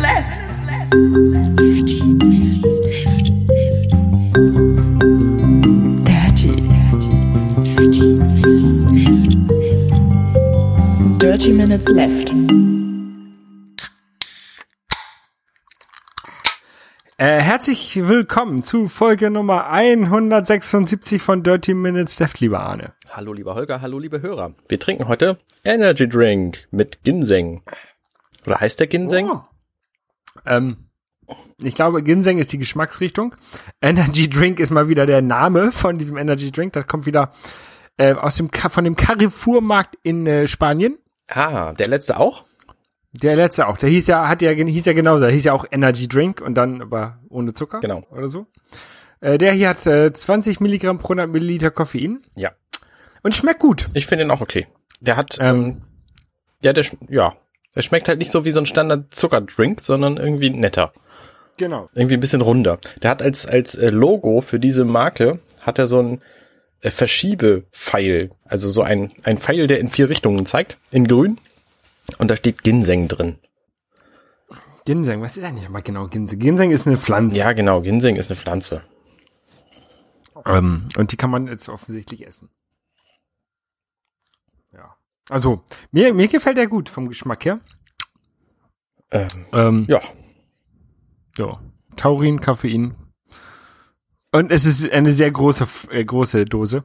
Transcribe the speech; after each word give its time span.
left. 0.00 0.40
Thirty 1.56 2.00
minutes 2.14 2.62
left. 2.80 3.26
Thirty. 6.06 6.50
Thirty 7.76 8.06
minutes 8.16 8.84
left. 8.90 9.30
Dirty 11.20 11.52
minutes 11.52 11.88
left. 11.88 12.32
Äh, 17.18 17.40
herzlich 17.40 17.96
willkommen 18.08 18.62
zu 18.62 18.88
Folge 18.88 19.28
Nummer 19.28 19.68
176 19.68 21.20
von 21.20 21.42
Dirty 21.42 21.74
Minutes 21.74 22.18
Left, 22.18 22.40
lieber 22.40 22.60
Arne. 22.60 22.94
Hallo 23.10 23.34
lieber 23.34 23.54
Holger, 23.54 23.82
hallo 23.82 23.98
liebe 23.98 24.22
Hörer. 24.22 24.54
Wir 24.68 24.80
trinken 24.80 25.06
heute 25.08 25.36
Energy 25.62 26.08
Drink 26.08 26.66
mit 26.70 27.04
Ginseng. 27.04 27.60
Oder 28.46 28.60
heißt 28.60 28.80
der 28.80 28.86
Ginseng? 28.86 29.28
Oh. 29.30 29.42
Ähm, 30.46 30.88
ich 31.62 31.74
glaube, 31.74 32.02
Ginseng 32.02 32.38
ist 32.38 32.52
die 32.52 32.58
Geschmacksrichtung. 32.58 33.34
Energy 33.80 34.28
Drink 34.28 34.58
ist 34.60 34.70
mal 34.70 34.88
wieder 34.88 35.06
der 35.06 35.22
Name 35.22 35.70
von 35.72 35.98
diesem 35.98 36.16
Energy 36.16 36.50
Drink. 36.50 36.72
Das 36.72 36.86
kommt 36.86 37.06
wieder 37.06 37.32
äh, 37.98 38.14
aus 38.14 38.36
dem 38.36 38.50
von 38.52 38.84
dem 38.84 38.96
Carrefour-Markt 38.96 39.96
in 40.02 40.26
äh, 40.26 40.46
Spanien. 40.46 40.98
Ah, 41.28 41.72
der 41.74 41.86
letzte 41.88 42.18
auch? 42.18 42.44
Der 43.12 43.36
letzte 43.36 43.66
auch. 43.68 43.76
Der 43.76 43.88
hieß 43.88 44.06
ja, 44.08 44.28
hat 44.28 44.42
ja, 44.42 44.50
hieß 44.52 44.86
ja 44.86 44.92
genauso. 44.92 45.24
Der 45.24 45.32
hieß 45.34 45.44
ja 45.44 45.52
auch 45.52 45.64
Energy 45.70 46.08
Drink 46.08 46.40
und 46.40 46.54
dann 46.54 46.82
aber 46.82 47.18
ohne 47.28 47.54
Zucker. 47.54 47.80
Genau. 47.80 48.02
Oder 48.10 48.28
so. 48.30 48.46
Äh, 49.20 49.36
der 49.38 49.52
hier 49.52 49.68
hat 49.68 49.86
äh, 49.86 50.12
20 50.12 50.60
Milligramm 50.60 50.98
pro 50.98 51.08
100 51.12 51.28
Milliliter 51.30 51.70
Koffein 51.70 52.22
Ja. 52.36 52.52
und 53.22 53.34
schmeckt 53.34 53.60
gut. 53.60 53.86
Ich 53.94 54.06
finde 54.06 54.24
ihn 54.24 54.30
auch 54.30 54.40
okay. 54.40 54.66
Der 55.00 55.16
hat, 55.16 55.36
Ähm, 55.40 55.62
ähm, 55.64 55.82
ja, 56.62 56.72
der, 56.72 56.84
sch- 56.84 56.96
ja, 57.08 57.34
der 57.74 57.82
schmeckt 57.82 58.08
halt 58.08 58.18
nicht 58.18 58.30
so 58.30 58.44
wie 58.44 58.50
so 58.50 58.60
ein 58.60 58.66
Standard 58.66 59.14
Zuckerdrink, 59.14 59.80
sondern 59.80 60.16
irgendwie 60.16 60.50
netter. 60.50 60.92
Genau. 61.56 61.86
Irgendwie 61.94 62.14
ein 62.14 62.20
bisschen 62.20 62.40
runder. 62.40 62.78
Der 63.02 63.10
hat 63.10 63.22
als, 63.22 63.46
als 63.46 63.74
äh, 63.74 63.90
Logo 63.90 64.40
für 64.40 64.58
diese 64.58 64.84
Marke, 64.84 65.40
hat 65.60 65.78
er 65.78 65.86
so 65.86 66.00
ein 66.00 66.20
äh, 66.80 66.90
Verschiebepfeil. 66.90 68.30
Also 68.44 68.70
so 68.70 68.82
ein, 68.82 69.12
ein 69.24 69.38
Pfeil, 69.38 69.66
der 69.66 69.78
in 69.78 69.88
vier 69.88 70.08
Richtungen 70.08 70.46
zeigt. 70.46 70.78
In 70.90 71.06
grün. 71.06 71.38
Und 72.18 72.30
da 72.30 72.36
steht 72.36 72.62
Ginseng 72.62 73.08
drin. 73.08 73.38
Ginseng, 74.86 75.20
was 75.20 75.36
ist 75.36 75.44
eigentlich 75.44 75.68
mal 75.68 75.82
genau 75.82 76.08
Ginseng? 76.08 76.38
Ginseng 76.38 76.70
ist 76.70 76.86
eine 76.86 76.96
Pflanze. 76.96 77.36
Ja, 77.36 77.52
genau. 77.52 77.82
Ginseng 77.82 78.16
ist 78.16 78.30
eine 78.30 78.40
Pflanze. 78.40 78.82
Ähm, 80.46 80.88
und 80.96 81.12
die 81.12 81.16
kann 81.16 81.30
man 81.30 81.46
jetzt 81.46 81.68
offensichtlich 81.68 82.26
essen. 82.26 82.48
Also, 85.30 85.62
mir, 85.92 86.12
mir 86.12 86.28
gefällt 86.28 86.56
der 86.56 86.66
gut 86.66 86.88
vom 86.88 87.08
Geschmack 87.08 87.44
her. 87.44 87.60
Ähm, 89.12 89.28
Ähm, 89.52 89.86
ja, 89.88 90.00
ja. 91.38 91.60
Taurin, 91.96 92.40
Koffein. 92.40 92.94
Und 94.32 94.52
es 94.52 94.64
ist 94.64 94.90
eine 94.90 95.12
sehr 95.12 95.30
große, 95.30 95.66
äh, 95.90 96.04
große 96.04 96.44
Dose. 96.44 96.84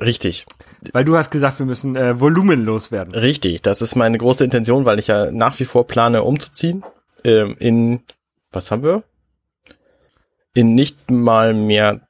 richtig. 0.00 0.46
Weil 0.92 1.04
du 1.04 1.16
hast 1.16 1.30
gesagt, 1.30 1.58
wir 1.58 1.66
müssen 1.66 1.96
äh, 1.96 2.20
volumenlos 2.20 2.90
werden. 2.92 3.14
Richtig, 3.14 3.62
das 3.62 3.82
ist 3.82 3.96
meine 3.96 4.18
große 4.18 4.44
Intention, 4.44 4.84
weil 4.84 4.98
ich 4.98 5.06
ja 5.08 5.30
nach 5.30 5.58
wie 5.60 5.64
vor 5.64 5.86
plane 5.86 6.22
umzuziehen. 6.22 6.84
Ähm, 7.24 7.56
in, 7.58 8.00
was 8.52 8.70
haben 8.70 8.82
wir? 8.82 9.02
In 10.54 10.74
nicht 10.74 11.10
mal 11.10 11.52
mehr 11.54 12.06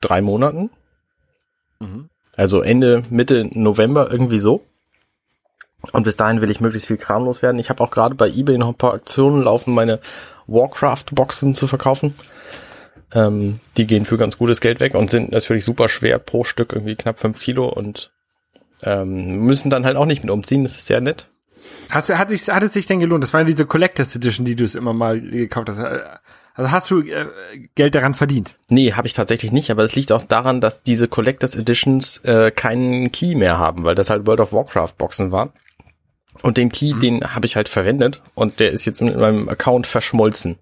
drei 0.00 0.20
Monaten. 0.20 0.70
Mhm. 1.80 2.10
Also 2.36 2.60
Ende, 2.60 3.02
Mitte 3.10 3.48
November 3.52 4.10
irgendwie 4.10 4.38
so. 4.38 4.64
Und 5.92 6.04
bis 6.04 6.16
dahin 6.16 6.40
will 6.40 6.50
ich 6.50 6.60
möglichst 6.60 6.88
viel 6.88 6.96
Kram 6.96 7.24
loswerden. 7.24 7.60
Ich 7.60 7.70
habe 7.70 7.82
auch 7.82 7.90
gerade 7.90 8.14
bei 8.14 8.28
eBay 8.28 8.58
noch 8.58 8.68
ein 8.68 8.74
paar 8.74 8.94
Aktionen 8.94 9.42
laufen, 9.42 9.74
meine 9.74 10.00
Warcraft-Boxen 10.46 11.54
zu 11.54 11.66
verkaufen. 11.66 12.14
Ähm, 13.14 13.60
die 13.76 13.86
gehen 13.86 14.04
für 14.04 14.18
ganz 14.18 14.36
gutes 14.36 14.60
Geld 14.60 14.80
weg 14.80 14.94
und 14.94 15.10
sind 15.10 15.32
natürlich 15.32 15.64
super 15.64 15.88
schwer 15.88 16.18
pro 16.18 16.44
Stück, 16.44 16.72
irgendwie 16.72 16.96
knapp 16.96 17.20
fünf 17.20 17.40
Kilo 17.40 17.66
und 17.68 18.10
ähm, 18.82 19.38
müssen 19.44 19.70
dann 19.70 19.84
halt 19.84 19.96
auch 19.96 20.06
nicht 20.06 20.22
mit 20.22 20.30
umziehen. 20.30 20.64
Das 20.64 20.76
ist 20.76 20.86
sehr 20.86 21.00
nett. 21.00 21.28
Hast 21.90 22.08
du, 22.08 22.18
hat, 22.18 22.30
sich, 22.30 22.48
hat 22.48 22.62
es 22.62 22.72
sich 22.72 22.86
denn 22.86 23.00
gelohnt? 23.00 23.22
Das 23.22 23.32
war 23.32 23.44
diese 23.44 23.66
Collectors 23.66 24.14
Edition, 24.16 24.44
die 24.44 24.56
du 24.56 24.64
es 24.64 24.74
immer 24.74 24.92
mal 24.92 25.20
gekauft 25.20 25.68
hast. 25.70 25.78
Also 26.56 26.72
hast 26.72 26.90
du 26.90 27.00
äh, 27.00 27.26
Geld 27.74 27.94
daran 27.94 28.14
verdient? 28.14 28.56
Nee, 28.70 28.94
habe 28.94 29.06
ich 29.06 29.12
tatsächlich 29.12 29.52
nicht, 29.52 29.70
aber 29.70 29.84
es 29.84 29.94
liegt 29.94 30.10
auch 30.10 30.24
daran, 30.24 30.62
dass 30.62 30.82
diese 30.82 31.06
Collectors 31.06 31.54
Editions 31.54 32.18
äh, 32.24 32.50
keinen 32.50 33.12
Key 33.12 33.34
mehr 33.34 33.58
haben, 33.58 33.84
weil 33.84 33.94
das 33.94 34.08
halt 34.08 34.26
World 34.26 34.40
of 34.40 34.52
Warcraft 34.52 34.94
Boxen 34.96 35.32
waren. 35.32 35.50
Und 36.42 36.56
den 36.56 36.70
Key, 36.70 36.94
den 36.94 37.34
habe 37.34 37.46
ich 37.46 37.56
halt 37.56 37.68
verwendet 37.68 38.22
und 38.34 38.58
der 38.58 38.72
ist 38.72 38.84
jetzt 38.86 39.02
mit 39.02 39.16
meinem 39.16 39.48
Account 39.48 39.86
verschmolzen 39.86 40.56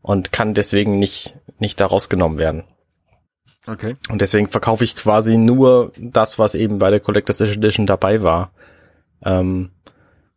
und 0.00 0.32
kann 0.32 0.54
deswegen 0.54 0.98
nicht 0.98 1.34
nicht 1.58 1.80
da 1.80 1.86
rausgenommen 1.86 2.38
werden. 2.38 2.64
Okay. 3.66 3.96
Und 4.08 4.20
deswegen 4.20 4.48
verkaufe 4.48 4.84
ich 4.84 4.94
quasi 4.94 5.36
nur 5.36 5.92
das, 5.98 6.38
was 6.38 6.54
eben 6.54 6.78
bei 6.78 6.90
der 6.90 7.00
Collectors 7.00 7.40
Edition 7.40 7.86
dabei 7.86 8.22
war. 8.22 8.52
Ähm, 9.24 9.70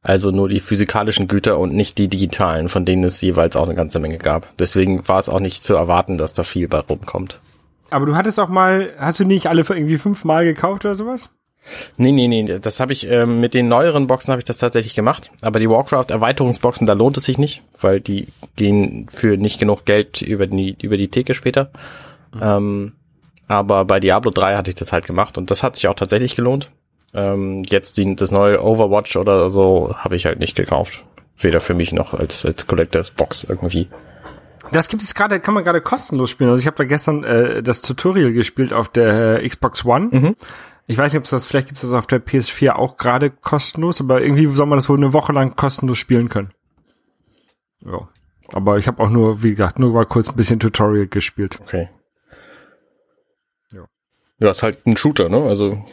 also 0.01 0.31
nur 0.31 0.47
die 0.47 0.59
physikalischen 0.59 1.27
Güter 1.27 1.57
und 1.57 1.73
nicht 1.73 1.97
die 1.97 2.07
digitalen, 2.07 2.69
von 2.69 2.85
denen 2.85 3.03
es 3.03 3.21
jeweils 3.21 3.55
auch 3.55 3.65
eine 3.65 3.75
ganze 3.75 3.99
Menge 3.99 4.17
gab. 4.17 4.47
Deswegen 4.57 5.07
war 5.07 5.19
es 5.19 5.29
auch 5.29 5.39
nicht 5.39 5.63
zu 5.63 5.75
erwarten, 5.75 6.17
dass 6.17 6.33
da 6.33 6.43
viel 6.43 6.67
bei 6.67 6.79
rumkommt. 6.79 7.39
Aber 7.89 8.05
du 8.05 8.15
hattest 8.15 8.39
auch 8.39 8.49
mal, 8.49 8.93
hast 8.97 9.19
du 9.19 9.25
nicht 9.25 9.47
alle 9.47 9.63
für 9.63 9.75
irgendwie 9.75 9.97
fünfmal 9.97 10.45
gekauft 10.45 10.85
oder 10.85 10.95
sowas? 10.95 11.29
Nee, 11.97 12.11
nee, 12.11 12.27
nee, 12.27 12.59
das 12.59 12.79
habe 12.79 12.93
ich 12.93 13.09
ähm, 13.09 13.39
mit 13.41 13.53
den 13.53 13.67
neueren 13.67 14.07
Boxen 14.07 14.31
habe 14.31 14.39
ich 14.39 14.45
das 14.45 14.57
tatsächlich 14.57 14.95
gemacht, 14.95 15.29
aber 15.41 15.59
die 15.59 15.69
Warcraft 15.69 16.05
Erweiterungsboxen, 16.09 16.87
da 16.87 16.93
lohnt 16.93 17.17
es 17.17 17.25
sich 17.25 17.37
nicht, 17.37 17.61
weil 17.79 17.99
die 17.99 18.27
gehen 18.55 19.07
für 19.11 19.37
nicht 19.37 19.59
genug 19.59 19.85
Geld 19.85 20.21
über 20.21 20.47
die 20.47 20.77
über 20.81 20.97
die 20.97 21.09
Theke 21.09 21.33
später. 21.33 21.71
Ähm, 22.39 22.93
aber 23.47 23.85
bei 23.85 23.99
Diablo 23.99 24.31
3 24.31 24.55
hatte 24.55 24.69
ich 24.69 24.75
das 24.75 24.93
halt 24.93 25.05
gemacht 25.05 25.37
und 25.37 25.51
das 25.51 25.61
hat 25.61 25.75
sich 25.75 25.87
auch 25.87 25.95
tatsächlich 25.95 26.35
gelohnt. 26.35 26.71
Ähm, 27.13 27.63
jetzt 27.63 27.97
die, 27.97 28.15
das 28.15 28.31
neue 28.31 28.63
Overwatch 28.63 29.15
oder 29.17 29.49
so 29.49 29.95
habe 29.97 30.15
ich 30.15 30.25
halt 30.25 30.39
nicht 30.39 30.55
gekauft. 30.55 31.03
Weder 31.37 31.61
für 31.61 31.73
mich 31.73 31.93
noch 31.93 32.13
als 32.13 32.45
als 32.45 32.67
Collectors 32.67 33.11
Box 33.11 33.45
irgendwie. 33.45 33.87
Das 34.71 34.87
gibt 34.87 35.01
es 35.01 35.15
gerade, 35.15 35.39
kann 35.39 35.53
man 35.53 35.63
gerade 35.63 35.81
kostenlos 35.81 36.29
spielen. 36.29 36.49
Also 36.49 36.61
ich 36.61 36.67
habe 36.67 36.77
da 36.77 36.83
gestern 36.83 37.23
äh, 37.23 37.63
das 37.63 37.81
Tutorial 37.81 38.33
gespielt 38.33 38.73
auf 38.73 38.89
der 38.89 39.41
äh, 39.41 39.47
Xbox 39.47 39.83
One. 39.85 40.09
Mhm. 40.11 40.35
Ich 40.85 40.97
weiß 40.97 41.13
nicht, 41.13 41.19
ob 41.19 41.25
es 41.25 41.29
das, 41.31 41.45
vielleicht 41.45 41.67
gibt 41.67 41.77
es 41.77 41.81
das 41.81 41.93
auf 41.93 42.07
der 42.07 42.23
PS4 42.23 42.71
auch 42.71 42.97
gerade 42.97 43.29
kostenlos, 43.29 44.01
aber 44.01 44.21
irgendwie 44.21 44.47
soll 44.47 44.65
man 44.65 44.77
das 44.77 44.89
wohl 44.89 44.97
eine 44.97 45.13
Woche 45.13 45.33
lang 45.33 45.55
kostenlos 45.55 45.97
spielen 45.97 46.29
können. 46.29 46.51
Ja. 47.85 48.09
Aber 48.53 48.77
ich 48.77 48.87
habe 48.87 49.01
auch 49.01 49.09
nur, 49.09 49.43
wie 49.43 49.51
gesagt, 49.51 49.77
nur 49.77 49.93
mal 49.93 50.05
kurz 50.05 50.29
ein 50.29 50.35
bisschen 50.35 50.59
Tutorial 50.59 51.07
gespielt. 51.07 51.59
Okay. 51.61 51.89
Ja. 53.71 53.85
Ja, 54.39 54.49
ist 54.49 54.63
halt 54.63 54.85
ein 54.87 54.97
Shooter, 54.97 55.29
ne? 55.29 55.43
Also 55.43 55.85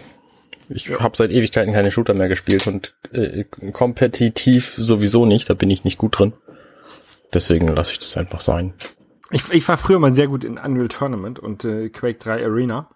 ich 0.69 0.91
habe 0.91 1.17
seit 1.17 1.31
Ewigkeiten 1.31 1.73
keine 1.73 1.91
Shooter 1.91 2.15
mehr 2.15 2.29
gespielt 2.29 2.67
und 2.67 2.95
äh, 3.13 3.45
kompetitiv 3.73 4.75
sowieso 4.77 5.27
nicht, 5.27 5.49
da 5.49 5.55
bin 5.55 5.71
ich 5.71 5.85
nicht 5.85 5.99
gut 5.99 6.19
drin. 6.19 6.33
Deswegen 7.33 7.69
lasse 7.69 7.93
ich 7.93 7.99
das 7.99 8.17
einfach 8.17 8.41
sein. 8.41 8.75
Ich, 9.31 9.51
ich 9.51 9.69
war 9.69 9.77
früher 9.77 9.99
mal 9.99 10.15
sehr 10.15 10.29
gut 10.29 10.45
in 10.45 10.59
Unreal 10.59 10.89
Tournament 10.89 11.39
und 11.39 11.65
äh, 11.65 11.89
Quake 11.89 12.19
3 12.19 12.45
Arena. 12.45 12.91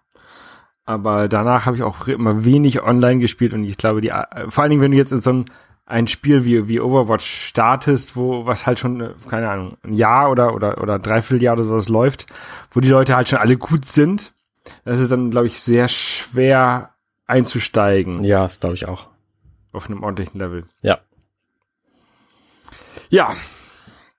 Aber 0.85 1.27
danach 1.27 1.65
habe 1.65 1.75
ich 1.75 1.83
auch 1.83 2.07
immer 2.07 2.43
wenig 2.43 2.81
online 2.81 3.19
gespielt 3.19 3.53
und 3.53 3.63
ich 3.63 3.77
glaube, 3.77 4.01
die 4.01 4.09
äh, 4.09 4.49
vor 4.49 4.63
allen 4.63 4.71
Dingen, 4.71 4.81
wenn 4.81 4.91
du 4.91 4.97
jetzt 4.97 5.11
in 5.11 5.21
so 5.21 5.31
ein, 5.31 5.45
ein 5.85 6.07
Spiel 6.07 6.45
wie, 6.45 6.67
wie 6.67 6.79
Overwatch 6.79 7.25
startest, 7.25 8.15
wo 8.15 8.45
was 8.45 8.65
halt 8.65 8.79
schon, 8.79 9.01
äh, 9.01 9.09
keine 9.29 9.49
Ahnung, 9.49 9.77
ein 9.83 9.93
Jahr 9.93 10.31
oder, 10.31 10.55
oder, 10.55 10.81
oder 10.81 10.99
dreiviertel 10.99 11.43
Jahr 11.43 11.55
oder 11.55 11.65
sowas 11.65 11.89
läuft, 11.89 12.25
wo 12.71 12.79
die 12.79 12.89
Leute 12.89 13.15
halt 13.15 13.29
schon 13.29 13.39
alle 13.39 13.57
gut 13.57 13.85
sind, 13.85 14.33
das 14.85 14.99
ist 14.99 15.11
dann, 15.11 15.31
glaube 15.31 15.47
ich, 15.47 15.59
sehr 15.61 15.87
schwer 15.87 16.90
einzusteigen 17.31 18.23
Ja, 18.23 18.43
das 18.43 18.59
glaube 18.59 18.75
ich 18.75 18.87
auch. 18.87 19.07
auf 19.71 19.87
einem 19.87 20.03
ordentlichen 20.03 20.39
Level. 20.39 20.65
Ja. 20.81 20.99
Ja, 23.09 23.35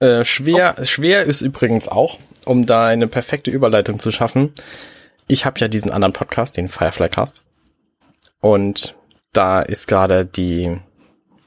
Äh, 0.01 0.25
schwer, 0.25 0.85
schwer 0.85 1.23
ist 1.25 1.43
übrigens 1.43 1.87
auch, 1.87 2.19
um 2.45 2.67
da 2.67 2.87
eine 2.87 3.07
perfekte 3.07 3.53
Überleitung 3.53 4.01
zu 4.01 4.11
schaffen. 4.11 4.53
Ich 5.29 5.47
habe 5.47 5.61
ja 5.61 5.69
diesen 5.69 5.93
anderen 5.93 6.13
Podcast, 6.13 6.57
den 6.57 6.69
Firefly 6.69 7.09
Cast. 7.09 7.45
Und 8.41 8.97
da 9.33 9.63
ist 9.63 9.87
gerade 9.87 10.27
die 10.27 10.81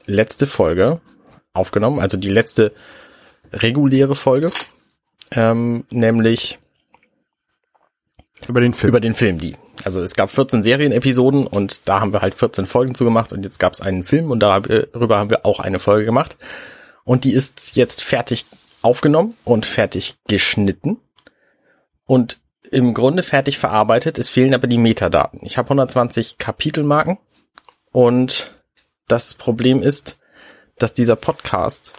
letzte 0.06 0.46
Folge 0.46 1.02
aufgenommen, 1.52 2.00
also 2.00 2.16
die 2.16 2.30
letzte 2.30 2.72
reguläre 3.52 4.14
Folge, 4.14 4.50
ähm, 5.32 5.84
nämlich 5.90 6.58
über 8.48 8.62
den 8.62 8.72
Film. 8.72 8.88
über 8.88 9.00
den 9.00 9.14
Film 9.14 9.36
die. 9.36 9.56
Also 9.84 10.00
es 10.00 10.14
gab 10.14 10.30
14 10.30 10.62
Serienepisoden 10.62 11.46
und 11.46 11.88
da 11.88 12.00
haben 12.00 12.12
wir 12.12 12.22
halt 12.22 12.34
14 12.34 12.66
Folgen 12.66 12.94
zu 12.94 13.04
gemacht 13.04 13.32
und 13.32 13.44
jetzt 13.44 13.58
gab 13.58 13.74
es 13.74 13.80
einen 13.80 14.04
Film 14.04 14.30
und 14.30 14.40
darüber 14.40 15.18
haben 15.18 15.30
wir 15.30 15.44
auch 15.44 15.60
eine 15.60 15.78
Folge 15.78 16.04
gemacht. 16.04 16.36
Und 17.04 17.24
die 17.24 17.32
ist 17.32 17.76
jetzt 17.76 18.02
fertig 18.02 18.46
aufgenommen 18.82 19.34
und 19.44 19.66
fertig 19.66 20.16
geschnitten 20.26 20.98
und 22.06 22.40
im 22.70 22.94
Grunde 22.94 23.22
fertig 23.22 23.58
verarbeitet. 23.58 24.18
Es 24.18 24.28
fehlen 24.28 24.54
aber 24.54 24.66
die 24.66 24.78
Metadaten. 24.78 25.40
Ich 25.42 25.56
habe 25.58 25.66
120 25.66 26.38
Kapitelmarken 26.38 27.18
und 27.92 28.50
das 29.08 29.34
Problem 29.34 29.82
ist, 29.82 30.18
dass 30.78 30.94
dieser 30.94 31.16
Podcast 31.16 31.92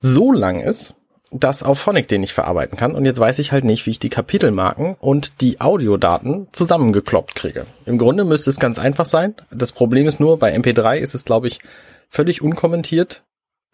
so 0.00 0.32
lang 0.32 0.60
ist, 0.60 0.94
dass 1.30 1.62
auf 1.62 1.78
Phonic 1.78 2.08
den 2.08 2.22
nicht 2.22 2.32
verarbeiten 2.32 2.78
kann. 2.78 2.94
Und 2.94 3.04
jetzt 3.04 3.18
weiß 3.20 3.38
ich 3.38 3.52
halt 3.52 3.64
nicht, 3.64 3.86
wie 3.86 3.90
ich 3.90 3.98
die 3.98 4.08
Kapitelmarken 4.08 4.96
und 4.98 5.40
die 5.40 5.60
Audiodaten 5.60 6.48
zusammengekloppt 6.52 7.34
kriege. 7.34 7.66
Im 7.84 7.98
Grunde 7.98 8.24
müsste 8.24 8.50
es 8.50 8.58
ganz 8.58 8.78
einfach 8.78 9.06
sein. 9.06 9.34
Das 9.50 9.72
Problem 9.72 10.06
ist 10.06 10.20
nur, 10.20 10.38
bei 10.38 10.54
MP3 10.54 10.96
ist 10.96 11.14
es, 11.14 11.24
glaube 11.24 11.48
ich, 11.48 11.60
völlig 12.08 12.42
unkommentiert, 12.42 13.22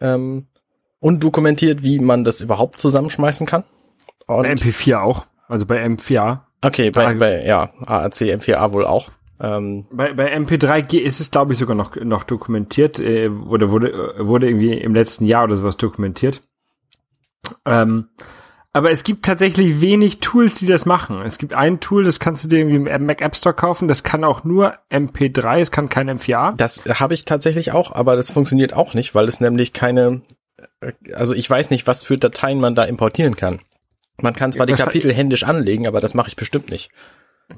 ähm, 0.01 0.47
undokumentiert, 0.99 1.83
wie 1.83 1.99
man 1.99 2.23
das 2.23 2.41
überhaupt 2.41 2.79
zusammenschmeißen 2.79 3.45
kann. 3.47 3.63
Und 4.27 4.43
Bei 4.43 4.51
MP4 4.51 4.99
auch. 4.99 5.25
Also 5.47 5.65
bei 5.65 5.83
M4A. 5.85 6.39
okay, 6.63 6.89
bei, 6.89 7.13
bei 7.13 7.45
ja, 7.45 7.71
AAC, 7.85 8.21
M4A 8.21 8.73
wohl 8.73 8.85
auch. 8.85 9.11
Ähm, 9.39 9.85
Bei, 9.91 10.11
bei 10.13 10.35
MP3G 10.35 10.99
ist 10.99 11.19
es, 11.19 11.29
glaube 11.29 11.53
ich, 11.53 11.59
sogar 11.59 11.75
noch, 11.75 11.95
noch 11.97 12.23
dokumentiert, 12.23 12.99
äh, 12.99 13.27
oder 13.27 13.69
wurde, 13.69 13.91
äh, 13.91 14.25
wurde 14.25 14.47
irgendwie 14.47 14.73
im 14.73 14.95
letzten 14.95 15.25
Jahr 15.25 15.43
oder 15.43 15.55
sowas 15.55 15.77
dokumentiert. 15.77 16.41
Ähm, 17.65 18.09
aber 18.75 18.91
es 18.91 19.05
gibt 19.05 19.25
tatsächlich 19.25 19.79
wenig 19.79 20.19
Tools, 20.19 20.59
die 20.59 20.65
das 20.65 20.85
machen. 20.85 21.21
Es 21.21 21.37
gibt 21.37 21.53
ein 21.53 21.79
Tool, 21.79 22.03
das 22.03 22.19
kannst 22.19 22.43
du 22.43 22.49
dir 22.49 22.59
irgendwie 22.59 22.89
im 22.89 23.05
Mac 23.05 23.21
App 23.21 23.35
Store 23.35 23.55
kaufen, 23.55 23.87
das 23.87 24.03
kann 24.03 24.25
auch 24.25 24.43
nur 24.43 24.77
MP3, 24.91 25.59
es 25.59 25.71
kann 25.71 25.87
kein 25.87 26.09
M4A. 26.09 26.57
Das 26.57 26.83
habe 26.83 27.13
ich 27.13 27.23
tatsächlich 27.23 27.71
auch, 27.71 27.93
aber 27.93 28.17
das 28.17 28.31
funktioniert 28.31 28.73
auch 28.73 28.93
nicht, 28.93 29.15
weil 29.15 29.29
es 29.29 29.39
nämlich 29.39 29.71
keine, 29.71 30.23
äh, 30.81 30.91
also 31.13 31.33
ich 31.33 31.49
weiß 31.49 31.69
nicht, 31.69 31.87
was 31.87 32.03
für 32.03 32.17
Dateien 32.17 32.59
man 32.59 32.75
da 32.75 32.83
importieren 32.83 33.37
kann. 33.37 33.61
Man 34.21 34.33
kann 34.33 34.51
zwar 34.51 34.65
die 34.65 34.73
Kapitel 34.73 35.13
händisch 35.13 35.43
anlegen, 35.43 35.87
aber 35.87 36.01
das 36.01 36.13
mache 36.13 36.27
ich 36.27 36.35
bestimmt 36.35 36.69
nicht. 36.69 36.91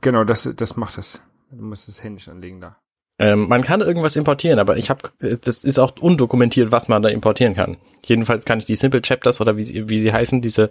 Genau, 0.02 0.24
das, 0.24 0.48
das 0.56 0.76
macht 0.76 1.00
es. 1.00 1.20
Du 1.50 1.64
musst 1.64 1.90
es 1.90 2.04
händisch 2.04 2.28
anlegen 2.28 2.62
da. 2.62 2.78
Ähm, 3.20 3.48
man 3.48 3.64
kann 3.64 3.82
irgendwas 3.82 4.16
importieren, 4.16 4.60
aber 4.60 4.78
ich 4.78 4.90
habe, 4.90 5.10
das 5.20 5.64
ist 5.64 5.80
auch 5.80 5.94
undokumentiert, 6.00 6.72
was 6.72 6.88
man 6.88 7.02
da 7.02 7.10
importieren 7.10 7.56
kann. 7.56 7.78
Jedenfalls 8.06 8.46
kann 8.46 8.60
ich 8.60 8.66
die 8.66 8.76
Simple 8.76 9.02
Chapters 9.02 9.42
oder 9.42 9.58
wie 9.58 9.64
sie, 9.64 9.90
wie 9.90 10.00
sie 10.00 10.14
heißen, 10.14 10.42
diese 10.42 10.70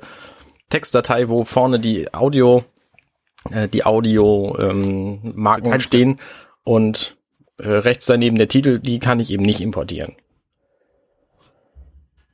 Textdatei, 0.70 1.28
wo 1.28 1.44
vorne 1.44 1.80
die 1.80 2.14
Audio, 2.14 2.64
äh, 3.50 3.66
die 3.68 3.84
Audio 3.84 4.56
ähm, 4.60 5.32
Marken 5.34 5.72
du? 5.72 5.80
stehen 5.80 6.20
und 6.62 7.16
äh, 7.58 7.68
rechts 7.68 8.06
daneben 8.06 8.36
der 8.36 8.48
Titel, 8.48 8.78
die 8.78 9.00
kann 9.00 9.18
ich 9.18 9.30
eben 9.30 9.44
nicht 9.44 9.60
importieren. 9.60 10.14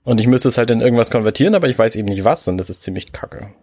Und 0.05 0.21
ich 0.21 0.27
müsste 0.27 0.49
es 0.49 0.59
halt 0.59 0.71
in 0.71 0.81
irgendwas 0.81 1.11
konvertieren, 1.11 1.55
aber 1.55 1.69
ich 1.69 1.79
weiß 1.79 1.97
eben 1.97 2.09
nicht 2.09 2.25
was 2.25 2.49
und 2.49 2.59
das 2.59 2.71
ist 2.71 2.83
ziemlich 2.83 3.13
kacke. 3.13 3.55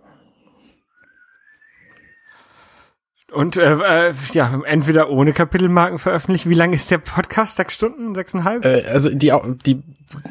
Und 3.31 3.58
äh, 3.58 4.10
äh, 4.10 4.14
ja, 4.34 4.62
entweder 4.66 5.10
ohne 5.10 5.34
Kapitelmarken 5.34 6.00
veröffentlichen. 6.00 6.50
Wie 6.50 6.56
lang 6.56 6.74
ist 6.74 6.90
der 6.90 6.98
Podcast? 6.98 7.58
Sechs 7.58 7.76
Stunden? 7.76 8.16
Sechseinhalb? 8.16 8.66
Äh, 8.66 8.86
also 8.88 9.10
die, 9.10 9.31
die, 9.66 9.84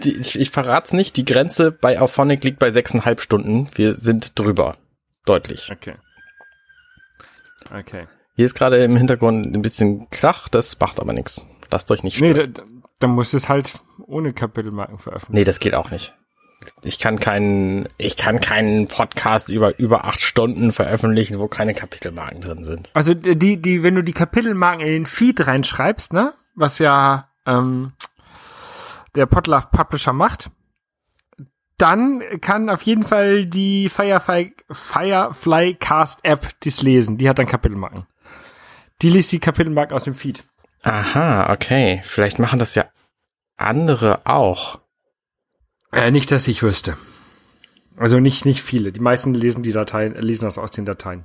die 0.03 0.17
ich, 0.17 0.39
ich 0.39 0.51
verrat's 0.51 0.93
nicht, 0.93 1.17
die 1.17 1.25
Grenze 1.25 1.71
bei 1.71 2.01
Auphonic 2.01 2.43
liegt 2.43 2.59
bei 2.59 2.71
sechseinhalb 2.71 3.21
Stunden. 3.21 3.69
Wir 3.75 3.97
sind 3.97 4.39
drüber. 4.39 4.77
Deutlich. 5.27 5.71
Okay. 5.73 5.95
Okay. 7.73 8.07
Hier 8.35 8.45
ist 8.45 8.55
gerade 8.55 8.83
im 8.83 8.97
Hintergrund 8.97 9.55
ein 9.55 9.63
bisschen 9.63 10.09
Krach, 10.11 10.49
das 10.49 10.79
macht 10.81 11.01
aber 11.01 11.13
nichts. 11.13 11.45
Lasst 11.71 11.91
euch 11.91 12.03
nicht 12.03 12.21
Nee, 12.21 12.33
stören. 12.33 12.53
da, 12.55 12.63
dann 13.01 13.11
muss 13.11 13.35
es 13.35 13.49
halt 13.49 13.81
ohne 14.07 14.33
Kapitelmarken 14.33 14.99
veröffentlichen. 14.99 15.35
Nee, 15.39 15.45
das 15.45 15.59
geht 15.61 15.75
auch 15.75 15.91
nicht. 15.91 16.15
Ich 16.83 16.99
kann 16.99 17.19
keinen, 17.19 17.89
ich 17.99 18.17
kann 18.17 18.41
keinen 18.41 18.89
Podcast 18.89 19.49
über, 19.49 19.79
über 19.79 20.05
acht 20.05 20.21
Stunden 20.21 20.73
veröffentlichen, 20.73 21.39
wo 21.39 21.49
keine 21.49 21.75
Kapitelmarken 21.75 22.41
drin 22.41 22.65
sind. 22.65 22.91
Also 22.95 23.15
die, 23.15 23.61
die, 23.61 23.83
wenn 23.83 23.95
du 23.95 24.03
die 24.03 24.13
Kapitelmarken 24.13 24.81
in 24.81 24.93
den 24.93 25.07
Feed 25.07 25.47
reinschreibst, 25.47 26.13
ne, 26.13 26.35
was 26.55 26.79
ja 26.79 27.29
ähm, 27.47 27.93
der 29.15 29.27
Podlove 29.27 29.69
Publisher 29.71 30.13
macht, 30.13 30.51
dann 31.79 32.23
kann 32.41 32.69
auf 32.71 32.83
jeden 32.83 33.05
Fall 33.05 33.47
die 33.47 33.89
Firefly, 33.89 34.55
Firefly 34.71 35.75
Cast 35.75 36.25
App 36.25 36.49
dies 36.61 36.83
lesen. 36.83 37.19
Die 37.19 37.29
hat 37.29 37.39
dann 37.39 37.47
Kapitelmarken. 37.47 38.07
Die 39.01 39.11
liest 39.11 39.31
die 39.31 39.39
Kapitelmarken 39.39 39.95
aus 39.95 40.05
dem 40.05 40.15
Feed. 40.15 40.45
Aha, 40.83 41.53
okay. 41.53 42.01
Vielleicht 42.03 42.41
machen 42.41 42.59
das 42.59 42.75
ja 42.75 42.87
andere 43.57 44.27
auch. 44.27 44.81
Äh, 45.93 46.11
nicht, 46.11 46.31
dass 46.31 46.49
ich 46.49 46.63
wüsste. 46.63 46.97
Also 47.97 48.21
nicht, 48.21 48.45
nicht 48.45 48.63
viele. 48.63 48.93
Die 48.93 49.01
meisten 49.01 49.35
lesen 49.35 49.63
die 49.63 49.73
Dateien, 49.73 50.15
lesen 50.15 50.45
das 50.45 50.59
aus 50.59 50.71
den 50.71 50.85
Dateien. 50.85 51.25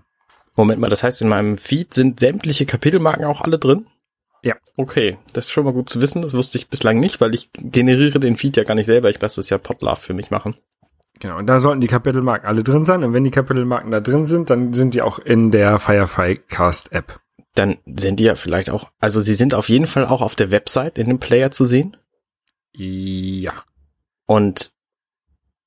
Moment 0.56 0.80
mal, 0.80 0.90
das 0.90 1.04
heißt, 1.04 1.22
in 1.22 1.30
meinem 1.30 1.58
Feed 1.58 1.94
sind 1.94 2.20
sämtliche 2.20 2.66
Kapitelmarken 2.66 3.26
auch 3.26 3.42
alle 3.42 3.60
drin? 3.60 3.88
Ja. 4.44 4.56
Okay, 4.76 5.18
das 5.34 5.46
ist 5.46 5.52
schon 5.52 5.64
mal 5.66 5.74
gut 5.74 5.90
zu 5.90 6.02
wissen. 6.02 6.22
Das 6.22 6.34
wusste 6.34 6.58
ich 6.58 6.68
bislang 6.68 7.00
nicht, 7.00 7.22
weil 7.22 7.34
ich 7.34 7.50
generiere 7.54 8.20
den 8.20 8.38
Feed 8.38 8.58
ja 8.58 8.64
gar 8.64 8.76
nicht 8.76 8.86
selber. 8.86 9.10
Ich 9.10 9.22
lasse 9.22 9.38
das 9.38 9.50
ja 9.50 9.58
Podlove 9.58 10.00
für 10.00 10.14
mich 10.14 10.32
machen. 10.32 10.56
Genau, 11.20 11.38
und 11.38 11.48
da 11.48 11.60
sollten 11.60 11.80
die 11.80 11.88
Kapitelmarken 11.88 12.48
alle 12.48 12.64
drin 12.64 12.86
sein. 12.86 13.04
Und 13.04 13.14
wenn 13.14 13.24
die 13.24 13.32
Kapitelmarken 13.32 13.92
da 13.92 14.00
drin 14.00 14.26
sind, 14.26 14.50
dann 14.50 14.74
sind 14.74 14.94
die 14.94 15.02
auch 15.02 15.20
in 15.20 15.52
der 15.52 15.80
Firefly 15.80 16.42
Cast 16.50 16.92
App. 16.92 17.20
Dann 17.56 17.78
sind 17.86 18.20
die 18.20 18.26
ja 18.26 18.36
vielleicht 18.36 18.70
auch, 18.70 18.90
also 19.00 19.20
sie 19.20 19.36
sind 19.36 19.54
auf 19.54 19.70
jeden 19.70 19.88
Fall 19.88 20.06
auch 20.06 20.22
auf 20.22 20.36
der 20.36 20.52
Website 20.52 20.98
in 20.98 21.08
dem 21.08 21.20
Player 21.20 21.52
zu 21.52 21.66
sehen. 21.66 21.96
Ja. 22.74 23.54
Und 24.34 24.72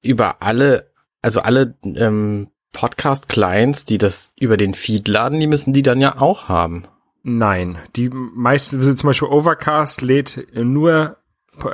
über 0.03 0.43
alle, 0.43 0.91
also 1.23 1.41
alle 1.41 1.77
ähm, 1.85 2.49
Podcast-Clients, 2.73 3.85
die 3.85 3.97
das 3.97 4.33
über 4.41 4.57
den 4.57 4.75
Feed 4.75 5.07
laden, 5.07 5.39
die 5.39 5.47
müssen 5.47 5.73
die 5.73 5.85
dann 5.85 6.01
ja 6.01 6.21
auch 6.21 6.49
haben. 6.49 6.83
Nein, 7.23 7.79
die 7.95 8.09
meisten, 8.09 8.79
also 8.79 8.93
zum 8.95 9.07
Beispiel 9.07 9.29
Overcast 9.29 10.03
lädt 10.03 10.49
nur 10.53 11.17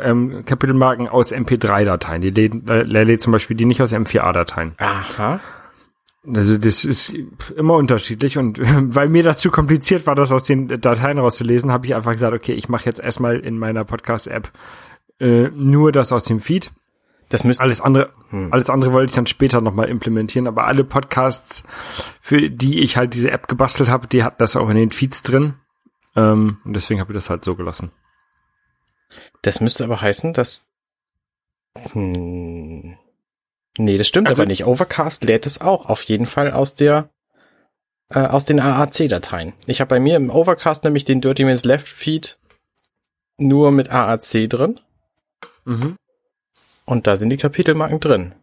ähm, 0.03 0.45
Kapitelmarken 0.45 1.09
aus 1.09 1.33
MP3-Dateien. 1.33 2.21
Die 2.21 2.29
lädt, 2.29 2.69
äh, 2.69 2.83
lädt 2.83 3.23
zum 3.23 3.33
Beispiel 3.33 3.57
die 3.57 3.65
nicht 3.65 3.81
aus 3.81 3.95
M4A-Dateien. 3.95 4.75
Aha. 4.77 5.41
Also 6.27 6.59
das 6.59 6.85
ist 6.85 7.17
immer 7.57 7.77
unterschiedlich 7.77 8.37
und 8.37 8.61
weil 8.95 9.09
mir 9.09 9.23
das 9.23 9.39
zu 9.39 9.51
kompliziert 9.51 10.07
war, 10.07 10.15
das 10.15 10.31
aus 10.31 10.43
den 10.43 10.69
Dateien 10.69 11.19
rauszulesen, 11.19 11.73
habe 11.73 11.87
ich 11.87 11.95
einfach 11.95 12.13
gesagt, 12.13 12.35
okay, 12.35 12.53
ich 12.53 12.69
mache 12.69 12.85
jetzt 12.85 13.01
erstmal 13.01 13.41
in 13.41 13.59
meiner 13.59 13.87
Podcast-App 13.87 14.53
äh, 15.21 15.49
nur 15.55 15.91
das 15.91 16.13
aus 16.13 16.25
dem 16.25 16.41
Feed. 16.41 16.71
Das 17.33 17.45
müsste, 17.45 17.63
Alles 17.63 17.81
andere, 17.81 18.13
Hm. 18.31 18.53
alles 18.53 18.69
andere 18.69 18.93
wollte 18.93 19.11
ich 19.11 19.15
dann 19.17 19.27
später 19.27 19.61
nochmal 19.63 19.89
implementieren, 19.89 20.47
aber 20.47 20.67
alle 20.67 20.85
Podcasts, 20.85 21.65
für 22.21 22.51
die 22.51 22.81
ich 22.81 22.97
halt 22.99 23.15
diese 23.15 23.31
App 23.31 23.49
gebastelt 23.49 23.89
habe, 23.89 24.07
die 24.07 24.23
hatten 24.23 24.37
das 24.39 24.55
auch 24.55 24.69
in 24.69 24.77
den 24.77 24.93
Feeds 24.93 25.23
drin. 25.23 25.55
Ähm, 26.15 26.59
und 26.65 26.75
deswegen 26.75 27.01
habe 27.01 27.11
ich 27.13 27.17
das 27.17 27.31
halt 27.31 27.45
so 27.45 27.57
gelassen. 27.57 27.91
das 29.43 29.61
müsste 29.61 29.85
aber 29.85 30.01
heißen, 30.01 30.33
dass, 30.35 30.69
hm, 31.93 32.97
nee, 33.79 33.99
das 33.99 34.07
stimmt 34.09 34.29
Also- 34.29 34.43
aber 34.43 34.47
nicht. 34.49 34.65
Overcast 34.67 35.25
lädt 35.25 35.47
es 35.47 35.61
auch 35.61 35.87
auf 35.87 36.03
jeden 36.03 36.27
Fall 36.27 36.53
aus 36.53 36.75
der, 36.75 37.11
äh, 38.11 38.21
aus 38.27 38.45
den 38.45 38.61
AAC-Dateien. 38.61 39.55
Ich 39.67 39.81
habe 39.81 39.89
bei 39.89 40.01
mir 40.01 40.17
im 40.17 40.31
Overcast 40.31 40.85
nämlich 40.85 41.05
den 41.05 41.21
Dirty 41.21 41.45
Minutes 41.45 41.65
Left 41.65 41.89
Feed 41.89 42.39
nur 43.39 43.71
mit 43.73 43.91
AAC 43.91 44.47
drin 44.49 44.81
Mhm. 45.65 45.97
Und 46.85 47.07
da 47.07 47.17
sind 47.17 47.31
die 47.31 47.37
Kapitelmarken 47.37 48.01
drin. 48.01 48.35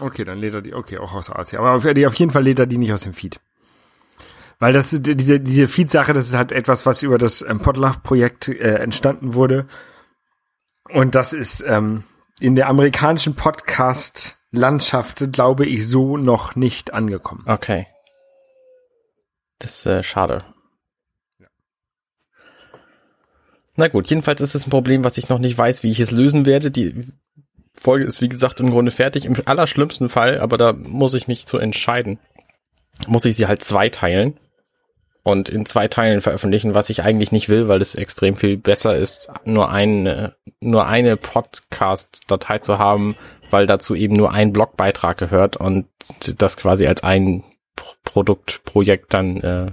Okay, 0.00 0.24
dann 0.24 0.38
lädt 0.38 0.54
er 0.54 0.62
die, 0.62 0.74
okay, 0.74 0.98
auch 0.98 1.14
aus 1.14 1.30
AC. 1.30 1.54
Aber 1.54 1.72
auf, 1.72 1.84
auf 1.86 2.14
jeden 2.14 2.30
Fall 2.30 2.44
lädt 2.44 2.58
er 2.58 2.66
die 2.66 2.78
nicht 2.78 2.92
aus 2.92 3.02
dem 3.02 3.14
Feed. 3.14 3.40
Weil 4.58 4.72
das, 4.72 4.90
diese, 4.90 5.40
diese 5.40 5.68
Feed-Sache, 5.68 6.12
das 6.12 6.28
ist 6.28 6.34
halt 6.34 6.52
etwas, 6.52 6.86
was 6.86 7.02
über 7.02 7.18
das 7.18 7.42
ähm, 7.42 7.60
Podlove-Projekt 7.60 8.48
äh, 8.48 8.74
entstanden 8.74 9.34
wurde. 9.34 9.66
Und 10.88 11.14
das 11.14 11.32
ist 11.32 11.64
ähm, 11.66 12.04
in 12.40 12.56
der 12.56 12.68
amerikanischen 12.68 13.34
Podcast-Landschaft, 13.34 15.32
glaube 15.32 15.66
ich, 15.66 15.88
so 15.88 16.16
noch 16.16 16.56
nicht 16.56 16.92
angekommen. 16.92 17.44
Okay. 17.46 17.86
Das 19.58 19.78
ist 19.78 19.86
äh, 19.86 20.02
schade. 20.02 20.44
Na 23.76 23.88
gut, 23.88 24.06
jedenfalls 24.06 24.40
ist 24.40 24.54
es 24.54 24.66
ein 24.66 24.70
Problem, 24.70 25.04
was 25.04 25.18
ich 25.18 25.28
noch 25.28 25.38
nicht 25.38 25.56
weiß, 25.56 25.82
wie 25.82 25.90
ich 25.90 26.00
es 26.00 26.10
lösen 26.10 26.46
werde. 26.46 26.70
Die 26.70 27.12
Folge 27.80 28.04
ist, 28.04 28.20
wie 28.20 28.28
gesagt, 28.28 28.60
im 28.60 28.70
Grunde 28.70 28.90
fertig. 28.90 29.24
Im 29.24 29.36
allerschlimmsten 29.44 30.08
Fall, 30.08 30.40
aber 30.40 30.56
da 30.56 30.72
muss 30.72 31.14
ich 31.14 31.28
mich 31.28 31.46
zu 31.46 31.58
entscheiden, 31.58 32.18
muss 33.06 33.24
ich 33.24 33.36
sie 33.36 33.46
halt 33.46 33.62
zweiteilen 33.62 34.38
und 35.22 35.48
in 35.48 35.66
zwei 35.66 35.88
Teilen 35.88 36.20
veröffentlichen, 36.20 36.74
was 36.74 36.88
ich 36.88 37.02
eigentlich 37.02 37.32
nicht 37.32 37.48
will, 37.48 37.68
weil 37.68 37.82
es 37.82 37.94
extrem 37.94 38.36
viel 38.36 38.56
besser 38.56 38.96
ist, 38.96 39.28
nur 39.44 39.70
eine, 39.70 40.36
nur 40.60 40.86
eine 40.86 41.16
Podcast-Datei 41.16 42.58
zu 42.58 42.78
haben, 42.78 43.16
weil 43.50 43.66
dazu 43.66 43.94
eben 43.94 44.14
nur 44.16 44.32
ein 44.32 44.52
Blogbeitrag 44.52 45.18
gehört 45.18 45.56
und 45.56 45.86
das 46.38 46.56
quasi 46.56 46.86
als 46.86 47.02
ein 47.02 47.44
Pro- 47.74 47.94
Produkt, 48.04 48.62
Projekt 48.64 49.12
dann 49.14 49.36
äh, 49.42 49.72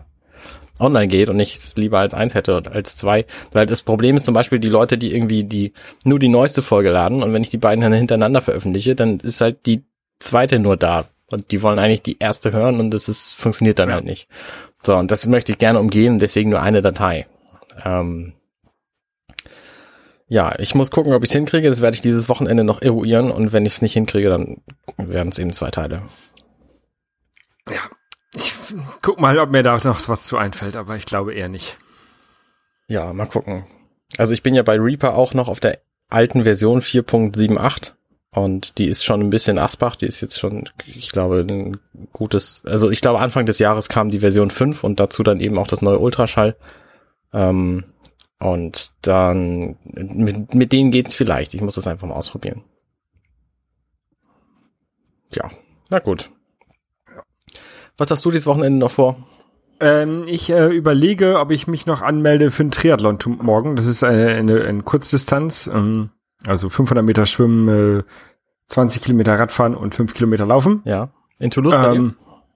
online 0.79 1.07
geht 1.07 1.29
und 1.29 1.39
ich 1.39 1.55
es 1.55 1.75
lieber 1.77 1.99
als 1.99 2.13
eins 2.13 2.33
hätte 2.33 2.63
als 2.71 2.95
zwei. 2.95 3.25
Weil 3.51 3.65
das 3.65 3.81
Problem 3.81 4.15
ist 4.15 4.25
zum 4.25 4.33
Beispiel 4.33 4.59
die 4.59 4.69
Leute, 4.69 4.97
die 4.97 5.13
irgendwie 5.13 5.43
die 5.43 5.73
nur 6.03 6.19
die 6.19 6.29
neueste 6.29 6.61
Folge 6.61 6.89
laden 6.91 7.21
und 7.23 7.33
wenn 7.33 7.43
ich 7.43 7.49
die 7.49 7.57
beiden 7.57 7.81
dann 7.81 7.93
hintereinander 7.93 8.41
veröffentliche, 8.41 8.95
dann 8.95 9.19
ist 9.19 9.41
halt 9.41 9.65
die 9.65 9.83
zweite 10.19 10.59
nur 10.59 10.77
da. 10.77 11.05
Und 11.31 11.51
die 11.51 11.61
wollen 11.61 11.79
eigentlich 11.79 12.01
die 12.03 12.17
erste 12.19 12.51
hören 12.51 12.79
und 12.79 12.91
das 12.91 13.09
ist, 13.09 13.33
funktioniert 13.33 13.79
dann 13.79 13.89
Ja. 13.89 13.95
halt 13.95 14.05
nicht. 14.05 14.27
So, 14.81 14.95
und 14.95 15.09
das 15.11 15.25
möchte 15.25 15.51
ich 15.51 15.57
gerne 15.57 15.79
umgehen 15.79 16.19
deswegen 16.19 16.49
nur 16.49 16.61
eine 16.61 16.81
Datei. 16.81 17.25
Ähm, 17.85 18.33
Ja, 20.27 20.57
ich 20.57 20.73
muss 20.73 20.89
gucken, 20.89 21.13
ob 21.13 21.23
ich 21.23 21.29
es 21.29 21.33
hinkriege. 21.35 21.69
Das 21.69 21.81
werde 21.81 21.95
ich 21.95 22.01
dieses 22.01 22.27
Wochenende 22.29 22.63
noch 22.63 22.81
eruieren 22.81 23.29
und 23.29 23.53
wenn 23.53 23.65
ich 23.65 23.73
es 23.75 23.81
nicht 23.81 23.93
hinkriege, 23.93 24.29
dann 24.29 24.61
werden 24.97 25.29
es 25.31 25.37
eben 25.37 25.53
zwei 25.53 25.69
Teile. 25.69 26.03
Ja. 27.69 27.81
Ich 28.35 28.55
guck 29.01 29.19
mal, 29.19 29.37
ob 29.37 29.51
mir 29.51 29.63
da 29.63 29.77
noch 29.83 30.07
was 30.09 30.25
zu 30.25 30.37
einfällt, 30.37 30.75
aber 30.75 30.95
ich 30.95 31.05
glaube 31.05 31.33
eher 31.33 31.49
nicht. 31.49 31.77
Ja, 32.87 33.13
mal 33.13 33.27
gucken. 33.27 33.65
Also 34.17 34.33
ich 34.33 34.43
bin 34.43 34.55
ja 34.55 34.63
bei 34.63 34.79
Reaper 34.79 35.15
auch 35.15 35.33
noch 35.33 35.47
auf 35.47 35.59
der 35.59 35.79
alten 36.09 36.43
Version 36.43 36.81
4.78 36.81 37.93
und 38.31 38.77
die 38.77 38.87
ist 38.87 39.03
schon 39.03 39.21
ein 39.21 39.29
bisschen 39.29 39.59
Asbach, 39.59 39.95
die 39.95 40.07
ist 40.07 40.21
jetzt 40.21 40.39
schon, 40.39 40.69
ich 40.85 41.11
glaube, 41.11 41.45
ein 41.47 41.79
gutes, 42.11 42.63
also 42.65 42.89
ich 42.89 43.01
glaube 43.01 43.19
Anfang 43.19 43.45
des 43.45 43.59
Jahres 43.59 43.89
kam 43.89 44.09
die 44.09 44.19
Version 44.19 44.49
5 44.49 44.83
und 44.83 44.99
dazu 44.99 45.23
dann 45.23 45.39
eben 45.39 45.57
auch 45.57 45.67
das 45.67 45.81
neue 45.81 45.99
Ultraschall. 45.99 46.55
Ähm, 47.31 47.85
und 48.39 48.91
dann, 49.01 49.77
mit, 49.83 50.53
mit 50.53 50.73
denen 50.73 50.91
geht's 50.91 51.15
vielleicht. 51.15 51.53
Ich 51.53 51.61
muss 51.61 51.75
das 51.75 51.87
einfach 51.87 52.07
mal 52.07 52.15
ausprobieren. 52.15 52.63
Ja, 55.31 55.49
na 55.89 55.99
gut. 55.99 56.29
Was 58.03 58.11
hast 58.11 58.25
du 58.25 58.31
dieses 58.31 58.45
Wochenende 58.47 58.77
noch 58.79 58.91
vor? 58.91 59.15
Ähm, 59.79 60.23
ich 60.27 60.49
äh, 60.49 60.67
überlege, 60.75 61.39
ob 61.39 61.51
ich 61.51 61.67
mich 61.67 61.85
noch 61.85 62.01
anmelde 62.01 62.51
für 62.51 62.63
einen 62.63 62.71
Triathlon 62.71 63.17
morgen. 63.41 63.77
Das 63.77 63.85
ist 63.85 64.03
eine, 64.03 64.27
eine, 64.27 64.61
eine 64.65 64.83
Kurzdistanz, 64.83 65.69
ähm, 65.73 66.09
also 66.45 66.67
500 66.69 67.01
Meter 67.05 67.25
Schwimmen, 67.25 67.99
äh, 67.99 68.03
20 68.67 69.01
Kilometer 69.03 69.39
Radfahren 69.39 69.73
und 69.73 69.95
5 69.95 70.13
Kilometer 70.13 70.45
Laufen. 70.45 70.81
Ja, 70.83 71.11
in 71.39 71.49
Toulouse. 71.49 71.73
Ähm, 71.95 72.15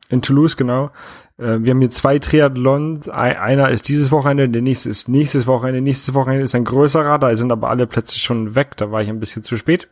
in 0.10 0.22
Toulouse, 0.22 0.58
genau. 0.58 0.92
Äh, 1.38 1.60
wir 1.62 1.72
haben 1.72 1.80
hier 1.80 1.92
zwei 1.92 2.20
Triathlons. 2.20 3.08
Ei- 3.08 3.40
Einer 3.40 3.70
ist 3.70 3.88
dieses 3.88 4.12
Wochenende, 4.12 4.50
der 4.50 4.62
nächste 4.62 4.90
ist 4.90 5.08
nächstes 5.08 5.48
Wochenende. 5.48 5.80
Nächstes 5.80 6.14
Wochenende 6.14 6.44
ist 6.44 6.56
ein 6.56 6.66
größerer, 6.66 7.20
da 7.20 7.34
sind 7.38 7.54
aber 7.54 7.70
alle 7.70 7.88
Plätze 7.88 8.20
schon 8.20 8.54
weg. 8.56 8.76
Da 8.76 8.92
war 8.92 9.02
ich 9.02 9.08
ein 9.08 9.22
bisschen 9.22 9.44
zu 9.44 9.56
spät. 9.56 9.88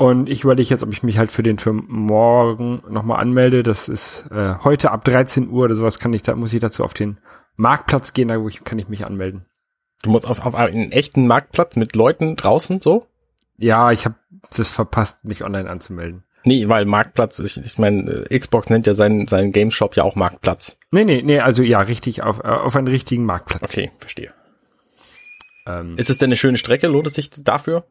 Und 0.00 0.30
ich 0.30 0.44
überlege 0.44 0.70
jetzt, 0.70 0.82
ob 0.82 0.94
ich 0.94 1.02
mich 1.02 1.18
halt 1.18 1.30
für 1.30 1.42
den 1.42 1.58
für 1.58 1.74
morgen 1.74 2.82
nochmal 2.88 3.20
anmelde. 3.20 3.62
Das 3.62 3.86
ist 3.86 4.24
äh, 4.30 4.54
heute 4.64 4.92
ab 4.92 5.04
13 5.04 5.50
Uhr 5.50 5.64
oder 5.64 5.74
sowas 5.74 5.98
kann 5.98 6.14
ich 6.14 6.22
da, 6.22 6.34
muss 6.34 6.54
ich 6.54 6.60
dazu 6.60 6.84
auf 6.84 6.94
den 6.94 7.18
Marktplatz 7.56 8.14
gehen, 8.14 8.28
da 8.28 8.40
wo 8.40 8.48
ich, 8.48 8.64
kann 8.64 8.78
ich 8.78 8.88
mich 8.88 9.04
anmelden. 9.04 9.44
Du 10.02 10.08
musst 10.08 10.26
auf, 10.26 10.46
auf 10.46 10.54
einen 10.54 10.90
echten 10.90 11.26
Marktplatz 11.26 11.76
mit 11.76 11.94
Leuten 11.94 12.34
draußen 12.34 12.80
so? 12.80 13.08
Ja, 13.58 13.92
ich 13.92 14.06
habe 14.06 14.14
das 14.56 14.70
verpasst, 14.70 15.26
mich 15.26 15.44
online 15.44 15.68
anzumelden. 15.68 16.24
Nee, 16.44 16.66
weil 16.66 16.86
Marktplatz, 16.86 17.38
ich, 17.38 17.58
ich 17.58 17.76
meine, 17.76 18.24
äh, 18.30 18.38
Xbox 18.38 18.70
nennt 18.70 18.86
ja 18.86 18.94
seinen, 18.94 19.28
seinen 19.28 19.52
Game 19.52 19.70
Shop 19.70 19.96
ja 19.96 20.04
auch 20.04 20.16
Marktplatz. 20.16 20.78
Nee, 20.90 21.04
nee, 21.04 21.20
nee, 21.20 21.40
also 21.40 21.62
ja, 21.62 21.78
richtig, 21.78 22.22
auf, 22.22 22.38
äh, 22.38 22.48
auf 22.48 22.74
einen 22.74 22.88
richtigen 22.88 23.26
Marktplatz. 23.26 23.64
Okay, 23.64 23.90
verstehe. 23.98 24.32
Ähm, 25.66 25.98
Ist 25.98 26.08
es 26.08 26.16
denn 26.16 26.28
eine 26.28 26.36
schöne 26.36 26.56
Strecke? 26.56 26.86
Lohnt 26.86 27.06
es 27.06 27.12
sich 27.12 27.28
dafür? 27.28 27.84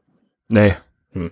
nee. 0.52 0.74
Hm. 1.12 1.32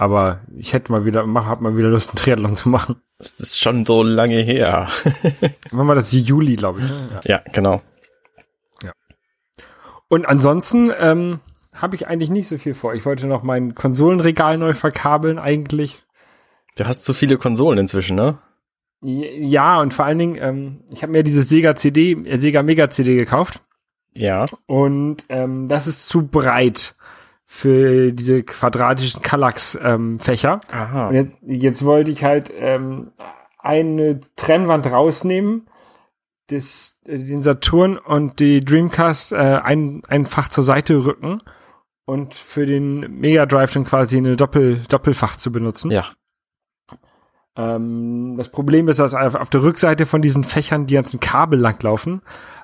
Aber 0.00 0.40
ich 0.56 0.72
hätte 0.72 0.90
mal 0.92 1.04
wieder, 1.04 1.26
mach, 1.26 1.44
hab 1.44 1.60
mal 1.60 1.76
wieder 1.76 1.88
Lust, 1.90 2.08
einen 2.10 2.16
Triathlon 2.16 2.56
zu 2.56 2.70
machen. 2.70 3.02
Das 3.18 3.38
ist 3.38 3.60
schon 3.60 3.84
so 3.84 4.02
lange 4.02 4.38
her. 4.40 4.88
Wann 5.72 5.88
war 5.88 5.94
das? 5.94 6.10
Juli, 6.12 6.56
glaube 6.56 6.80
ich. 6.80 6.88
ne? 6.88 7.08
Ja. 7.12 7.20
ja, 7.36 7.42
genau. 7.52 7.82
Und 10.08 10.26
ansonsten 10.26 10.90
ähm, 10.98 11.40
habe 11.72 11.94
ich 11.96 12.08
eigentlich 12.08 12.30
nicht 12.30 12.48
so 12.48 12.58
viel 12.58 12.74
vor. 12.74 12.94
Ich 12.94 13.04
wollte 13.04 13.26
noch 13.26 13.42
mein 13.42 13.74
Konsolenregal 13.74 14.58
neu 14.58 14.72
verkabeln 14.74 15.38
eigentlich. 15.38 16.02
Du 16.76 16.84
hast 16.86 17.04
zu 17.04 17.12
viele 17.14 17.36
Konsolen 17.38 17.78
inzwischen, 17.78 18.16
ne? 18.16 18.38
Ja, 19.02 19.80
und 19.80 19.94
vor 19.94 20.06
allen 20.06 20.18
Dingen, 20.18 20.36
ähm, 20.40 20.80
ich 20.92 21.02
habe 21.02 21.12
mir 21.12 21.22
dieses 21.22 21.48
Sega 21.48 21.76
CD, 21.76 22.12
äh, 22.12 22.38
Sega 22.38 22.62
Mega 22.62 22.90
CD 22.90 23.16
gekauft 23.16 23.62
Ja. 24.14 24.46
und 24.66 25.26
ähm, 25.28 25.68
das 25.68 25.86
ist 25.86 26.08
zu 26.08 26.26
breit 26.26 26.96
für 27.52 28.12
diese 28.12 28.44
quadratischen 28.44 29.22
Kallax-Fächer. 29.22 30.60
Und 31.08 31.14
jetzt, 31.14 31.32
jetzt 31.42 31.84
wollte 31.84 32.12
ich 32.12 32.22
halt 32.22 32.50
ähm, 32.56 33.10
eine 33.58 34.20
Trennwand 34.36 34.86
rausnehmen, 34.86 35.66
das, 36.46 36.96
äh, 37.06 37.18
den 37.18 37.42
Saturn 37.42 37.98
und 37.98 38.38
die 38.38 38.60
Dreamcast 38.60 39.32
äh, 39.32 39.36
ein, 39.36 40.00
ein 40.06 40.26
Fach 40.26 40.48
zur 40.48 40.62
Seite 40.62 41.04
rücken 41.04 41.42
und 42.04 42.34
für 42.34 42.66
den 42.66 43.00
Mega 43.18 43.46
Drive 43.46 43.72
dann 43.72 43.84
quasi 43.84 44.18
eine 44.18 44.36
Doppel, 44.36 44.84
Doppelfach 44.88 45.36
zu 45.36 45.50
benutzen. 45.50 45.90
Ja. 45.90 46.06
Ähm, 47.56 48.34
das 48.36 48.48
Problem 48.50 48.88
ist, 48.88 48.98
dass 48.98 49.14
auf, 49.14 49.34
auf 49.34 49.50
der 49.50 49.62
Rückseite 49.62 50.06
von 50.06 50.22
diesen 50.22 50.44
Fächern 50.44 50.86
die 50.86 50.94
ganzen 50.94 51.20
Kabel 51.20 51.58
langlaufen. 51.58 52.22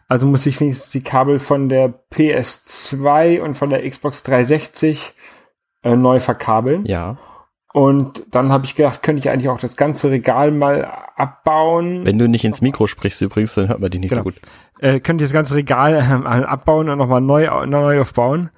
Also 0.09 0.27
muss 0.27 0.47
ich 0.47 0.61
wenigstens 0.61 0.91
die 0.93 1.03
Kabel 1.03 1.39
von 1.41 1.69
der 1.69 1.93
PS2 2.13 3.41
und 3.41 3.55
von 3.57 3.71
der 3.71 3.89
Xbox 3.89 4.23
360 4.23 5.15
äh, 5.83 5.97
neu 5.97 6.21
verkabeln. 6.21 6.85
Ja. 6.87 7.17
Und 7.73 8.25
dann 8.31 8.53
habe 8.53 8.65
ich 8.65 8.75
gedacht, 8.75 9.03
könnte 9.03 9.19
ich 9.21 9.31
eigentlich 9.31 9.49
auch 9.51 9.59
das 9.59 9.77
ganze 9.77 10.11
Regal 10.11 10.51
mal 10.51 10.85
abbauen. 11.17 12.05
Wenn 12.05 12.19
du 12.19 12.29
nicht 12.29 12.45
ins 12.45 12.63
Mikro 12.63 12.87
sprichst 12.87 13.21
übrigens, 13.21 13.55
dann 13.55 13.69
hört 13.69 13.81
man 13.81 13.91
dich 13.91 14.01
nicht 14.01 14.11
Genau. 14.11 14.23
so 14.23 14.31
gut. 14.31 14.41
Äh, 14.79 15.01
könnte 15.01 15.25
ich 15.25 15.29
das 15.31 15.35
ganze 15.35 15.57
Regal 15.57 15.95
äh, 15.95 16.19
mal 16.19 16.47
abbauen 16.47 16.89
und 16.89 16.99
nochmal 16.99 17.21
neu, 17.21 17.49
neu 17.67 18.01
aufbauen. 18.01 18.51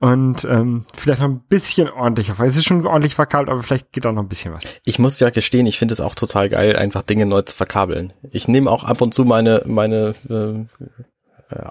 Und 0.00 0.44
ähm, 0.44 0.84
vielleicht 0.96 1.20
noch 1.20 1.28
ein 1.28 1.40
bisschen 1.48 1.88
ordentlicher. 1.90 2.36
Es 2.44 2.56
ist 2.56 2.66
schon 2.66 2.86
ordentlich 2.86 3.16
verkabelt, 3.16 3.50
aber 3.50 3.62
vielleicht 3.64 3.90
geht 3.90 4.06
auch 4.06 4.12
noch 4.12 4.22
ein 4.22 4.28
bisschen 4.28 4.54
was. 4.54 4.62
Ich 4.84 5.00
muss 5.00 5.18
ja 5.18 5.30
gestehen, 5.30 5.66
ich 5.66 5.78
finde 5.78 5.92
es 5.92 6.00
auch 6.00 6.14
total 6.14 6.48
geil, 6.48 6.76
einfach 6.76 7.02
Dinge 7.02 7.26
neu 7.26 7.42
zu 7.42 7.56
verkabeln. 7.56 8.12
Ich 8.30 8.46
nehme 8.46 8.70
auch 8.70 8.84
ab 8.84 9.00
und 9.00 9.12
zu 9.12 9.24
meine, 9.24 9.62
meine 9.66 10.14
äh, 10.30 10.66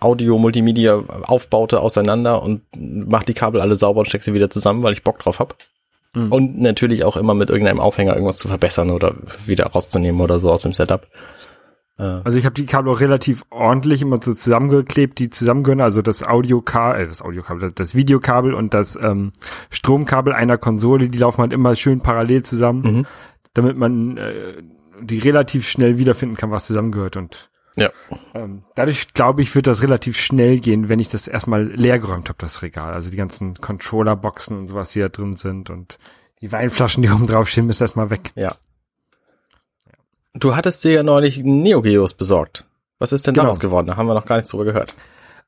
Audio-Multimedia-Aufbaute 0.02 1.80
auseinander 1.80 2.44
und 2.44 2.64
mache 2.76 3.26
die 3.26 3.34
Kabel 3.34 3.62
alle 3.62 3.76
sauber 3.76 4.00
und 4.02 4.08
stecke 4.08 4.26
sie 4.26 4.34
wieder 4.34 4.50
zusammen, 4.50 4.84
weil 4.84 4.94
ich 4.94 5.04
Bock 5.04 5.20
drauf 5.20 5.40
hab. 5.40 5.56
Mhm. 6.14 6.32
Und 6.32 6.60
natürlich 6.60 7.06
auch 7.06 7.16
immer 7.16 7.34
mit 7.34 7.50
irgendeinem 7.50 7.80
Aufhänger 7.80 8.14
irgendwas 8.14 8.38
zu 8.38 8.50
verbessern 8.50 8.92
oder 8.92 9.16
wieder 9.46 9.68
rauszunehmen 9.68 10.20
oder 10.20 10.40
so 10.40 10.52
aus 10.52 10.64
dem 10.64 10.74
Setup. 10.74 11.08
Also 12.00 12.38
ich 12.38 12.46
habe 12.46 12.54
die 12.54 12.66
Kabel 12.66 12.92
auch 12.94 13.00
relativ 13.00 13.44
ordentlich 13.50 14.04
immer 14.04 14.20
so 14.22 14.34
zusammengeklebt, 14.36 15.18
die 15.18 15.30
zusammengehören. 15.32 15.82
Also 15.82 16.02
das 16.02 16.22
Audiokabel, 16.24 17.02
äh, 17.04 17.08
das 17.08 17.22
Audiokabel, 17.22 17.72
das 17.72 17.96
Videokabel 17.96 18.54
und 18.54 18.74
das 18.74 18.98
ähm, 19.02 19.32
Stromkabel 19.72 20.34
einer 20.34 20.58
Konsole, 20.58 21.10
die 21.10 21.18
laufen 21.18 21.42
halt 21.42 21.54
immer 21.54 21.76
schön 21.76 22.02
parallel 22.02 22.44
zusammen, 22.44 22.82
Mhm. 22.82 23.06
damit 23.54 23.78
man 23.78 24.18
äh, 24.18 24.62
die 25.02 25.20
relativ 25.20 25.68
schnell 25.68 25.98
wiederfinden 25.98 26.38
kann, 26.38 26.52
was 26.52 26.68
zusammengehört. 26.68 27.18
Und 27.18 27.50
ja. 27.76 27.90
ähm, 28.36 28.64
dadurch 28.76 29.14
glaube 29.14 29.42
ich, 29.42 29.56
wird 29.56 29.68
das 29.68 29.82
relativ 29.82 30.18
schnell 30.20 30.60
gehen, 30.60 30.90
wenn 30.90 31.00
ich 31.00 31.08
das 31.08 31.28
erstmal 31.28 31.64
leergeräumt 31.66 32.30
habe, 32.30 32.38
das 32.40 32.62
Regal. 32.62 32.94
Also 32.94 33.10
die 33.10 33.18
ganzen 33.18 33.56
Controllerboxen 33.56 34.58
und 34.58 34.68
sowas, 34.68 34.92
die 34.94 35.00
da 35.00 35.10
drin 35.10 35.34
sind 35.34 35.70
und 35.70 35.98
die 36.42 36.52
Weinflaschen, 36.52 37.02
die 37.02 37.10
oben 37.12 37.26
drauf 37.28 37.48
stehen, 37.48 37.66
müssen 37.66 37.84
erstmal 37.84 38.10
weg. 38.12 38.30
Ja. 38.36 38.56
Du 40.40 40.56
hattest 40.56 40.84
dir 40.84 40.92
ja 40.92 41.04
neulich 41.04 41.44
Neo 41.44 41.82
Geos 41.82 42.14
besorgt. 42.14 42.66
Was 43.00 43.12
ist 43.12 43.28
denn 43.28 43.34
Genau. 43.34 43.46
daraus 43.46 43.60
geworden? 43.60 43.88
Da 43.88 43.98
haben 43.98 44.08
wir 44.08 44.14
noch 44.14 44.26
gar 44.26 44.38
nichts 44.38 44.52
drüber 44.52 44.66
gehört. 44.66 44.96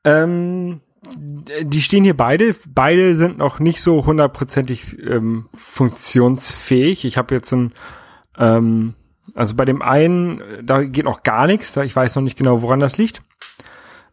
Ähm, 0.04 0.80
die 1.62 1.82
stehen 1.82 2.04
hier 2.04 2.16
beide. 2.16 2.54
Beide 2.68 3.14
sind 3.14 3.38
noch 3.38 3.58
nicht 3.58 3.80
so 3.80 4.06
hundertprozentig 4.06 4.98
ähm, 5.00 5.48
funktionsfähig. 5.54 7.04
Ich 7.04 7.16
habe 7.16 7.34
jetzt 7.34 7.52
ein, 7.52 7.72
ähm, 8.38 8.94
also 9.34 9.54
bei 9.54 9.64
dem 9.64 9.82
einen, 9.82 10.42
da 10.62 10.82
geht 10.82 11.04
noch 11.04 11.22
gar 11.22 11.46
nichts. 11.46 11.76
Ich 11.76 11.94
weiß 11.96 12.14
noch 12.16 12.22
nicht 12.22 12.38
genau, 12.38 12.62
woran 12.62 12.80
das 12.80 12.98
liegt. 12.98 13.22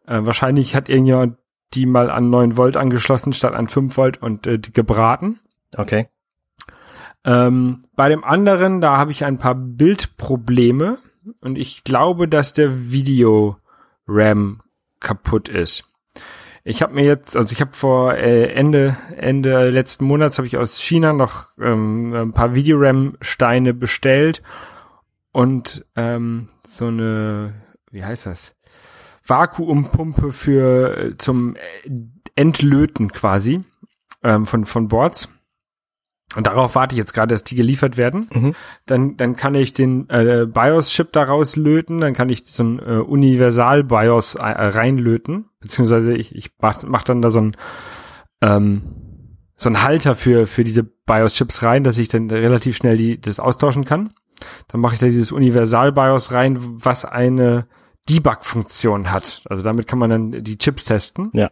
Äh, 0.06 0.20
wahrscheinlich 0.24 0.76
hat 0.76 0.90
irgendjemand 0.90 1.38
die 1.74 1.86
mal 1.86 2.10
an 2.10 2.30
9 2.30 2.56
Volt 2.56 2.78
angeschlossen 2.78 3.34
statt 3.34 3.54
an 3.54 3.68
5 3.68 3.98
Volt 3.98 4.22
und 4.22 4.48
äh, 4.48 4.58
gebraten. 4.58 5.40
Okay. 5.76 6.08
Ähm, 7.28 7.82
bei 7.98 8.08
dem 8.08 8.24
anderen, 8.24 8.80
da 8.80 8.96
habe 8.96 9.12
ich 9.12 9.26
ein 9.26 9.38
paar 9.38 9.54
Bildprobleme 9.54 11.00
und 11.42 11.58
ich 11.58 11.84
glaube, 11.84 12.30
dass 12.30 12.54
der 12.54 12.90
Video-RAM 12.90 14.62
kaputt 15.02 15.50
ist. 15.50 15.84
Ich 16.64 16.82
habe 16.82 16.94
mir 16.94 17.04
jetzt, 17.04 17.36
also 17.36 17.52
ich 17.52 17.60
habe 17.60 17.74
vor 17.74 18.14
äh, 18.14 18.54
Ende 18.54 18.96
Ende 19.18 19.70
letzten 19.70 20.06
Monats 20.06 20.38
habe 20.38 20.48
ich 20.48 20.58
aus 20.58 20.80
China 20.80 21.12
noch 21.12 21.48
ähm, 21.60 22.14
ein 22.14 22.32
paar 22.32 22.56
Videoram-Steine 22.56 23.74
bestellt 23.74 24.42
und 25.34 25.86
ähm, 25.98 26.48
so 26.66 26.88
eine, 26.88 27.56
wie 27.92 28.06
heißt 28.06 28.26
das? 28.26 28.56
Vakuumpumpe 29.26 30.32
für 30.32 30.98
äh, 30.98 31.18
zum 31.18 31.58
Entlöten 32.36 33.12
quasi 33.12 33.62
ähm, 34.24 34.46
von 34.46 34.64
von 34.64 34.88
Boards. 34.88 35.28
Und 36.36 36.46
darauf 36.46 36.76
warte 36.76 36.94
ich 36.94 36.98
jetzt 36.98 37.14
gerade, 37.14 37.34
dass 37.34 37.46
die 37.46 37.56
geliefert 37.56 37.96
werden. 37.96 38.30
Mhm. 38.34 38.56
Dann, 38.86 39.16
dann 39.16 39.38
kann 39.38 39.56
ich 39.56 39.72
den 39.72 40.10
äh, 40.10 40.46
BIOS-Chip 40.46 41.14
daraus 41.14 41.56
löten, 41.56 42.00
dann 42.02 42.14
kann 42.14 42.30
ich 42.30 42.46
so 42.46 42.64
ein 42.64 42.80
äh, 42.80 42.98
Universal-BIOS 42.98 44.36
äh, 44.36 44.46
reinlöten, 44.46 45.46
beziehungsweise 45.62 46.14
ich, 46.14 46.36
ich 46.36 46.52
mach, 46.60 46.84
mach 46.84 47.04
dann 47.04 47.22
da 47.22 47.30
so 47.30 47.40
ein 47.40 47.58
ähm, 48.42 48.84
so 49.56 49.70
ein 49.70 49.82
Halter 49.82 50.16
für 50.16 50.46
für 50.46 50.64
diese 50.64 50.84
BIOS-Chips 50.84 51.64
rein, 51.64 51.84
dass 51.84 51.98
ich 51.98 52.10
dann 52.10 52.30
relativ 52.30 52.76
schnell 52.76 52.98
die 52.98 53.20
das 53.20 53.40
austauschen 53.40 53.86
kann. 53.86 54.12
Dann 54.68 54.82
mache 54.82 54.96
ich 54.96 55.00
da 55.00 55.08
dieses 55.08 55.32
Universal-BIOS 55.32 56.32
rein, 56.32 56.60
was 56.62 57.06
eine 57.06 57.68
Debug-Funktion 58.10 59.12
hat. 59.12 59.44
Also 59.50 59.64
damit 59.64 59.88
kann 59.88 60.00
man 60.00 60.10
dann 60.10 60.44
die 60.44 60.58
Chips 60.58 60.86
testen. 60.86 61.32
Ja. 61.34 61.50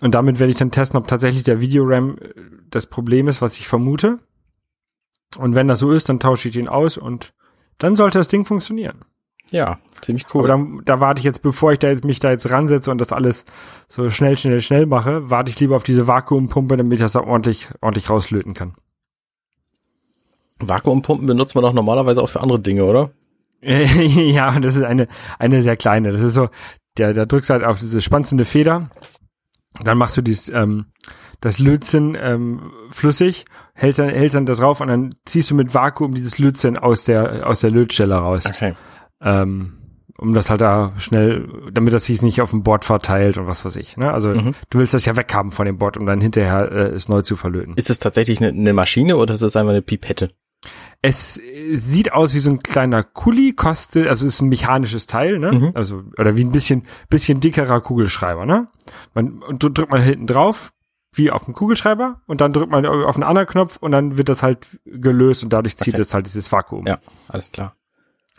Und 0.00 0.14
damit 0.14 0.38
werde 0.38 0.52
ich 0.52 0.58
dann 0.58 0.70
testen, 0.70 0.98
ob 0.98 1.08
tatsächlich 1.08 1.42
der 1.42 1.60
Videoram 1.60 2.18
äh, 2.18 2.34
das 2.70 2.86
Problem 2.86 3.28
ist, 3.28 3.42
was 3.42 3.58
ich 3.58 3.68
vermute. 3.68 4.18
Und 5.36 5.54
wenn 5.54 5.68
das 5.68 5.80
so 5.80 5.90
ist, 5.90 6.08
dann 6.08 6.20
tausche 6.20 6.48
ich 6.48 6.54
den 6.54 6.68
aus 6.68 6.96
und 6.96 7.34
dann 7.78 7.94
sollte 7.94 8.18
das 8.18 8.28
Ding 8.28 8.44
funktionieren. 8.44 9.04
Ja, 9.50 9.78
ziemlich 10.02 10.26
cool. 10.34 10.40
Aber 10.40 10.48
dann, 10.48 10.82
da 10.84 11.00
warte 11.00 11.20
ich 11.20 11.24
jetzt, 11.24 11.42
bevor 11.42 11.72
ich 11.72 11.78
da 11.78 11.88
jetzt, 11.88 12.04
mich 12.04 12.20
da 12.20 12.30
jetzt 12.30 12.50
ransetze 12.50 12.90
und 12.90 12.98
das 12.98 13.12
alles 13.12 13.44
so 13.88 14.10
schnell, 14.10 14.36
schnell, 14.36 14.60
schnell 14.60 14.86
mache, 14.86 15.30
warte 15.30 15.50
ich 15.50 15.58
lieber 15.58 15.76
auf 15.76 15.84
diese 15.84 16.06
Vakuumpumpe, 16.06 16.76
damit 16.76 16.94
ich 16.94 17.00
das 17.00 17.12
da 17.12 17.20
ordentlich, 17.20 17.68
ordentlich 17.80 18.10
rauslöten 18.10 18.54
kann. 18.54 18.74
Vakuumpumpen 20.60 21.26
benutzt 21.26 21.54
man 21.54 21.62
doch 21.62 21.72
normalerweise 21.72 22.22
auch 22.22 22.28
für 22.28 22.40
andere 22.40 22.60
Dinge, 22.60 22.84
oder? 22.84 23.10
ja, 23.62 24.54
und 24.54 24.64
das 24.64 24.76
ist 24.76 24.82
eine, 24.82 25.08
eine 25.38 25.62
sehr 25.62 25.76
kleine. 25.76 26.12
Das 26.12 26.22
ist 26.22 26.34
so, 26.34 26.48
der, 26.96 27.14
da 27.14 27.26
drückst 27.26 27.50
du 27.50 27.54
halt 27.54 27.64
auf 27.64 27.78
diese 27.78 28.00
spanzende 28.00 28.44
Feder, 28.44 28.90
dann 29.84 29.98
machst 29.98 30.16
du 30.16 30.22
dieses, 30.22 30.48
ähm, 30.48 30.86
das 31.40 31.58
Lötzinn 31.58 32.16
ähm, 32.20 32.72
flüssig, 32.90 33.44
hältst 33.74 33.98
dann, 34.00 34.08
hältst 34.08 34.34
dann 34.36 34.46
das 34.46 34.58
drauf 34.58 34.80
und 34.80 34.88
dann 34.88 35.14
ziehst 35.24 35.50
du 35.50 35.54
mit 35.54 35.74
Vakuum 35.74 36.14
dieses 36.14 36.38
Lötzinn 36.38 36.78
aus 36.78 37.04
der, 37.04 37.46
aus 37.46 37.60
der 37.60 37.70
Lötstelle 37.70 38.14
raus. 38.16 38.44
Okay. 38.46 38.74
Ähm, 39.20 39.74
um 40.18 40.34
das 40.34 40.50
halt 40.50 40.60
da 40.60 40.94
schnell, 40.98 41.48
damit 41.72 41.92
das 41.92 42.06
sich 42.06 42.22
nicht 42.22 42.40
auf 42.40 42.50
dem 42.50 42.64
Board 42.64 42.84
verteilt 42.84 43.38
und 43.38 43.46
was 43.46 43.64
weiß 43.64 43.76
ich. 43.76 43.96
Ne? 43.96 44.12
Also 44.12 44.30
Mhm. 44.30 44.54
du 44.68 44.78
willst 44.80 44.92
das 44.94 45.04
ja 45.04 45.16
weghaben 45.16 45.52
von 45.52 45.64
dem 45.64 45.78
Board, 45.78 45.96
um 45.96 46.06
dann 46.06 46.20
hinterher 46.20 46.72
äh, 46.72 46.88
es 46.88 47.08
neu 47.08 47.22
zu 47.22 47.36
verlöten. 47.36 47.74
Ist 47.76 47.88
es 47.88 48.00
tatsächlich 48.00 48.40
eine, 48.40 48.48
eine 48.48 48.72
Maschine 48.72 49.16
oder 49.16 49.34
ist 49.34 49.42
es 49.42 49.54
einfach 49.54 49.70
eine 49.70 49.82
Pipette? 49.82 50.30
Es 51.02 51.38
äh, 51.38 51.76
sieht 51.76 52.12
aus 52.12 52.34
wie 52.34 52.40
so 52.40 52.50
ein 52.50 52.62
kleiner 52.62 53.02
Kuli, 53.02 53.52
kostet, 53.52 54.08
also 54.08 54.26
ist 54.26 54.40
ein 54.40 54.48
mechanisches 54.48 55.06
Teil, 55.06 55.38
ne? 55.38 55.52
Mhm. 55.52 55.72
Also, 55.74 56.02
oder 56.18 56.36
wie 56.36 56.44
ein 56.44 56.52
bisschen, 56.52 56.82
bisschen 57.08 57.40
dickerer 57.40 57.80
Kugelschreiber, 57.80 58.46
ne? 58.46 58.68
Man, 59.14 59.42
und 59.42 59.62
drückt 59.62 59.90
man 59.90 60.02
hinten 60.02 60.26
drauf, 60.26 60.72
wie 61.14 61.30
auf 61.30 61.44
dem 61.44 61.54
Kugelschreiber, 61.54 62.20
und 62.26 62.40
dann 62.40 62.52
drückt 62.52 62.70
man 62.72 62.84
auf 62.86 63.14
einen 63.14 63.22
anderen 63.22 63.48
Knopf 63.48 63.76
und 63.76 63.92
dann 63.92 64.16
wird 64.18 64.28
das 64.28 64.42
halt 64.42 64.66
gelöst 64.84 65.44
und 65.44 65.52
dadurch 65.52 65.76
zieht 65.76 65.94
Okay. 65.94 66.02
es 66.02 66.12
halt 66.14 66.26
dieses 66.26 66.50
Vakuum. 66.50 66.86
Ja, 66.86 66.98
alles 67.28 67.52
klar. 67.52 67.76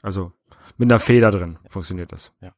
Also 0.01 0.31
mit 0.77 0.91
einer 0.91 0.99
Feder 0.99 1.31
drin 1.31 1.57
funktioniert 1.67 2.11
das. 2.11 2.31
Ja. 2.41 2.51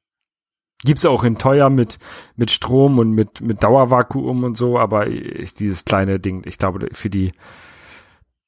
Gibt's 0.83 1.05
auch 1.05 1.23
in 1.23 1.37
teuer 1.37 1.69
mit 1.69 1.99
mit 2.35 2.49
Strom 2.49 2.97
und 2.97 3.11
mit 3.11 3.41
mit 3.41 3.63
Dauervakuum 3.63 4.43
und 4.43 4.57
so, 4.57 4.79
aber 4.79 5.07
ist 5.07 5.59
dieses 5.59 5.85
kleine 5.85 6.19
Ding, 6.19 6.41
ich 6.45 6.57
glaube 6.57 6.87
für 6.93 7.09
die 7.11 7.31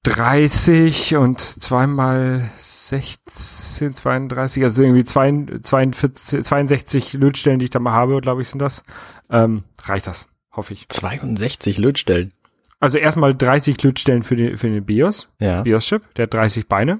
30 0.03 1.15
und 1.15 1.39
zweimal 1.39 2.51
16, 2.57 3.93
32, 3.93 4.63
also 4.63 4.83
irgendwie 4.83 5.05
42, 5.05 6.43
62 6.43 7.13
Lötstellen, 7.13 7.59
die 7.59 7.65
ich 7.65 7.71
da 7.71 7.79
mal 7.79 7.93
habe, 7.93 8.19
glaube 8.19 8.41
ich, 8.41 8.49
sind 8.49 8.59
das. 8.59 8.83
Ähm, 9.29 9.63
reicht 9.83 10.07
das, 10.07 10.27
hoffe 10.51 10.73
ich. 10.73 10.89
62 10.89 11.77
Lötstellen. 11.77 12.33
Also 12.81 12.97
erstmal 12.97 13.33
30 13.33 13.81
Lötstellen 13.81 14.23
für 14.23 14.35
den, 14.35 14.57
für 14.57 14.69
den 14.69 14.85
BIOS. 14.85 15.29
Ja. 15.39 15.61
BIOS-Chip, 15.61 16.13
der 16.15 16.23
hat 16.23 16.33
30 16.33 16.67
Beine. 16.67 16.99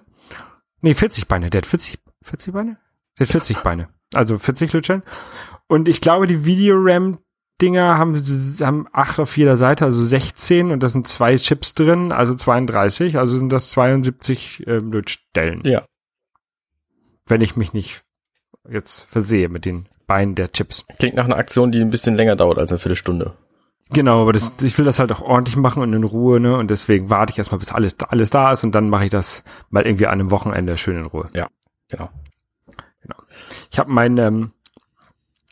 Nee, 0.82 0.94
40 0.94 1.28
Beine, 1.28 1.50
der 1.50 1.60
hat 1.60 1.66
40, 1.66 2.00
40 2.24 2.54
Beine? 2.54 2.78
Der 3.20 3.26
hat 3.28 3.32
40 3.32 3.58
Beine. 3.58 3.90
Also 4.14 4.38
40 4.38 4.72
Lötstellen. 4.72 5.04
Und 5.68 5.90
ich 5.90 6.00
glaube, 6.00 6.28
die 6.28 6.46
Videoram-Dinger 7.64 7.98
haben, 7.98 8.16
haben 8.62 8.88
acht 8.92 9.20
auf 9.20 9.38
jeder 9.38 9.58
Seite, 9.58 9.86
also 9.86 10.04
16 10.04 10.72
und 10.72 10.82
da 10.82 10.90
sind 10.90 11.08
zwei 11.08 11.36
Chips 11.38 11.74
drin, 11.74 12.12
also 12.12 12.34
32, 12.34 13.18
also 13.18 13.38
sind 13.38 13.52
das 13.52 13.70
72 13.72 14.64
ähm, 14.68 14.92
Lötstellen. 14.92 15.62
Ja. 15.66 15.84
Wenn 17.26 17.42
ich 17.42 17.56
mich 17.56 17.74
nicht 17.74 18.04
jetzt 18.70 19.02
versehe 19.10 19.50
mit 19.50 19.66
den 19.66 19.88
Beinen 20.08 20.36
der 20.36 20.52
Chips. 20.52 20.86
Klingt 21.00 21.16
nach 21.16 21.26
einer 21.26 21.38
Aktion, 21.38 21.72
die 21.72 21.80
ein 21.80 21.90
bisschen 21.90 22.16
länger 22.16 22.36
dauert 22.36 22.60
als 22.60 22.72
eine 22.72 22.80
Viertelstunde. 22.80 23.34
Genau, 23.90 24.22
aber 24.22 24.34
das, 24.34 24.62
ich 24.62 24.78
will 24.78 24.86
das 24.86 25.00
halt 25.00 25.12
auch 25.12 25.22
ordentlich 25.22 25.56
machen 25.56 25.84
und 25.84 25.94
in 25.94 26.04
Ruhe, 26.04 26.40
ne? 26.40 26.58
Und 26.58 26.72
deswegen 26.72 27.10
warte 27.10 27.32
ich 27.32 27.38
erstmal, 27.38 27.60
bis 27.60 27.72
alles, 27.72 27.96
alles 28.08 28.30
da 28.30 28.54
ist 28.54 28.64
und 28.64 28.74
dann 28.74 28.90
mache 28.90 29.06
ich 29.06 29.12
das 29.12 29.44
mal 29.70 29.86
irgendwie 29.86 30.08
an 30.08 30.14
einem 30.14 30.32
Wochenende 30.32 30.78
schön 30.78 30.98
in 30.98 31.06
Ruhe. 31.06 31.30
Genau. 31.90 32.10
Ich 33.72 33.80
habe 33.80 33.92
mein 33.92 34.18
ähm, 34.18 34.52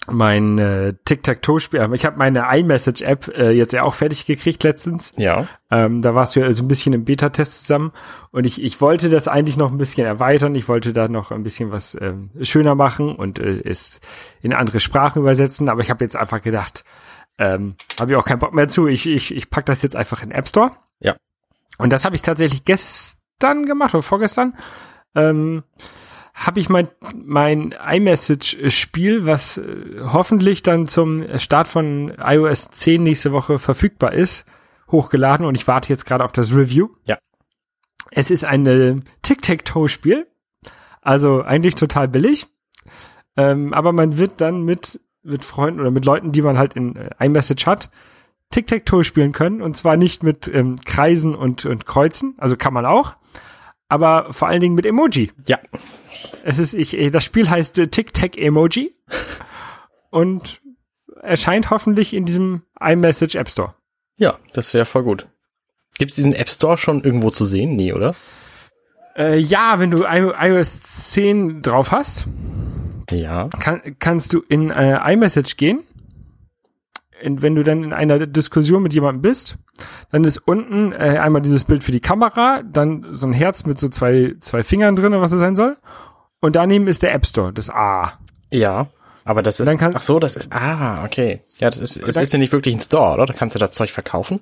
mein 0.09 0.57
äh, 0.57 0.93
Tic-Tac-Toe-Spiel, 1.05 1.79
äh, 1.79 1.95
ich 1.95 2.05
habe 2.05 2.17
meine 2.17 2.45
iMessage-App 2.51 3.27
äh, 3.37 3.51
jetzt 3.51 3.73
ja 3.73 3.83
auch 3.83 3.93
fertig 3.93 4.25
gekriegt 4.25 4.63
letztens. 4.63 5.13
Ja. 5.17 5.45
Ähm, 5.69 6.01
da 6.01 6.15
warst 6.15 6.35
du 6.35 6.39
ja 6.39 6.51
so 6.53 6.63
ein 6.63 6.67
bisschen 6.67 6.93
im 6.93 7.05
Beta-Test 7.05 7.61
zusammen 7.61 7.91
und 8.31 8.45
ich, 8.45 8.61
ich 8.61 8.81
wollte 8.81 9.09
das 9.09 9.27
eigentlich 9.27 9.57
noch 9.57 9.71
ein 9.71 9.77
bisschen 9.77 10.05
erweitern. 10.05 10.55
Ich 10.55 10.67
wollte 10.67 10.91
da 10.91 11.07
noch 11.07 11.31
ein 11.31 11.43
bisschen 11.43 11.71
was 11.71 11.95
ähm, 12.01 12.31
schöner 12.41 12.75
machen 12.75 13.15
und 13.15 13.39
äh, 13.39 13.61
es 13.63 14.01
in 14.41 14.53
andere 14.53 14.79
Sprachen 14.79 15.21
übersetzen, 15.21 15.69
aber 15.69 15.81
ich 15.81 15.89
habe 15.91 16.03
jetzt 16.03 16.15
einfach 16.15 16.41
gedacht, 16.41 16.83
ähm, 17.37 17.75
habe 17.99 18.11
ich 18.11 18.17
auch 18.17 18.25
keinen 18.25 18.39
Bock 18.39 18.53
mehr 18.53 18.67
zu. 18.67 18.87
Ich, 18.87 19.07
ich, 19.07 19.35
ich 19.35 19.49
pack 19.49 19.65
das 19.65 19.81
jetzt 19.81 19.95
einfach 19.95 20.23
in 20.23 20.29
den 20.29 20.37
App 20.37 20.47
Store. 20.47 20.71
Ja. 20.99 21.15
Und 21.77 21.91
das 21.91 22.05
habe 22.05 22.15
ich 22.15 22.21
tatsächlich 22.21 22.65
gestern 22.65 23.65
gemacht 23.65 23.93
oder 23.93 24.03
vorgestern. 24.03 24.55
Ähm, 25.15 25.63
habe 26.33 26.59
ich 26.59 26.69
mein, 26.69 26.87
mein 27.13 27.71
iMessage-Spiel, 27.71 29.25
was 29.25 29.57
äh, 29.57 30.01
hoffentlich 30.01 30.63
dann 30.63 30.87
zum 30.87 31.25
Start 31.39 31.67
von 31.67 32.13
iOS 32.17 32.69
10 32.71 33.03
nächste 33.03 33.31
Woche 33.31 33.59
verfügbar 33.59 34.13
ist, 34.13 34.45
hochgeladen 34.89 35.45
und 35.45 35.55
ich 35.55 35.67
warte 35.67 35.89
jetzt 35.89 36.05
gerade 36.05 36.23
auf 36.23 36.31
das 36.31 36.53
Review. 36.53 36.89
Ja. 37.05 37.17
Es 38.11 38.31
ist 38.31 38.43
ein 38.43 38.65
äh, 38.65 38.95
Tic-Tac-Toe-Spiel, 39.21 40.27
also 41.01 41.41
eigentlich 41.43 41.75
total 41.75 42.07
billig, 42.07 42.47
ähm, 43.37 43.73
aber 43.73 43.91
man 43.91 44.17
wird 44.17 44.41
dann 44.41 44.63
mit, 44.63 44.99
mit 45.23 45.45
Freunden 45.45 45.79
oder 45.79 45.91
mit 45.91 46.05
Leuten, 46.05 46.31
die 46.31 46.41
man 46.41 46.57
halt 46.57 46.73
in 46.75 46.95
äh, 46.95 47.09
iMessage 47.19 47.65
hat, 47.65 47.89
Tic-Tac-Toe 48.51 49.03
spielen 49.03 49.31
können. 49.31 49.61
Und 49.61 49.75
zwar 49.77 49.97
nicht 49.97 50.23
mit 50.23 50.47
ähm, 50.53 50.77
Kreisen 50.85 51.35
und, 51.35 51.65
und 51.65 51.85
Kreuzen, 51.85 52.35
also 52.37 52.55
kann 52.57 52.73
man 52.73 52.85
auch, 52.85 53.15
aber 53.91 54.31
vor 54.31 54.47
allen 54.47 54.61
Dingen 54.61 54.75
mit 54.75 54.85
Emoji. 54.85 55.31
Ja. 55.47 55.59
Es 56.43 56.59
ist, 56.59 56.73
ich, 56.73 56.97
äh, 56.97 57.09
das 57.09 57.23
Spiel 57.25 57.49
heißt 57.49 57.77
äh, 57.77 57.87
Tic-Tac-Emoji 57.87 58.95
und 60.09 60.61
erscheint 61.21 61.69
hoffentlich 61.69 62.13
in 62.13 62.25
diesem 62.25 62.61
iMessage 62.79 63.35
App 63.35 63.49
Store. 63.49 63.75
Ja, 64.17 64.37
das 64.53 64.73
wäre 64.73 64.85
voll 64.85 65.03
gut. 65.03 65.27
Gibt's 65.97 66.15
diesen 66.15 66.33
App 66.33 66.49
Store 66.49 66.77
schon 66.77 67.03
irgendwo 67.03 67.29
zu 67.29 67.45
sehen? 67.45 67.75
Nee, 67.75 67.93
oder? 67.93 68.15
Äh, 69.17 69.37
ja, 69.37 69.79
wenn 69.79 69.91
du 69.91 70.05
iOS 70.05 70.81
10 71.11 71.61
drauf 71.61 71.91
hast, 71.91 72.27
Ja. 73.11 73.49
kann, 73.59 73.81
kannst 73.99 74.33
du 74.33 74.41
in 74.47 74.71
äh, 74.71 74.99
iMessage 75.13 75.57
gehen. 75.57 75.81
In, 77.21 77.41
wenn 77.41 77.55
du 77.55 77.63
dann 77.63 77.83
in 77.83 77.93
einer 77.93 78.25
Diskussion 78.27 78.83
mit 78.83 78.93
jemandem 78.93 79.21
bist, 79.21 79.57
dann 80.11 80.23
ist 80.23 80.37
unten 80.39 80.91
äh, 80.91 81.17
einmal 81.19 81.41
dieses 81.41 81.63
Bild 81.63 81.83
für 81.83 81.91
die 81.91 81.99
Kamera, 81.99 82.61
dann 82.63 83.05
so 83.11 83.25
ein 83.27 83.33
Herz 83.33 83.65
mit 83.65 83.79
so 83.79 83.89
zwei, 83.89 84.35
zwei 84.41 84.63
Fingern 84.63 84.95
drin, 84.95 85.13
oder 85.13 85.21
was 85.21 85.31
es 85.31 85.39
sein 85.39 85.55
soll. 85.55 85.77
Und 86.39 86.55
daneben 86.55 86.87
ist 86.87 87.03
der 87.03 87.13
App 87.13 87.25
Store, 87.25 87.53
das 87.53 87.69
A. 87.69 88.13
Ja. 88.51 88.87
Aber 89.23 89.43
das 89.43 89.59
ist, 89.59 89.67
dann 89.67 89.77
kann- 89.77 89.95
ach 89.95 90.01
so, 90.01 90.17
das 90.19 90.35
ist, 90.35 90.51
ah, 90.51 91.05
okay. 91.05 91.41
Ja, 91.59 91.69
das 91.69 91.77
ist, 91.77 91.97
es 91.97 92.17
ist 92.17 92.33
ja 92.33 92.39
nicht 92.39 92.51
wirklich 92.51 92.73
ein 92.75 92.79
Store, 92.79 93.13
oder? 93.13 93.25
Da 93.27 93.33
kannst 93.33 93.55
du 93.55 93.59
das 93.59 93.73
Zeug 93.73 93.91
verkaufen. 93.91 94.41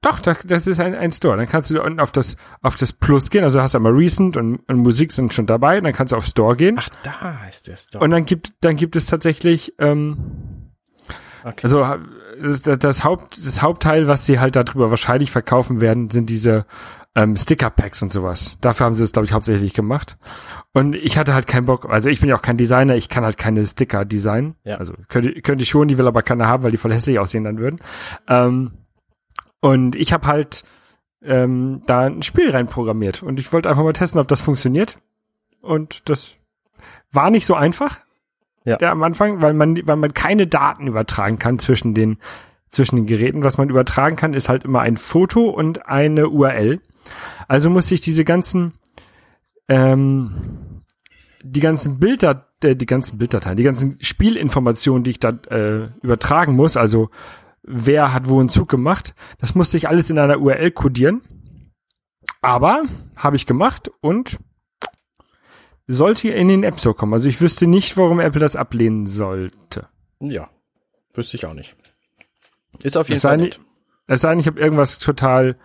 Doch, 0.00 0.20
da, 0.20 0.36
das 0.44 0.66
ist 0.66 0.80
ein, 0.80 0.94
ein 0.94 1.12
Store. 1.12 1.36
Dann 1.36 1.46
kannst 1.48 1.70
du 1.70 1.74
da 1.74 1.82
unten 1.82 1.98
auf 1.98 2.12
das, 2.12 2.36
auf 2.60 2.76
das 2.76 2.92
Plus 2.92 3.30
gehen. 3.30 3.42
Also 3.42 3.62
hast 3.62 3.72
du 3.72 3.78
einmal 3.78 3.92
Recent 3.92 4.36
und, 4.36 4.56
und 4.68 4.76
Musik 4.78 5.12
sind 5.12 5.32
schon 5.32 5.46
dabei. 5.46 5.78
Und 5.78 5.84
dann 5.84 5.94
kannst 5.94 6.12
du 6.12 6.16
auf 6.16 6.26
Store 6.26 6.56
gehen. 6.56 6.76
Ach, 6.78 6.88
da 7.02 7.38
ist 7.48 7.68
der 7.68 7.76
Store. 7.76 8.04
Und 8.04 8.10
dann 8.10 8.26
gibt, 8.26 8.52
dann 8.60 8.76
gibt 8.76 8.96
es 8.96 9.06
tatsächlich, 9.06 9.72
ähm, 9.78 10.16
okay. 11.44 11.60
also 11.62 11.84
das, 12.76 13.04
Haupt, 13.04 13.38
das 13.38 13.62
Hauptteil, 13.62 14.08
was 14.08 14.26
sie 14.26 14.40
halt 14.40 14.56
darüber 14.56 14.90
wahrscheinlich 14.90 15.30
verkaufen 15.30 15.80
werden, 15.80 16.10
sind 16.10 16.28
diese 16.30 16.66
ähm, 17.14 17.36
Sticker-Packs 17.36 18.02
und 18.02 18.12
sowas. 18.12 18.56
Dafür 18.60 18.86
haben 18.86 18.94
sie 18.94 19.04
es, 19.04 19.12
glaube 19.12 19.26
ich, 19.26 19.32
hauptsächlich 19.32 19.72
gemacht. 19.72 20.16
Und 20.72 20.94
ich 20.96 21.16
hatte 21.16 21.34
halt 21.34 21.46
keinen 21.46 21.66
Bock, 21.66 21.88
also 21.88 22.10
ich 22.10 22.20
bin 22.20 22.28
ja 22.28 22.36
auch 22.36 22.42
kein 22.42 22.56
Designer, 22.56 22.96
ich 22.96 23.08
kann 23.08 23.24
halt 23.24 23.38
keine 23.38 23.64
Sticker 23.64 24.04
designen. 24.04 24.56
Ja. 24.64 24.76
Also 24.76 24.94
könnte, 25.08 25.40
könnte 25.42 25.62
ich 25.62 25.70
schon, 25.70 25.88
die 25.88 25.98
will 25.98 26.08
aber 26.08 26.22
keiner 26.22 26.48
haben, 26.48 26.64
weil 26.64 26.72
die 26.72 26.76
voll 26.76 26.92
hässlich 26.92 27.18
aussehen 27.18 27.44
dann 27.44 27.58
würden. 27.58 27.78
Ähm, 28.28 28.72
und 29.60 29.94
ich 29.96 30.12
habe 30.12 30.26
halt 30.26 30.64
ähm, 31.22 31.82
da 31.86 32.00
ein 32.00 32.22
Spiel 32.22 32.50
reinprogrammiert 32.50 33.22
und 33.22 33.38
ich 33.38 33.52
wollte 33.52 33.68
einfach 33.68 33.84
mal 33.84 33.92
testen, 33.92 34.20
ob 34.20 34.28
das 34.28 34.42
funktioniert. 34.42 34.96
Und 35.60 36.08
das 36.08 36.36
war 37.12 37.30
nicht 37.30 37.46
so 37.46 37.54
einfach. 37.54 38.00
Ja. 38.64 38.76
Der 38.76 38.90
am 38.90 39.02
Anfang, 39.02 39.42
weil 39.42 39.54
man, 39.54 39.76
weil 39.86 39.96
man 39.96 40.14
keine 40.14 40.46
Daten 40.46 40.86
übertragen 40.86 41.38
kann 41.38 41.58
zwischen 41.58 41.94
den, 41.94 42.18
zwischen 42.70 42.96
den 42.96 43.06
Geräten. 43.06 43.44
Was 43.44 43.58
man 43.58 43.68
übertragen 43.68 44.16
kann, 44.16 44.34
ist 44.34 44.48
halt 44.48 44.64
immer 44.64 44.80
ein 44.80 44.96
Foto 44.96 45.50
und 45.50 45.86
eine 45.86 46.28
URL. 46.28 46.80
Also 47.46 47.68
muss 47.68 47.90
ich 47.90 48.00
diese 48.00 48.24
ganzen, 48.24 48.72
ähm, 49.68 50.82
die 51.42 51.60
ganzen 51.60 51.98
Bilder, 51.98 52.48
äh, 52.62 52.74
die 52.74 52.86
ganzen 52.86 53.18
Bilddateien, 53.18 53.58
die 53.58 53.62
ganzen 53.62 53.98
Spielinformationen, 54.00 55.04
die 55.04 55.10
ich 55.10 55.20
da 55.20 55.30
äh, 55.50 55.90
übertragen 56.02 56.56
muss, 56.56 56.78
also 56.78 57.10
wer 57.62 58.12
hat 58.14 58.28
wo 58.28 58.40
einen 58.40 58.48
Zug 58.48 58.68
gemacht, 58.68 59.14
das 59.38 59.54
musste 59.54 59.76
ich 59.76 59.88
alles 59.88 60.08
in 60.08 60.18
einer 60.18 60.40
URL 60.40 60.70
kodieren. 60.70 61.22
Aber 62.40 62.82
habe 63.16 63.36
ich 63.36 63.44
gemacht 63.46 63.90
und 64.00 64.38
sollte 65.86 66.28
in 66.30 66.48
den 66.48 66.64
App 66.64 66.78
Store 66.80 66.94
kommen. 66.94 67.12
Also 67.12 67.28
ich 67.28 67.40
wüsste 67.40 67.66
nicht, 67.66 67.96
warum 67.96 68.20
Apple 68.20 68.40
das 68.40 68.56
ablehnen 68.56 69.06
sollte. 69.06 69.88
Ja. 70.20 70.48
Wüsste 71.12 71.36
ich 71.36 71.46
auch 71.46 71.54
nicht. 71.54 71.76
Ist 72.82 72.96
auf 72.96 73.08
jeden 73.08 73.16
Es 73.16 73.22
Fall 73.22 73.36
nett. 73.36 73.60
es 74.06 74.20
sei 74.22 74.30
denn, 74.30 74.38
ich 74.40 74.46
habe 74.46 74.58
irgendwas 74.60 74.98
total 74.98 75.56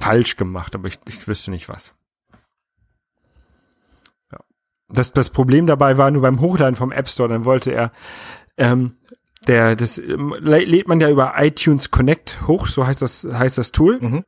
falsch 0.00 0.36
gemacht, 0.36 0.74
aber 0.74 0.88
ich, 0.88 0.98
ich 1.06 1.28
wüsste 1.28 1.50
nicht 1.50 1.68
was. 1.68 1.94
Ja. 4.32 4.38
Das, 4.88 5.12
das 5.12 5.30
Problem 5.30 5.66
dabei 5.66 5.98
war 5.98 6.10
nur 6.10 6.22
beim 6.22 6.40
Hochladen 6.40 6.74
vom 6.76 6.90
App 6.92 7.08
Store, 7.08 7.28
dann 7.28 7.44
wollte 7.44 7.70
er, 7.72 7.92
ähm, 8.56 8.96
der, 9.46 9.76
das 9.76 9.98
ähm, 9.98 10.32
lä- 10.40 10.64
lädt 10.64 10.88
man 10.88 11.00
ja 11.00 11.10
über 11.10 11.34
iTunes 11.36 11.90
Connect 11.90 12.46
hoch, 12.48 12.66
so 12.66 12.86
heißt 12.86 13.02
das, 13.02 13.28
heißt 13.30 13.58
das 13.58 13.72
Tool. 13.72 14.00
Mhm. 14.00 14.24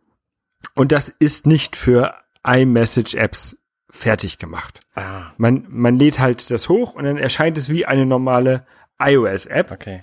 Und 0.75 0.93
das 0.93 1.09
ist 1.09 1.47
nicht 1.47 1.75
für 1.77 2.15
iMessage-Apps 2.45 3.57
fertig 3.97 4.39
gemacht. 4.39 4.81
Ah, 4.95 5.33
Man, 5.39 5.65
man 5.69 5.99
lädt 5.99 6.19
halt 6.21 6.51
das 6.51 6.69
hoch 6.69 6.95
und 6.95 7.05
dann 7.05 7.17
erscheint 7.19 7.59
es 7.59 7.69
wie 7.69 7.87
eine 7.87 8.07
normale 8.07 8.67
iOS-App. 8.99 9.71
okay. 9.73 10.01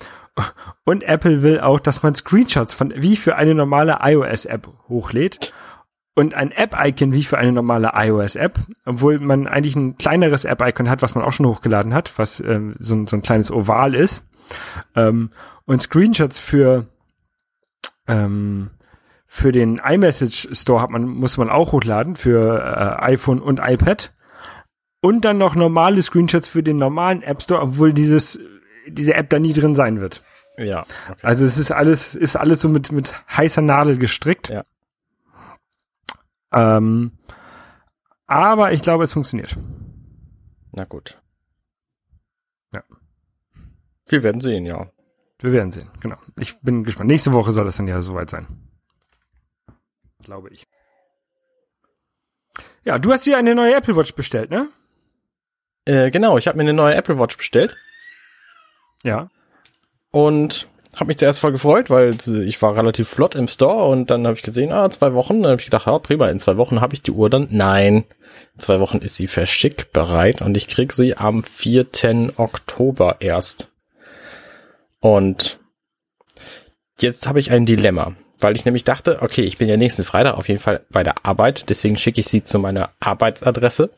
Und 0.83 1.03
Apple 1.03 1.43
will 1.43 1.59
auch, 1.59 1.79
dass 1.79 2.01
man 2.01 2.15
Screenshots 2.15 2.73
von 2.73 2.91
wie 2.95 3.15
für 3.15 3.35
eine 3.35 3.53
normale 3.53 3.99
iOS-App 4.01 4.67
hochlädt. 4.89 5.53
Und 6.15 6.35
ein 6.35 6.51
App-Icon 6.51 7.11
wie 7.13 7.23
für 7.23 7.37
eine 7.39 7.51
normale 7.51 7.91
iOS-App, 7.95 8.59
obwohl 8.85 9.19
man 9.19 9.47
eigentlich 9.47 9.75
ein 9.75 9.97
kleineres 9.97 10.45
App-Icon 10.45 10.89
hat, 10.89 11.01
was 11.01 11.15
man 11.15 11.23
auch 11.23 11.33
schon 11.33 11.47
hochgeladen 11.47 11.93
hat, 11.93 12.13
was 12.17 12.39
ähm, 12.39 12.75
so, 12.77 12.95
ein, 12.95 13.07
so 13.07 13.15
ein 13.15 13.23
kleines 13.23 13.51
Oval 13.51 13.95
ist. 13.95 14.23
Ähm, 14.95 15.31
und 15.65 15.81
Screenshots 15.81 16.39
für 16.39 16.85
ähm, 18.07 18.69
für 19.35 19.51
den 19.51 19.81
iMessage 19.83 20.47
Store 20.51 20.79
hat 20.79 20.91
man 20.91 21.05
muss 21.05 21.37
man 21.37 21.49
auch 21.49 21.71
hochladen 21.71 22.15
für 22.15 22.59
äh, 22.59 23.03
iPhone 23.03 23.41
und 23.41 23.59
iPad 23.59 24.13
und 25.01 25.25
dann 25.25 25.39
noch 25.39 25.55
normale 25.55 26.03
Screenshots 26.03 26.47
für 26.47 26.61
den 26.61 26.77
normalen 26.77 27.23
App 27.23 27.41
Store, 27.41 27.59
obwohl 27.59 27.93
dieses 27.93 28.39
diese 28.87 29.15
App 29.15 29.31
da 29.31 29.39
nie 29.39 29.53
drin 29.53 29.73
sein 29.73 29.99
wird. 29.99 30.23
Ja, 30.57 30.85
okay. 31.09 31.19
Also 31.23 31.45
es 31.45 31.57
ist 31.57 31.71
alles, 31.71 32.13
ist 32.13 32.35
alles 32.35 32.61
so 32.61 32.69
mit, 32.69 32.91
mit 32.91 33.15
heißer 33.27 33.63
Nadel 33.63 33.97
gestrickt. 33.97 34.49
Ja. 34.49 34.65
Ähm, 36.51 37.13
aber 38.27 38.71
ich 38.71 38.83
glaube, 38.83 39.03
es 39.03 39.13
funktioniert. 39.13 39.57
Na 40.73 40.83
gut. 40.83 41.19
Ja. 42.71 42.83
Wir 44.09 44.21
werden 44.21 44.41
sehen, 44.41 44.67
ja. 44.67 44.91
Wir 45.39 45.53
werden 45.53 45.71
sehen. 45.71 45.89
Genau. 46.01 46.17
Ich 46.39 46.61
bin 46.61 46.83
gespannt. 46.83 47.07
Nächste 47.09 47.33
Woche 47.33 47.51
soll 47.51 47.67
es 47.67 47.77
dann 47.77 47.87
ja 47.87 47.99
soweit 48.03 48.29
sein. 48.29 48.62
Glaube 50.23 50.49
ich. 50.49 50.65
Ja, 52.85 52.99
du 52.99 53.11
hast 53.11 53.25
dir 53.25 53.37
eine 53.37 53.55
neue 53.55 53.75
Apple 53.75 53.95
Watch 53.95 54.13
bestellt, 54.13 54.49
ne? 54.51 54.69
Äh, 55.85 56.11
genau, 56.11 56.37
ich 56.37 56.47
habe 56.47 56.57
mir 56.57 56.63
eine 56.63 56.73
neue 56.73 56.95
Apple 56.95 57.17
Watch 57.19 57.35
bestellt 57.37 57.75
Ja. 59.03 59.29
und 60.11 60.67
habe 60.95 61.07
mich 61.07 61.17
zuerst 61.17 61.39
voll 61.39 61.51
gefreut, 61.51 61.89
weil 61.89 62.15
ich 62.45 62.61
war 62.61 62.75
relativ 62.75 63.09
flott 63.09 63.35
im 63.35 63.47
Store 63.47 63.85
und 63.89 64.11
dann 64.11 64.27
habe 64.27 64.35
ich 64.37 64.43
gesehen, 64.43 64.71
ah, 64.71 64.89
zwei 64.91 65.13
Wochen. 65.13 65.41
Dann 65.41 65.51
habe 65.53 65.59
ich 65.59 65.65
gedacht, 65.65 65.87
ja, 65.87 65.97
prima, 65.99 66.27
in 66.27 66.39
zwei 66.39 66.55
Wochen 66.57 66.81
habe 66.81 66.93
ich 66.93 67.01
die 67.01 67.11
Uhr 67.11 67.29
dann. 67.29 67.47
Nein, 67.49 68.03
in 68.53 68.59
zwei 68.59 68.79
Wochen 68.79 68.99
ist 68.99 69.15
sie 69.15 69.27
verschickbereit 69.27 70.41
und 70.43 70.55
ich 70.55 70.67
krieg 70.67 70.93
sie 70.93 71.17
am 71.17 71.43
4. 71.43 72.33
Oktober 72.37 73.17
erst. 73.21 73.69
Und 74.99 75.59
jetzt 76.99 77.27
habe 77.27 77.39
ich 77.39 77.51
ein 77.51 77.65
Dilemma, 77.65 78.15
weil 78.39 78.55
ich 78.55 78.65
nämlich 78.65 78.83
dachte, 78.83 79.21
okay, 79.21 79.43
ich 79.43 79.57
bin 79.57 79.69
ja 79.69 79.77
nächsten 79.77 80.03
Freitag 80.03 80.37
auf 80.37 80.47
jeden 80.47 80.59
Fall 80.59 80.81
bei 80.89 81.03
der 81.03 81.25
Arbeit, 81.25 81.69
deswegen 81.69 81.97
schicke 81.97 82.19
ich 82.19 82.27
sie 82.27 82.43
zu 82.43 82.59
meiner 82.59 82.89
Arbeitsadresse. 82.99 83.89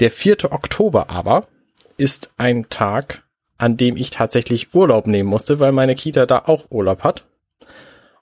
Der 0.00 0.10
4. 0.10 0.52
Oktober 0.52 1.10
aber 1.10 1.46
ist 1.96 2.30
ein 2.36 2.68
Tag, 2.68 3.22
an 3.58 3.76
dem 3.76 3.96
ich 3.96 4.10
tatsächlich 4.10 4.74
Urlaub 4.74 5.06
nehmen 5.06 5.28
musste, 5.28 5.60
weil 5.60 5.72
meine 5.72 5.94
Kita 5.94 6.26
da 6.26 6.42
auch 6.46 6.70
Urlaub 6.70 7.02
hat. 7.02 7.24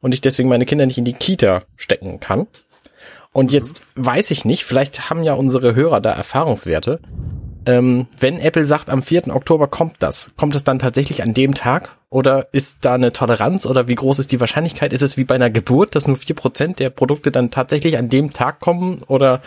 Und 0.01 0.15
ich 0.15 0.21
deswegen 0.21 0.49
meine 0.49 0.67
Kinder 0.67 0.87
nicht 0.87 0.99
in 0.99 1.05
die 1.05 1.15
Kita 1.15 1.63
stecken 1.77 2.21
kann. 2.21 2.47
Und 3.33 3.51
jetzt 3.51 3.83
weiß 3.97 4.31
ich 4.31 4.45
nicht, 4.45 4.65
vielleicht 4.65 5.11
haben 5.11 5.25
ja 5.25 5.35
unsere 5.35 5.75
Hörer 5.75 6.01
da 6.01 6.13
Erfahrungswerte. 6.13 7.01
Ähm, 7.67 8.07
wenn 8.19 8.39
Apple 8.39 8.67
sagt, 8.67 8.91
am 8.91 9.03
4. 9.03 9.35
Oktober 9.35 9.67
kommt 9.67 9.97
das, 9.99 10.31
kommt 10.37 10.55
es 10.55 10.63
dann 10.63 10.79
tatsächlich 10.79 11.23
an 11.23 11.35
dem 11.35 11.55
Tag? 11.55 11.97
Oder 12.15 12.47
ist 12.53 12.85
da 12.85 12.95
eine 12.95 13.13
Toleranz 13.13 13.67
oder 13.67 13.89
wie 13.89 13.97
groß 13.97 14.21
ist 14.21 14.31
die 14.31 14.39
Wahrscheinlichkeit? 14.39 14.93
Ist 14.93 15.03
es 15.03 15.17
wie 15.17 15.25
bei 15.25 15.35
einer 15.35 15.51
Geburt, 15.51 15.97
dass 15.97 16.07
nur 16.07 16.17
4% 16.17 16.79
der 16.79 16.91
Produkte 16.91 17.33
dann 17.33 17.51
tatsächlich 17.51 17.99
an 17.99 18.09
dem 18.09 18.31
Tag 18.33 18.61
kommen? 18.61 19.03
Oder 19.09 19.43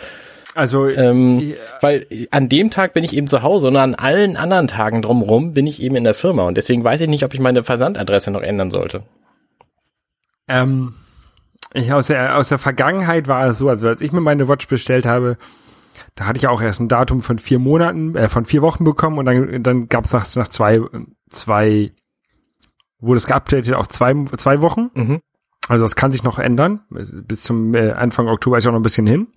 Also, 0.54 0.86
ähm, 0.86 1.38
Ja. 1.40 1.56
weil 1.80 2.06
an 2.30 2.50
dem 2.50 2.68
Tag 2.70 2.92
bin 2.92 3.04
ich 3.04 3.16
eben 3.16 3.26
zu 3.26 3.42
Hause 3.42 3.68
und 3.68 3.76
an 3.76 3.94
allen 3.94 4.36
anderen 4.36 4.66
Tagen 4.68 5.00
drumherum 5.00 5.54
bin 5.54 5.66
ich 5.66 5.80
eben 5.80 5.96
in 5.96 6.04
der 6.04 6.12
Firma 6.12 6.42
und 6.46 6.58
deswegen 6.58 6.84
weiß 6.84 7.00
ich 7.00 7.08
nicht, 7.08 7.24
ob 7.24 7.32
ich 7.32 7.40
meine 7.40 7.64
Versandadresse 7.64 8.30
noch 8.30 8.42
ändern 8.42 8.70
sollte. 8.70 9.04
Ähm, 10.46 10.92
ich 11.72 11.90
aus 11.92 12.08
der, 12.08 12.36
aus 12.36 12.50
der 12.50 12.58
Vergangenheit 12.58 13.28
war 13.28 13.46
es 13.46 13.56
so, 13.58 13.68
also 13.70 13.88
als 13.88 14.02
ich 14.02 14.12
mir 14.12 14.20
meine 14.20 14.46
Watch 14.48 14.68
bestellt 14.68 15.06
habe, 15.06 15.38
da 16.16 16.26
hatte 16.26 16.38
ich 16.38 16.48
auch 16.48 16.60
erst 16.60 16.80
ein 16.80 16.88
Datum 16.88 17.22
von 17.22 17.38
vier 17.38 17.58
Monaten, 17.58 18.14
äh, 18.14 18.28
von 18.28 18.44
vier 18.44 18.60
Wochen 18.60 18.84
bekommen 18.84 19.18
und 19.18 19.24
dann, 19.24 19.62
dann 19.62 19.88
gab 19.88 20.04
es 20.04 20.12
nach, 20.12 20.26
nach 20.36 20.48
zwei, 20.48 20.80
zwei, 21.30 21.92
wurde 23.00 23.18
es 23.18 23.26
geupdatet 23.26 23.74
auf 23.74 23.88
zwei, 23.88 24.14
zwei 24.36 24.60
Wochen. 24.60 24.90
Mhm. 24.94 25.20
Also 25.68 25.84
das 25.84 25.96
kann 25.96 26.12
sich 26.12 26.22
noch 26.22 26.38
ändern. 26.38 26.80
Bis 26.90 27.42
zum 27.42 27.74
äh, 27.74 27.92
Anfang 27.92 28.28
Oktober 28.28 28.58
ist 28.58 28.64
ja 28.64 28.70
noch 28.70 28.78
ein 28.78 28.82
bisschen 28.82 29.06
hin. 29.06 29.28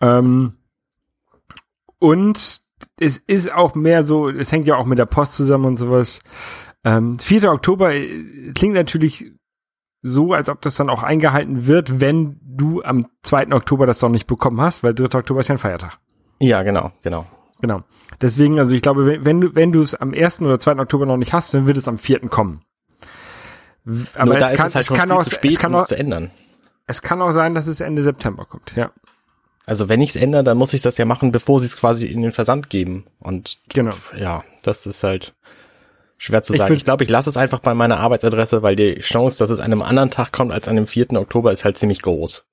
Ähm, 0.00 0.54
und 1.98 2.60
es 2.98 3.18
ist 3.26 3.52
auch 3.52 3.74
mehr 3.74 4.02
so, 4.02 4.28
es 4.28 4.52
hängt 4.52 4.66
ja 4.66 4.76
auch 4.76 4.86
mit 4.86 4.98
der 4.98 5.06
Post 5.06 5.34
zusammen 5.34 5.64
und 5.64 5.76
sowas. 5.78 6.20
Ähm, 6.84 7.18
4. 7.18 7.50
Oktober 7.50 7.94
äh, 7.94 8.52
klingt 8.54 8.74
natürlich 8.74 9.32
so, 10.02 10.32
als 10.32 10.48
ob 10.48 10.60
das 10.60 10.74
dann 10.74 10.90
auch 10.90 11.04
eingehalten 11.04 11.66
wird, 11.66 12.00
wenn 12.00 12.40
du 12.42 12.82
am 12.82 13.06
2. 13.22 13.52
Oktober 13.52 13.86
das 13.86 14.02
noch 14.02 14.08
nicht 14.08 14.26
bekommen 14.26 14.60
hast, 14.60 14.82
weil 14.82 14.94
3. 14.94 15.18
Oktober 15.18 15.40
ist 15.40 15.48
ja 15.48 15.54
ein 15.54 15.58
Feiertag. 15.58 15.98
Ja, 16.40 16.62
genau, 16.62 16.90
genau. 17.02 17.24
Genau. 17.62 17.82
Deswegen, 18.20 18.58
also 18.58 18.74
ich 18.74 18.82
glaube, 18.82 19.24
wenn, 19.24 19.40
du, 19.40 19.54
wenn 19.54 19.72
du 19.72 19.80
es 19.80 19.94
am 19.94 20.12
1. 20.12 20.40
oder 20.42 20.58
2. 20.60 20.78
Oktober 20.78 21.06
noch 21.06 21.16
nicht 21.16 21.32
hast, 21.32 21.54
dann 21.54 21.66
wird 21.66 21.78
es 21.78 21.88
am 21.88 21.96
4. 21.96 22.28
kommen. 22.28 22.60
Aber 24.14 24.26
Nur 24.26 24.34
es 24.36 24.40
da 24.40 24.48
ist 24.48 24.56
kann, 24.58 24.66
es 24.68 24.74
halt 24.74 24.90
es 24.90 24.96
kann 24.96 25.10
auch, 25.10 25.24
zu 25.24 25.30
spät, 25.30 25.52
es 25.52 25.58
kann 25.58 25.72
um 25.72 25.78
auch, 25.78 25.82
es 25.82 25.88
zu 25.88 25.96
ändern. 25.96 26.30
es 26.86 27.02
kann 27.02 27.22
auch 27.22 27.32
sein, 27.32 27.54
dass 27.54 27.66
es 27.66 27.80
Ende 27.80 28.02
September 28.02 28.44
kommt, 28.44 28.74
ja. 28.76 28.92
Also 29.64 29.88
wenn 29.88 30.00
ich 30.00 30.10
es 30.10 30.16
ändere, 30.16 30.44
dann 30.44 30.58
muss 30.58 30.72
ich 30.72 30.82
das 30.82 30.98
ja 30.98 31.04
machen, 31.04 31.30
bevor 31.32 31.60
sie 31.60 31.66
es 31.66 31.76
quasi 31.76 32.06
in 32.06 32.20
den 32.22 32.32
Versand 32.32 32.68
geben. 32.68 33.04
Und 33.20 33.58
Genau. 33.68 33.94
ja, 34.16 34.42
das 34.62 34.86
ist 34.86 35.04
halt 35.04 35.34
schwer 36.18 36.42
zu 36.42 36.52
Ich 36.54 36.58
sagen. 36.58 36.74
Ich 36.74 36.84
glaube, 36.84 37.04
ich 37.04 37.10
lasse 37.10 37.28
es 37.28 37.36
einfach 37.36 37.60
bei 37.60 37.72
meiner 37.74 37.98
Arbeitsadresse, 38.00 38.62
weil 38.62 38.74
die 38.74 38.98
Chance, 39.00 39.38
dass 39.38 39.50
es 39.50 39.60
an 39.60 39.66
einem 39.66 39.82
anderen 39.82 40.10
Tag 40.10 40.32
kommt 40.32 40.52
als 40.52 40.66
an 40.66 40.74
dem 40.76 40.88
4. 40.88 41.12
Oktober, 41.12 41.52
ist 41.52 41.64
halt 41.64 41.78
ziemlich 41.78 42.02
groß. 42.02 42.44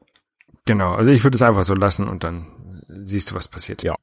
Genau. 0.66 0.94
Also 0.94 1.10
ich 1.10 1.24
würde 1.24 1.36
es 1.36 1.42
einfach 1.42 1.64
so 1.64 1.74
lassen 1.74 2.08
und 2.08 2.24
dann 2.24 2.46
siehst 2.88 3.32
du, 3.32 3.36
was 3.36 3.48
passiert. 3.48 3.82
Ja. 3.82 3.96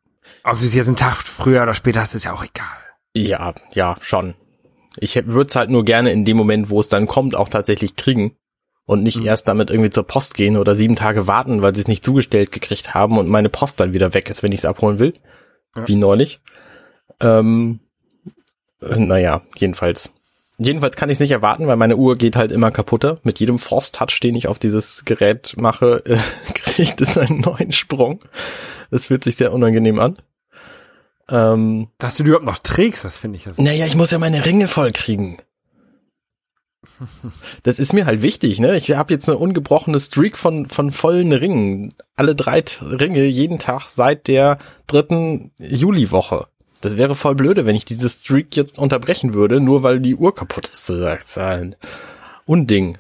Ob 0.45 0.59
du 0.59 0.65
es 0.65 0.75
jetzt 0.75 0.87
einen 0.87 0.97
Tag 0.97 1.17
früher 1.17 1.63
oder 1.63 1.75
später 1.75 2.01
hast, 2.01 2.15
ist 2.15 2.25
ja 2.25 2.33
auch 2.33 2.45
egal. 2.45 2.67
Ja, 3.15 3.55
ja, 3.73 3.97
schon. 4.01 4.35
Ich 4.99 5.15
würde 5.27 5.49
es 5.49 5.57
halt 5.57 5.71
nur 5.71 5.85
gerne 5.85 6.11
in 6.13 6.25
dem 6.25 6.37
Moment, 6.37 6.71
wo 6.71 6.81
es 6.81 6.89
dann 6.89 7.07
kommt, 7.07 7.35
auch 7.35 7.49
tatsächlich 7.49 7.97
kriegen. 7.97 8.37
Und 8.85 9.03
nicht 9.03 9.19
Mhm. 9.19 9.27
erst 9.27 9.49
damit 9.49 9.71
irgendwie 9.71 9.91
zur 9.91 10.07
Post 10.07 10.35
gehen 10.35 10.57
oder 10.57 10.77
sieben 10.77 10.95
Tage 10.95 11.27
warten, 11.27 11.61
weil 11.61 11.75
sie 11.75 11.81
es 11.81 11.89
nicht 11.89 12.05
zugestellt 12.05 12.53
gekriegt 12.53 12.95
haben 12.95 13.19
und 13.19 13.29
meine 13.29 13.49
Post 13.49 13.81
dann 13.81 13.93
wieder 13.93 14.15
weg 14.15 14.31
ist, 14.31 14.43
wenn 14.45 14.53
ich 14.53 14.61
es 14.61 14.65
abholen 14.65 15.01
will. 15.01 15.15
Ja. 15.75 15.89
Wie 15.89 15.97
neulich. 15.97 16.41
Ähm, 17.21 17.81
äh, 18.81 18.97
naja, 18.99 19.43
jedenfalls. 19.59 20.11
Jedenfalls 20.59 20.97
kann 20.97 21.11
ich 21.11 21.15
es 21.17 21.21
nicht 21.21 21.33
erwarten, 21.33 21.67
weil 21.67 21.77
meine 21.77 21.97
Uhr 21.97 22.17
geht 22.17 22.37
halt 22.37 22.51
immer 22.53 22.71
kaputter. 22.71 23.19
Mit 23.25 23.41
jedem 23.41 23.59
Force-Touch, 23.59 24.21
den 24.23 24.37
ich 24.37 24.49
auf 24.49 24.59
dieses 24.59 25.05
Gerät 25.05 25.55
mache, 25.59 26.03
äh, 26.07 26.17
kriegt 26.55 27.01
es 27.01 27.19
einen 27.19 27.41
neuen 27.41 27.73
Sprung. 27.73 28.21
Das 28.91 29.07
fühlt 29.07 29.25
sich 29.25 29.37
sehr 29.37 29.53
unangenehm 29.53 29.99
an. 29.99 30.19
Ähm, 31.29 31.89
Dass 31.99 32.17
du 32.17 32.23
die 32.23 32.29
überhaupt 32.29 32.47
noch 32.47 32.59
trägst, 32.59 33.05
das 33.05 33.17
finde 33.17 33.37
ich 33.37 33.47
ja 33.47 33.53
so. 33.53 33.63
naja, 33.63 33.87
ich 33.87 33.97
muss 33.97 34.11
ja 34.11 34.19
meine 34.19 34.45
Ringe 34.47 34.69
voll 34.69 34.93
kriegen. 34.93 35.39
Das 37.63 37.79
ist 37.79 37.93
mir 37.93 38.07
halt 38.07 38.23
wichtig, 38.23 38.59
ne? 38.59 38.77
Ich 38.77 38.91
habe 38.93 39.13
jetzt 39.13 39.29
eine 39.29 39.37
ungebrochene 39.39 40.01
Streak 40.01 40.39
von, 40.39 40.67
von 40.67 40.93
vollen 40.93 41.33
Ringen. 41.33 41.93
Alle 42.15 42.35
drei 42.35 42.65
Ringe 42.81 43.25
jeden 43.25 43.59
Tag 43.59 43.89
seit 43.89 44.29
der 44.29 44.59
dritten 44.87 45.51
Juliwoche. 45.59 46.47
Das 46.81 46.97
wäre 46.97 47.15
voll 47.15 47.35
blöde, 47.35 47.67
wenn 47.67 47.77
ich 47.77 47.85
diese 47.85 48.09
Streak 48.09 48.57
jetzt 48.57 48.79
unterbrechen 48.79 49.35
würde, 49.35 49.61
nur 49.61 49.83
weil 49.83 50.01
die 50.01 50.15
Uhr 50.15 50.35
kaputt 50.35 50.69
ist. 50.69 50.89
Ist 50.89 51.39
ein 51.39 51.77
Unding. 52.45 52.97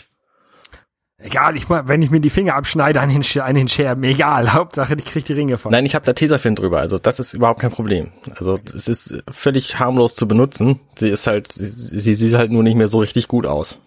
Egal, 1.19 1.57
ich, 1.57 1.71
wenn 1.71 2.03
ich 2.03 2.11
mir 2.11 2.21
die 2.21 2.29
Finger 2.29 2.55
abschneide 2.57 3.01
an 3.01 3.09
den, 3.09 3.23
Sch- 3.23 3.41
an 3.41 3.55
den 3.55 3.69
Scherben, 3.69 4.05
egal. 4.05 4.53
Hauptsache, 4.53 4.95
ich 4.99 5.05
krieg 5.07 5.25
die 5.25 5.33
Ringe 5.33 5.57
von. 5.57 5.73
Nein, 5.73 5.87
ich 5.87 5.95
habe 5.95 6.05
da 6.05 6.13
Tesafilm 6.13 6.55
drüber, 6.57 6.81
also 6.81 6.99
das 6.99 7.19
ist 7.21 7.33
überhaupt 7.33 7.61
kein 7.61 7.71
Problem. 7.71 8.13
Also 8.35 8.59
es 8.75 8.87
ist 8.87 9.23
völlig 9.31 9.79
harmlos 9.79 10.15
zu 10.15 10.29
benutzen. 10.29 10.81
Sie 10.99 11.09
ist 11.09 11.27
halt, 11.27 11.53
sie, 11.53 11.65
sie 11.99 12.15
sieht 12.15 12.35
halt 12.35 12.51
nur 12.53 12.63
nicht 12.63 12.77
mehr 12.77 12.89
so 12.89 12.99
richtig 12.99 13.29
gut 13.29 13.47
aus. 13.47 13.79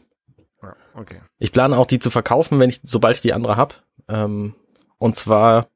Ja, 0.63 0.76
okay. 0.96 1.22
Ich 1.38 1.52
plane 1.52 1.78
auch 1.78 1.86
die 1.86 2.00
zu 2.00 2.10
verkaufen, 2.10 2.60
wenn 2.60 2.70
ich, 2.72 2.82
sobald 2.84 3.15
ich 3.18 3.22
die 3.22 3.34
andere 3.34 3.58
hab. 3.58 3.84
Ähm, 4.10 4.56
und 4.98 5.15
zwar 5.15 5.68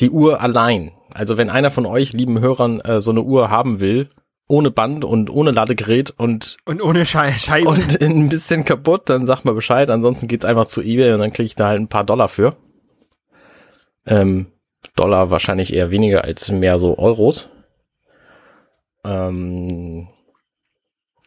die 0.00 0.08
Uhr 0.10 0.40
allein. 0.40 0.92
Also 1.12 1.36
wenn 1.36 1.50
einer 1.50 1.70
von 1.70 1.84
euch, 1.84 2.14
lieben 2.14 2.40
Hörern, 2.40 2.80
äh, 2.80 2.98
so 3.00 3.10
eine 3.10 3.20
Uhr 3.20 3.50
haben 3.50 3.78
will, 3.80 4.08
ohne 4.52 4.70
Band 4.70 5.04
und 5.04 5.30
ohne 5.30 5.50
Ladegerät 5.50 6.10
und 6.10 6.58
Und 6.66 6.82
ohne 6.82 7.04
Schei 7.06 7.32
Scheibe. 7.32 7.68
und 7.68 8.00
ein 8.02 8.28
bisschen 8.28 8.64
kaputt, 8.64 9.08
dann 9.08 9.26
sag 9.26 9.44
mal 9.44 9.54
Bescheid. 9.54 9.88
Ansonsten 9.88 10.28
geht's 10.28 10.44
einfach 10.44 10.66
zu 10.66 10.82
eBay 10.82 11.14
und 11.14 11.20
dann 11.20 11.32
kriege 11.32 11.46
ich 11.46 11.56
da 11.56 11.68
halt 11.68 11.80
ein 11.80 11.88
paar 11.88 12.04
Dollar 12.04 12.28
für. 12.28 12.54
Ähm, 14.06 14.46
Dollar 14.94 15.30
wahrscheinlich 15.30 15.72
eher 15.72 15.90
weniger 15.90 16.24
als 16.24 16.50
mehr 16.50 16.78
so 16.78 16.98
Euros. 16.98 17.48
Ähm, 19.04 20.08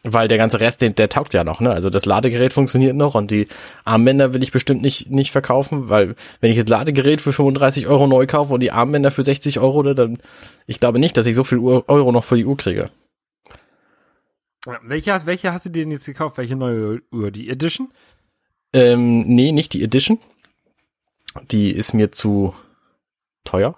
weil 0.04 0.28
der 0.28 0.38
ganze 0.38 0.60
Rest, 0.60 0.82
den, 0.82 0.94
der 0.94 1.10
taugt 1.10 1.34
ja 1.34 1.44
noch, 1.44 1.62
ne? 1.62 1.72
Also 1.72 1.90
das 1.90 2.06
Ladegerät 2.06 2.54
funktioniert 2.54 2.96
noch 2.96 3.16
und 3.16 3.32
die 3.32 3.48
Armbänder 3.86 4.36
will 4.36 4.44
ich 4.44 4.52
bestimmt 4.52 4.84
nicht, 4.84 5.10
nicht 5.10 5.32
verkaufen, 5.32 5.90
weil 5.90 6.16
wenn 6.42 6.52
ich 6.52 6.60
das 6.60 6.70
Ladegerät 6.70 7.22
für 7.22 7.34
35 7.34 7.88
Euro 7.88 8.06
neu 8.06 8.28
kaufe 8.28 8.54
und 8.54 8.60
die 8.60 8.72
Armbänder 8.72 9.10
für 9.10 9.24
60 9.24 9.60
Euro, 9.60 9.82
dann 9.82 10.20
ich 10.68 10.80
glaube 10.80 11.00
nicht, 11.00 11.18
dass 11.18 11.26
ich 11.26 11.36
so 11.36 11.44
viel 11.44 11.58
Euro 11.58 12.12
noch 12.12 12.24
für 12.24 12.38
die 12.38 12.46
Uhr 12.46 12.56
kriege. 12.56 12.92
Welche, 14.84 15.14
hast, 15.14 15.26
welche 15.26 15.52
hast 15.54 15.66
du 15.66 15.70
dir 15.70 15.84
denn 15.84 15.92
jetzt 15.92 16.06
gekauft? 16.06 16.38
Welche 16.38 16.56
neue 16.56 17.02
Uhr? 17.12 17.32
Die 17.32 17.50
Edition? 17.50 17.92
Ähm, 18.74 19.20
nee, 19.28 19.52
nicht 19.52 19.74
die 19.74 19.84
Edition. 19.84 20.20
Die 21.52 21.72
ist 21.72 21.94
mir 21.94 22.12
zu 22.12 22.54
teuer. 23.44 23.76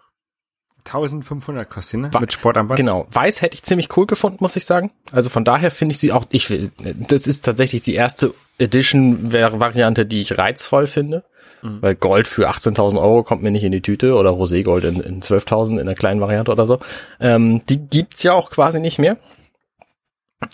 1500 0.86 1.70
kostet 1.70 1.90
sie, 1.92 1.98
ne? 1.98 2.14
Wa- 2.14 2.22
Mit 2.22 2.32
Sportarmband. 2.32 2.78
Genau. 2.80 3.08
Weiß 3.12 3.42
hätte 3.42 3.56
ich 3.56 3.64
ziemlich 3.64 3.96
cool 3.98 4.06
gefunden, 4.08 4.38
muss 4.40 4.56
ich 4.56 4.64
sagen. 4.66 4.92
Also 5.12 5.28
von 5.30 5.44
daher 5.44 5.70
finde 5.72 5.92
ich 5.94 6.00
sie 6.00 6.14
auch, 6.14 6.26
ich 6.32 6.50
will, 6.50 6.70
das 7.10 7.28
ist 7.28 7.44
tatsächlich 7.44 7.82
die 7.82 7.94
erste 7.96 8.34
Edition-Variante, 8.58 10.06
die 10.06 10.22
ich 10.22 10.38
reizvoll 10.38 10.88
finde. 10.88 11.24
Mhm. 11.62 11.82
Weil 11.82 11.96
Gold 11.96 12.28
für 12.28 12.50
18.000 12.50 12.98
Euro 13.02 13.24
kommt 13.24 13.44
mir 13.44 13.52
nicht 13.52 13.64
in 13.64 13.72
die 13.72 13.82
Tüte 13.82 14.14
oder 14.16 14.30
Roségold 14.32 14.88
in, 14.88 15.02
in 15.02 15.22
12.000 15.22 15.80
in 15.80 15.86
der 15.88 15.96
kleinen 15.96 16.22
Variante 16.22 16.52
oder 16.52 16.66
so. 16.66 16.80
Ähm, 17.20 17.62
die 17.68 17.80
gibt's 17.80 18.24
ja 18.24 18.34
auch 18.34 18.50
quasi 18.52 18.80
nicht 18.80 19.00
mehr. 19.00 19.18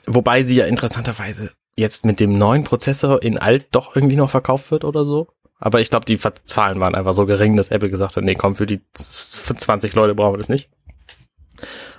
Wobei 0.05 0.43
sie 0.43 0.55
ja 0.55 0.65
interessanterweise 0.65 1.51
jetzt 1.75 2.05
mit 2.05 2.19
dem 2.19 2.37
neuen 2.37 2.63
Prozessor 2.63 3.21
in 3.23 3.37
alt 3.37 3.67
doch 3.71 3.95
irgendwie 3.95 4.15
noch 4.15 4.29
verkauft 4.29 4.71
wird 4.71 4.83
oder 4.85 5.05
so. 5.05 5.27
Aber 5.59 5.81
ich 5.81 5.89
glaube, 5.89 6.05
die 6.05 6.19
Zahlen 6.45 6.79
waren 6.79 6.93
einfach 6.95 7.13
so 7.13 7.25
gering, 7.25 7.55
dass 7.55 7.69
Apple 7.71 7.89
gesagt 7.89 8.15
hat, 8.17 8.23
nee, 8.23 8.35
komm, 8.35 8.55
für 8.55 8.65
die 8.65 8.81
z- 8.93 9.39
für 9.41 9.55
20 9.55 9.93
Leute 9.95 10.13
brauchen 10.13 10.33
wir 10.33 10.37
das 10.37 10.49
nicht. 10.49 10.69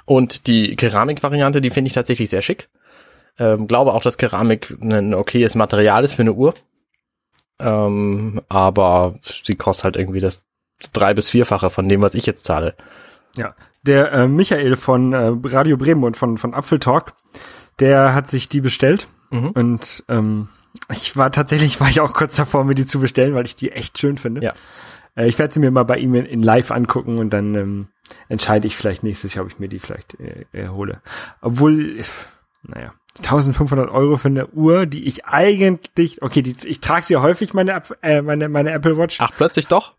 Und 0.04 0.46
die 0.46 0.76
Keramik-Variante, 0.76 1.60
die 1.60 1.70
finde 1.70 1.88
ich 1.88 1.94
tatsächlich 1.94 2.28
sehr 2.30 2.42
schick. 2.42 2.68
Ähm, 3.38 3.66
glaube 3.66 3.94
auch, 3.94 4.02
dass 4.02 4.18
Keramik 4.18 4.76
ein 4.80 5.14
okayes 5.14 5.54
Material 5.54 6.04
ist 6.04 6.12
für 6.14 6.22
eine 6.22 6.34
Uhr. 6.34 6.54
Ähm, 7.58 8.40
aber 8.48 9.18
sie 9.22 9.54
kostet 9.56 9.84
halt 9.84 9.96
irgendwie 9.96 10.20
das 10.20 10.42
drei- 10.92 11.14
bis 11.14 11.30
vierfache 11.30 11.70
von 11.70 11.88
dem, 11.88 12.02
was 12.02 12.14
ich 12.14 12.26
jetzt 12.26 12.44
zahle. 12.44 12.74
Ja. 13.36 13.54
Der 13.82 14.12
äh, 14.12 14.28
Michael 14.28 14.76
von 14.76 15.12
äh, 15.12 15.32
Radio 15.48 15.76
Bremen 15.76 16.04
und 16.04 16.16
von, 16.16 16.36
von 16.38 16.54
Apfeltalk, 16.54 17.14
der 17.80 18.14
hat 18.14 18.30
sich 18.30 18.48
die 18.48 18.60
bestellt. 18.60 19.08
Mhm. 19.30 19.50
Und 19.50 20.04
ähm, 20.08 20.48
ich 20.90 21.16
war 21.16 21.30
tatsächlich, 21.32 21.80
war 21.80 21.88
ich 21.88 22.00
auch 22.00 22.12
kurz 22.12 22.36
davor, 22.36 22.64
mir 22.64 22.74
die 22.74 22.86
zu 22.86 23.00
bestellen, 23.00 23.34
weil 23.34 23.46
ich 23.46 23.56
die 23.56 23.72
echt 23.72 23.98
schön 23.98 24.18
finde. 24.18 24.42
Ja. 24.42 24.52
Äh, 25.16 25.28
ich 25.28 25.38
werde 25.38 25.54
sie 25.54 25.60
mir 25.60 25.70
mal 25.70 25.84
bei 25.84 25.98
ihm 25.98 26.14
in, 26.14 26.26
in 26.26 26.42
live 26.42 26.70
angucken 26.70 27.18
und 27.18 27.30
dann 27.30 27.54
ähm, 27.54 27.88
entscheide 28.28 28.66
ich 28.66 28.76
vielleicht 28.76 29.02
nächstes 29.02 29.34
Jahr, 29.34 29.44
ob 29.44 29.50
ich 29.50 29.58
mir 29.58 29.68
die 29.68 29.78
vielleicht 29.78 30.18
äh, 30.20 30.46
äh, 30.52 30.68
hole. 30.68 31.00
Obwohl, 31.40 32.02
naja, 32.62 32.92
1500 33.18 33.90
Euro 33.90 34.16
für 34.16 34.28
eine 34.28 34.48
Uhr, 34.48 34.86
die 34.86 35.04
ich 35.04 35.24
eigentlich, 35.24 36.22
okay, 36.22 36.42
die, 36.42 36.56
ich 36.66 36.80
trage 36.80 37.06
sie 37.06 37.14
ja 37.14 37.22
häufig, 37.22 37.54
meine, 37.54 37.80
äh, 38.02 38.22
meine, 38.22 38.48
meine 38.48 38.72
Apple 38.72 38.96
Watch. 38.96 39.18
Ach, 39.20 39.30
plötzlich 39.36 39.68
doch? 39.68 39.94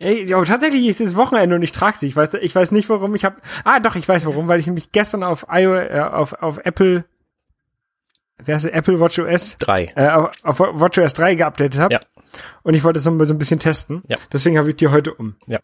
Ey, 0.00 0.24
ja, 0.24 0.42
tatsächlich 0.44 0.86
ist 0.86 1.00
es 1.00 1.14
Wochenende 1.14 1.54
und 1.54 1.62
ich 1.62 1.72
trage 1.72 1.98
sie. 1.98 2.06
Ich 2.08 2.16
weiß, 2.16 2.32
ich 2.34 2.54
weiß 2.54 2.72
nicht, 2.72 2.88
warum. 2.88 3.14
Ich 3.14 3.24
habe, 3.26 3.36
ah, 3.64 3.80
doch, 3.80 3.96
ich 3.96 4.08
weiß 4.08 4.24
warum, 4.24 4.48
weil 4.48 4.58
ich 4.58 4.66
nämlich 4.66 4.92
gestern 4.92 5.22
auf 5.22 5.46
iO, 5.50 5.74
äh, 5.74 6.00
auf, 6.00 6.32
auf 6.32 6.58
Apple, 6.64 7.04
wer 8.38 8.54
heißt 8.54 8.64
es, 8.64 8.70
Apple 8.72 8.98
Watch 8.98 9.18
OS, 9.18 9.58
Drei. 9.58 9.92
äh, 9.96 10.08
auf, 10.08 10.30
auf 10.42 10.58
Watch 10.58 10.98
OS 10.98 11.12
3 11.12 11.34
geupdatet 11.34 11.78
habe. 11.78 11.94
Ja. 11.94 12.00
Und 12.62 12.72
ich 12.72 12.82
wollte 12.82 12.98
es 12.98 13.04
noch 13.04 13.12
mal 13.12 13.26
so 13.26 13.34
ein 13.34 13.38
bisschen 13.38 13.58
testen. 13.58 14.02
Ja. 14.08 14.16
Deswegen 14.32 14.56
habe 14.56 14.70
ich 14.70 14.76
die 14.76 14.88
heute 14.88 15.12
um. 15.12 15.36
Ja. 15.46 15.60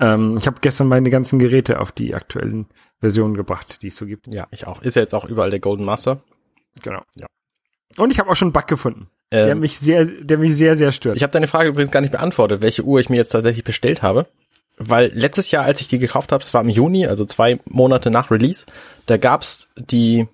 Ähm, 0.00 0.38
ich 0.38 0.46
habe 0.46 0.56
gestern 0.62 0.88
meine 0.88 1.10
ganzen 1.10 1.38
Geräte 1.38 1.80
auf 1.80 1.92
die 1.92 2.14
aktuellen 2.14 2.66
Versionen 3.00 3.34
gebracht, 3.34 3.82
die 3.82 3.88
es 3.88 3.96
so 3.96 4.06
gibt. 4.06 4.28
Ja, 4.28 4.46
ich 4.50 4.66
auch. 4.66 4.80
Ist 4.80 4.96
ja 4.96 5.02
jetzt 5.02 5.14
auch 5.14 5.26
überall 5.26 5.50
der 5.50 5.60
Golden 5.60 5.84
Master. 5.84 6.22
Genau. 6.82 7.02
Ja. 7.16 7.26
Und 7.98 8.10
ich 8.10 8.18
habe 8.18 8.30
auch 8.30 8.36
schon 8.36 8.46
einen 8.46 8.52
Bug 8.54 8.66
gefunden, 8.66 9.10
der 9.32 9.48
Ähm, 9.48 9.60
mich 9.60 9.78
sehr, 9.78 10.04
der 10.04 10.38
mich 10.38 10.56
sehr, 10.56 10.74
sehr 10.74 10.92
stört. 10.92 11.16
Ich 11.16 11.22
habe 11.22 11.32
deine 11.32 11.48
Frage 11.48 11.68
übrigens 11.68 11.90
gar 11.90 12.00
nicht 12.00 12.12
beantwortet, 12.12 12.62
welche 12.62 12.84
Uhr 12.84 13.00
ich 13.00 13.08
mir 13.08 13.16
jetzt 13.16 13.30
tatsächlich 13.30 13.64
bestellt 13.64 14.02
habe. 14.02 14.26
Weil 14.78 15.10
letztes 15.14 15.50
Jahr, 15.50 15.64
als 15.64 15.80
ich 15.80 15.88
die 15.88 15.98
gekauft 15.98 16.32
habe, 16.32 16.44
es 16.44 16.52
war 16.52 16.60
im 16.60 16.68
Juni, 16.68 17.06
also 17.06 17.24
zwei 17.24 17.58
Monate 17.64 18.10
nach 18.10 18.30
Release, 18.30 18.66
da 19.06 19.16
gab's 19.16 19.70
die, 19.76 20.26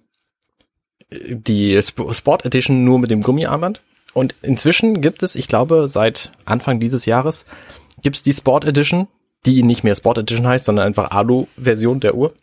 die 1.10 1.76
Sp- 1.78 2.12
Sport 2.12 2.44
Edition 2.44 2.84
nur 2.84 2.98
mit 2.98 3.10
dem 3.10 3.22
Gummiarmband. 3.22 3.80
Und 4.14 4.34
inzwischen 4.42 5.00
gibt 5.00 5.22
es, 5.22 5.36
ich 5.36 5.46
glaube, 5.46 5.86
seit 5.88 6.32
Anfang 6.44 6.80
dieses 6.80 7.06
Jahres, 7.06 7.46
gibt's 8.02 8.22
die 8.22 8.34
Sport 8.34 8.64
Edition, 8.64 9.06
die 9.46 9.62
nicht 9.62 9.84
mehr 9.84 9.94
Sport 9.96 10.18
Edition 10.18 10.46
heißt, 10.46 10.64
sondern 10.64 10.86
einfach 10.86 11.12
Alu-Version 11.12 12.00
der 12.00 12.14
Uhr. 12.16 12.34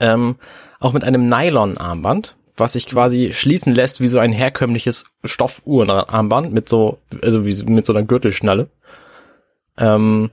Ähm, 0.00 0.36
auch 0.80 0.92
mit 0.92 1.04
einem 1.04 1.28
Nylon-Armband, 1.28 2.36
was 2.56 2.74
sich 2.74 2.86
quasi 2.86 3.32
schließen 3.32 3.74
lässt 3.74 4.00
wie 4.00 4.08
so 4.08 4.18
ein 4.18 4.32
herkömmliches 4.32 5.06
Stoffuhrenarmband 5.24 6.52
mit 6.52 6.68
so, 6.68 6.98
also 7.22 7.46
wie, 7.46 7.62
mit 7.64 7.86
so 7.86 7.92
einer 7.92 8.02
Gürtelschnalle. 8.02 8.68
Ähm, 9.78 10.30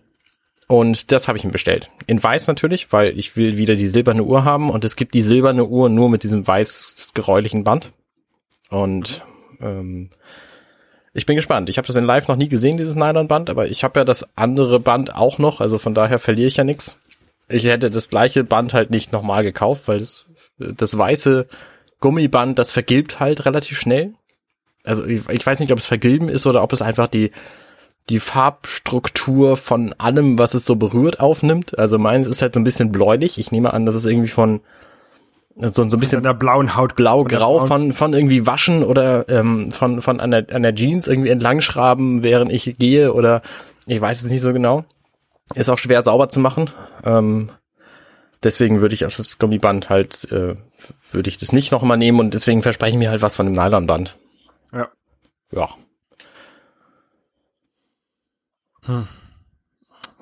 und 0.68 1.12
das 1.12 1.28
habe 1.28 1.38
ich 1.38 1.44
mir 1.44 1.52
bestellt. 1.52 1.90
In 2.06 2.22
weiß 2.22 2.48
natürlich, 2.48 2.92
weil 2.94 3.18
ich 3.18 3.36
will 3.36 3.58
wieder 3.58 3.76
die 3.76 3.88
silberne 3.88 4.24
Uhr 4.24 4.44
haben 4.44 4.70
und 4.70 4.86
es 4.86 4.96
gibt 4.96 5.14
die 5.14 5.22
silberne 5.22 5.66
Uhr 5.66 5.90
nur 5.90 6.10
mit 6.10 6.24
diesem 6.24 6.46
weiß 6.46 7.12
geräulichen 7.14 7.64
Band. 7.64 7.92
Und 8.70 9.24
ähm, 9.62 10.12
ich 11.14 11.26
bin 11.26 11.36
gespannt. 11.36 11.70
Ich 11.70 11.78
habe 11.78 11.88
das 11.88 11.96
in 11.96 12.06
Live 12.06 12.28
noch 12.28 12.36
nie 12.36 12.50
gesehen, 12.50 12.78
dieses 12.78 12.96
Nylon-Band, 12.96 13.50
aber 13.50 13.68
ich 13.68 13.84
habe 13.84 14.00
ja 14.00 14.06
das 14.06 14.28
andere 14.38 14.80
Band 14.80 15.16
auch 15.16 15.40
noch, 15.40 15.60
also 15.60 15.80
von 15.80 15.96
daher 15.96 16.20
verliere 16.20 16.48
ich 16.48 16.58
ja 16.58 16.64
nichts. 16.64 16.98
Ich 17.48 17.64
hätte 17.64 17.90
das 17.90 18.10
gleiche 18.10 18.44
Band 18.44 18.74
halt 18.74 18.92
nicht 18.92 19.12
nochmal 19.12 19.44
gekauft, 19.44 19.88
weil 19.88 20.00
das, 20.00 20.26
das 20.60 20.96
weiße 20.96 21.48
Gummiband, 22.00 22.58
das 22.58 22.72
vergilbt 22.72 23.20
halt 23.20 23.46
relativ 23.46 23.80
schnell. 23.80 24.14
Also 24.84 25.06
ich, 25.06 25.28
ich 25.30 25.46
weiß 25.46 25.60
nicht, 25.60 25.72
ob 25.72 25.80
es 25.80 25.86
vergilben 25.86 26.30
ist 26.30 26.48
oder 26.48 26.64
ob 26.64 26.74
es 26.74 26.82
einfach 26.82 27.08
die, 27.08 27.32
die 28.10 28.20
Farbstruktur 28.20 29.58
von 29.58 29.94
allem, 29.98 30.40
was 30.40 30.54
es 30.54 30.66
so 30.66 30.76
berührt, 30.76 31.20
aufnimmt. 31.20 31.78
Also 31.78 32.00
meins 32.00 32.28
ist 32.28 32.42
halt 32.42 32.54
so 32.54 32.60
ein 32.60 32.64
bisschen 32.64 32.92
bläulich. 32.92 33.38
Ich 33.38 33.52
nehme 33.52 33.74
an, 33.74 33.86
das 33.86 33.96
ist 33.96 34.06
irgendwie 34.06 34.30
von 34.30 34.62
so, 35.56 35.88
so 35.90 35.98
ein 35.98 36.00
bisschen 36.00 36.20
einer 36.20 36.34
blauen 36.34 36.76
Haut. 36.76 36.96
blau-grau 36.96 37.66
von, 37.66 37.92
von 37.92 38.14
irgendwie 38.14 38.46
waschen 38.46 38.84
oder 38.84 39.28
ähm, 39.30 39.72
von, 39.72 40.02
von 40.02 40.20
an 40.20 40.32
der, 40.32 40.48
an 40.54 40.64
der 40.64 40.74
Jeans 40.74 41.08
irgendwie 41.08 41.30
entlangschraben, 41.30 42.24
während 42.24 42.52
ich 42.54 42.78
gehe 42.78 43.14
oder 43.14 43.42
ich 43.86 44.00
weiß 44.00 44.24
es 44.24 44.32
nicht 44.32 44.42
so 44.42 44.54
genau. 44.54 44.86
Ist 45.56 45.70
auch 45.70 45.78
schwer 45.78 46.02
sauber 46.02 46.30
zu 46.30 46.40
machen. 46.40 46.70
Ähm, 47.04 47.50
deswegen 48.44 48.82
würde 48.82 48.96
ich 48.96 49.06
auf 49.06 49.16
das 49.16 49.38
Gummiband 49.40 49.90
halt, 49.90 50.32
äh, 50.32 50.56
würde 51.12 51.30
ich 51.30 51.38
das 51.38 51.52
nicht 51.52 51.72
nochmal 51.72 51.98
nehmen 51.98 52.20
und 52.20 52.34
deswegen 52.34 52.64
verspreche 52.64 52.92
ich 52.92 52.98
mir 52.98 53.10
halt 53.10 53.22
was 53.22 53.36
von 53.36 53.46
dem 53.46 53.56
Nylonband. 53.56 54.18
Ja. 54.72 54.90
Ja. 55.52 55.70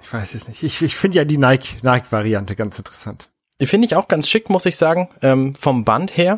Ich 0.01 0.13
weiß 0.13 0.36
es 0.36 0.47
nicht. 0.47 0.63
Ich, 0.63 0.82
ich 0.82 0.95
finde 0.95 1.17
ja 1.17 1.25
die 1.25 1.38
Nike, 1.38 1.77
Nike-Variante 1.82 2.56
ganz 2.56 2.77
interessant. 2.77 3.30
Die 3.60 3.65
finde 3.65 3.88
ich 3.88 3.95
auch 3.95 4.08
ganz 4.08 4.30
schick, 4.30 4.49
muss 4.49 4.65
ich 4.65 4.77
sagen. 4.77 5.10
Ähm, 5.21 5.56
vom 5.56 5.84
Band 5.84 6.15
her. 6.15 6.38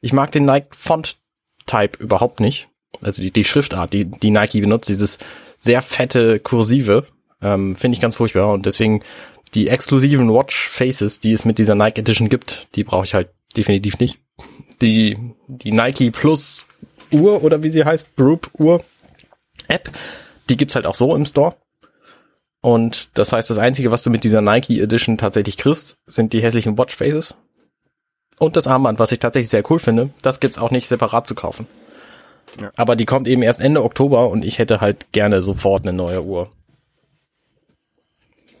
Ich 0.00 0.12
mag 0.12 0.32
den 0.32 0.44
Nike 0.44 0.74
Font 0.74 1.18
Type 1.66 2.02
überhaupt 2.02 2.40
nicht. 2.40 2.68
Also 3.00 3.22
die, 3.22 3.30
die 3.30 3.44
Schriftart, 3.44 3.92
die, 3.92 4.04
die 4.04 4.30
Nike 4.30 4.60
benutzt, 4.60 4.88
dieses 4.88 5.18
sehr 5.56 5.82
fette 5.82 6.40
Kursive, 6.40 7.06
ähm, 7.40 7.76
finde 7.76 7.96
ich 7.96 8.00
ganz 8.00 8.16
furchtbar. 8.16 8.52
Und 8.52 8.66
deswegen 8.66 9.02
die 9.54 9.68
exklusiven 9.68 10.32
Watch 10.32 10.68
Faces, 10.68 11.20
die 11.20 11.32
es 11.32 11.44
mit 11.44 11.58
dieser 11.58 11.74
Nike 11.74 12.00
Edition 12.00 12.28
gibt, 12.28 12.68
die 12.74 12.84
brauche 12.84 13.04
ich 13.04 13.14
halt 13.14 13.30
definitiv 13.56 13.98
nicht. 13.98 14.18
Die, 14.80 15.18
die 15.46 15.72
Nike 15.72 16.10
Plus 16.10 16.66
Uhr 17.12 17.44
oder 17.44 17.62
wie 17.62 17.70
sie 17.70 17.84
heißt, 17.84 18.16
Group 18.16 18.50
Uhr 18.58 18.82
App, 19.68 19.90
die 20.48 20.56
gibt's 20.56 20.74
halt 20.74 20.86
auch 20.86 20.94
so 20.94 21.14
im 21.14 21.26
Store. 21.26 21.56
Und 22.60 23.10
das 23.18 23.32
heißt, 23.32 23.50
das 23.50 23.58
Einzige, 23.58 23.90
was 23.90 24.02
du 24.02 24.10
mit 24.10 24.24
dieser 24.24 24.40
Nike 24.40 24.80
Edition 24.80 25.18
tatsächlich 25.18 25.56
kriegst, 25.56 25.98
sind 26.06 26.32
die 26.32 26.42
hässlichen 26.42 26.78
Watchfaces. 26.78 27.34
Und 28.38 28.56
das 28.56 28.66
Armband, 28.66 28.98
was 28.98 29.12
ich 29.12 29.18
tatsächlich 29.18 29.50
sehr 29.50 29.68
cool 29.70 29.78
finde, 29.78 30.10
das 30.22 30.40
gibt's 30.40 30.58
auch 30.58 30.70
nicht 30.70 30.88
separat 30.88 31.26
zu 31.26 31.34
kaufen. 31.34 31.66
Ja. 32.60 32.70
Aber 32.76 32.96
die 32.96 33.04
kommt 33.04 33.28
eben 33.28 33.42
erst 33.42 33.60
Ende 33.60 33.82
Oktober 33.82 34.28
und 34.28 34.44
ich 34.44 34.58
hätte 34.58 34.80
halt 34.80 35.12
gerne 35.12 35.42
sofort 35.42 35.82
eine 35.82 35.92
neue 35.92 36.22
Uhr. 36.22 36.50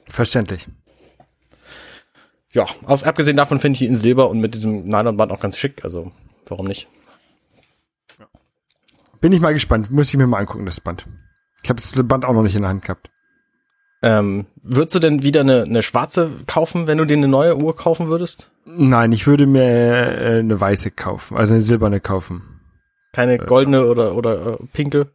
Verständlich. 0.08 0.66
Ja, 2.52 2.66
abgesehen 2.86 3.36
davon 3.36 3.58
finde 3.58 3.74
ich 3.74 3.78
die 3.80 3.86
in 3.86 3.96
Silber 3.96 4.28
und 4.28 4.40
mit 4.40 4.54
diesem 4.54 4.86
Nylonband 4.86 5.32
auch 5.32 5.40
ganz 5.40 5.56
schick, 5.56 5.84
also 5.84 6.12
warum 6.46 6.66
nicht? 6.66 6.86
Bin 9.20 9.32
ich 9.32 9.40
mal 9.40 9.52
gespannt. 9.52 9.90
Muss 9.90 10.08
ich 10.08 10.16
mir 10.16 10.26
mal 10.26 10.38
angucken, 10.38 10.66
das 10.66 10.80
Band. 10.80 11.06
Ich 11.62 11.70
habe 11.70 11.80
das 11.80 11.92
Band 12.06 12.24
auch 12.24 12.32
noch 12.32 12.42
nicht 12.42 12.56
in 12.56 12.62
der 12.62 12.70
Hand 12.70 12.82
gehabt. 12.82 13.08
Ähm, 14.02 14.46
würdest 14.62 14.96
du 14.96 14.98
denn 14.98 15.22
wieder 15.22 15.42
eine, 15.42 15.62
eine 15.62 15.82
schwarze 15.82 16.28
kaufen, 16.46 16.88
wenn 16.88 16.98
du 16.98 17.04
dir 17.04 17.16
eine 17.16 17.28
neue 17.28 17.56
Uhr 17.56 17.76
kaufen 17.76 18.08
würdest? 18.08 18.50
Nein, 18.64 19.12
ich 19.12 19.28
würde 19.28 19.46
mir 19.46 19.62
äh, 19.62 20.38
eine 20.40 20.60
weiße 20.60 20.90
kaufen, 20.90 21.36
also 21.36 21.52
eine 21.52 21.62
silberne 21.62 22.00
kaufen. 22.00 22.60
Keine 23.12 23.38
goldene 23.38 23.86
oder, 23.86 24.16
oder 24.16 24.54
äh, 24.54 24.56
pinke? 24.72 25.12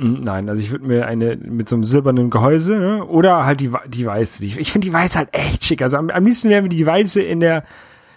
Nein, 0.00 0.48
also 0.48 0.62
ich 0.62 0.70
würde 0.70 0.86
mir 0.86 1.06
eine 1.06 1.36
mit 1.36 1.68
so 1.68 1.76
einem 1.76 1.84
silbernen 1.84 2.30
Gehäuse, 2.30 2.78
ne? 2.78 3.04
Oder 3.04 3.44
halt 3.44 3.60
die, 3.60 3.72
die 3.88 4.06
weiße. 4.06 4.40
Die, 4.40 4.58
ich 4.58 4.70
finde 4.70 4.86
die 4.86 4.92
weiße 4.92 5.18
halt 5.18 5.30
echt 5.32 5.64
schick. 5.64 5.82
Also 5.82 5.96
am, 5.96 6.10
am 6.10 6.24
liebsten 6.24 6.48
wäre 6.50 6.62
mir 6.62 6.68
die 6.68 6.86
weiße 6.86 7.20
in 7.20 7.40
der, 7.40 7.64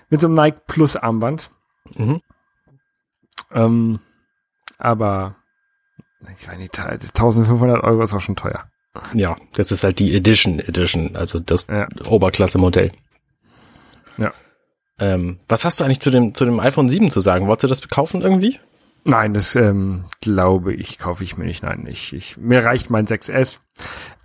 mit 0.10 0.22
so 0.22 0.28
einem 0.28 0.36
Nike 0.36 0.62
Plus 0.68 0.96
Armband. 0.96 1.50
Mhm. 1.98 2.22
Ähm, 3.54 4.00
aber, 4.78 5.36
ich 6.38 6.48
weiß 6.48 6.58
nicht, 6.58 6.78
1500 6.78 7.84
Euro 7.84 8.04
ist 8.04 8.14
auch 8.14 8.22
schon 8.22 8.36
teuer. 8.36 8.66
Ja, 9.14 9.36
das 9.54 9.72
ist 9.72 9.84
halt 9.84 10.00
die 10.00 10.16
Edition 10.16 10.60
Edition, 10.60 11.16
also 11.16 11.40
das 11.40 11.68
Ja. 11.68 11.88
Oberklasse-Modell. 12.08 12.92
Ja. 14.18 14.32
Ähm, 15.00 15.40
was 15.48 15.66
hast 15.66 15.80
du 15.80 15.84
eigentlich 15.84 16.02
zu 16.02 16.12
dem, 16.12 16.36
zu 16.36 16.46
dem 16.46 16.60
iPhone 16.60 16.90
7 16.90 17.10
zu 17.10 17.22
sagen? 17.22 17.48
Wolltest 17.48 17.64
du 17.64 17.68
das 17.68 17.90
kaufen 17.90 18.22
irgendwie? 18.22 18.60
Nein, 19.04 19.34
das 19.34 19.56
ähm, 19.56 20.06
glaube 20.22 20.74
ich, 20.74 21.00
kaufe 21.00 21.24
ich 21.24 21.38
mir 21.38 21.46
nicht. 21.46 21.64
Nein, 21.64 21.86
ich, 21.88 22.14
ich, 22.14 22.38
mir 22.38 22.64
reicht 22.64 22.90
mein 22.90 23.08
6S. 23.08 23.60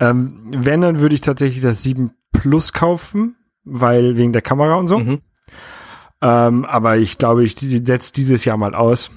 Ähm, 0.01 0.51
wenn, 0.55 0.83
dann 0.83 1.01
würde 1.01 1.15
ich 1.15 1.23
tatsächlich 1.23 1.63
das 1.63 1.83
7 1.83 2.11
Plus 2.33 2.73
kaufen, 2.73 3.37
weil 3.65 4.17
wegen 4.17 4.33
der 4.33 4.43
Kamera 4.43 4.75
und 4.75 4.89
so. 4.89 4.99
Mhm. 4.99 5.21
Ähm, 6.21 6.65
aber 6.65 6.99
ich 6.99 7.19
glaube, 7.19 7.45
ich 7.45 7.57
setze 7.59 8.13
dieses 8.13 8.45
Jahr 8.45 8.59
mal 8.59 8.75
aus. 8.75 9.11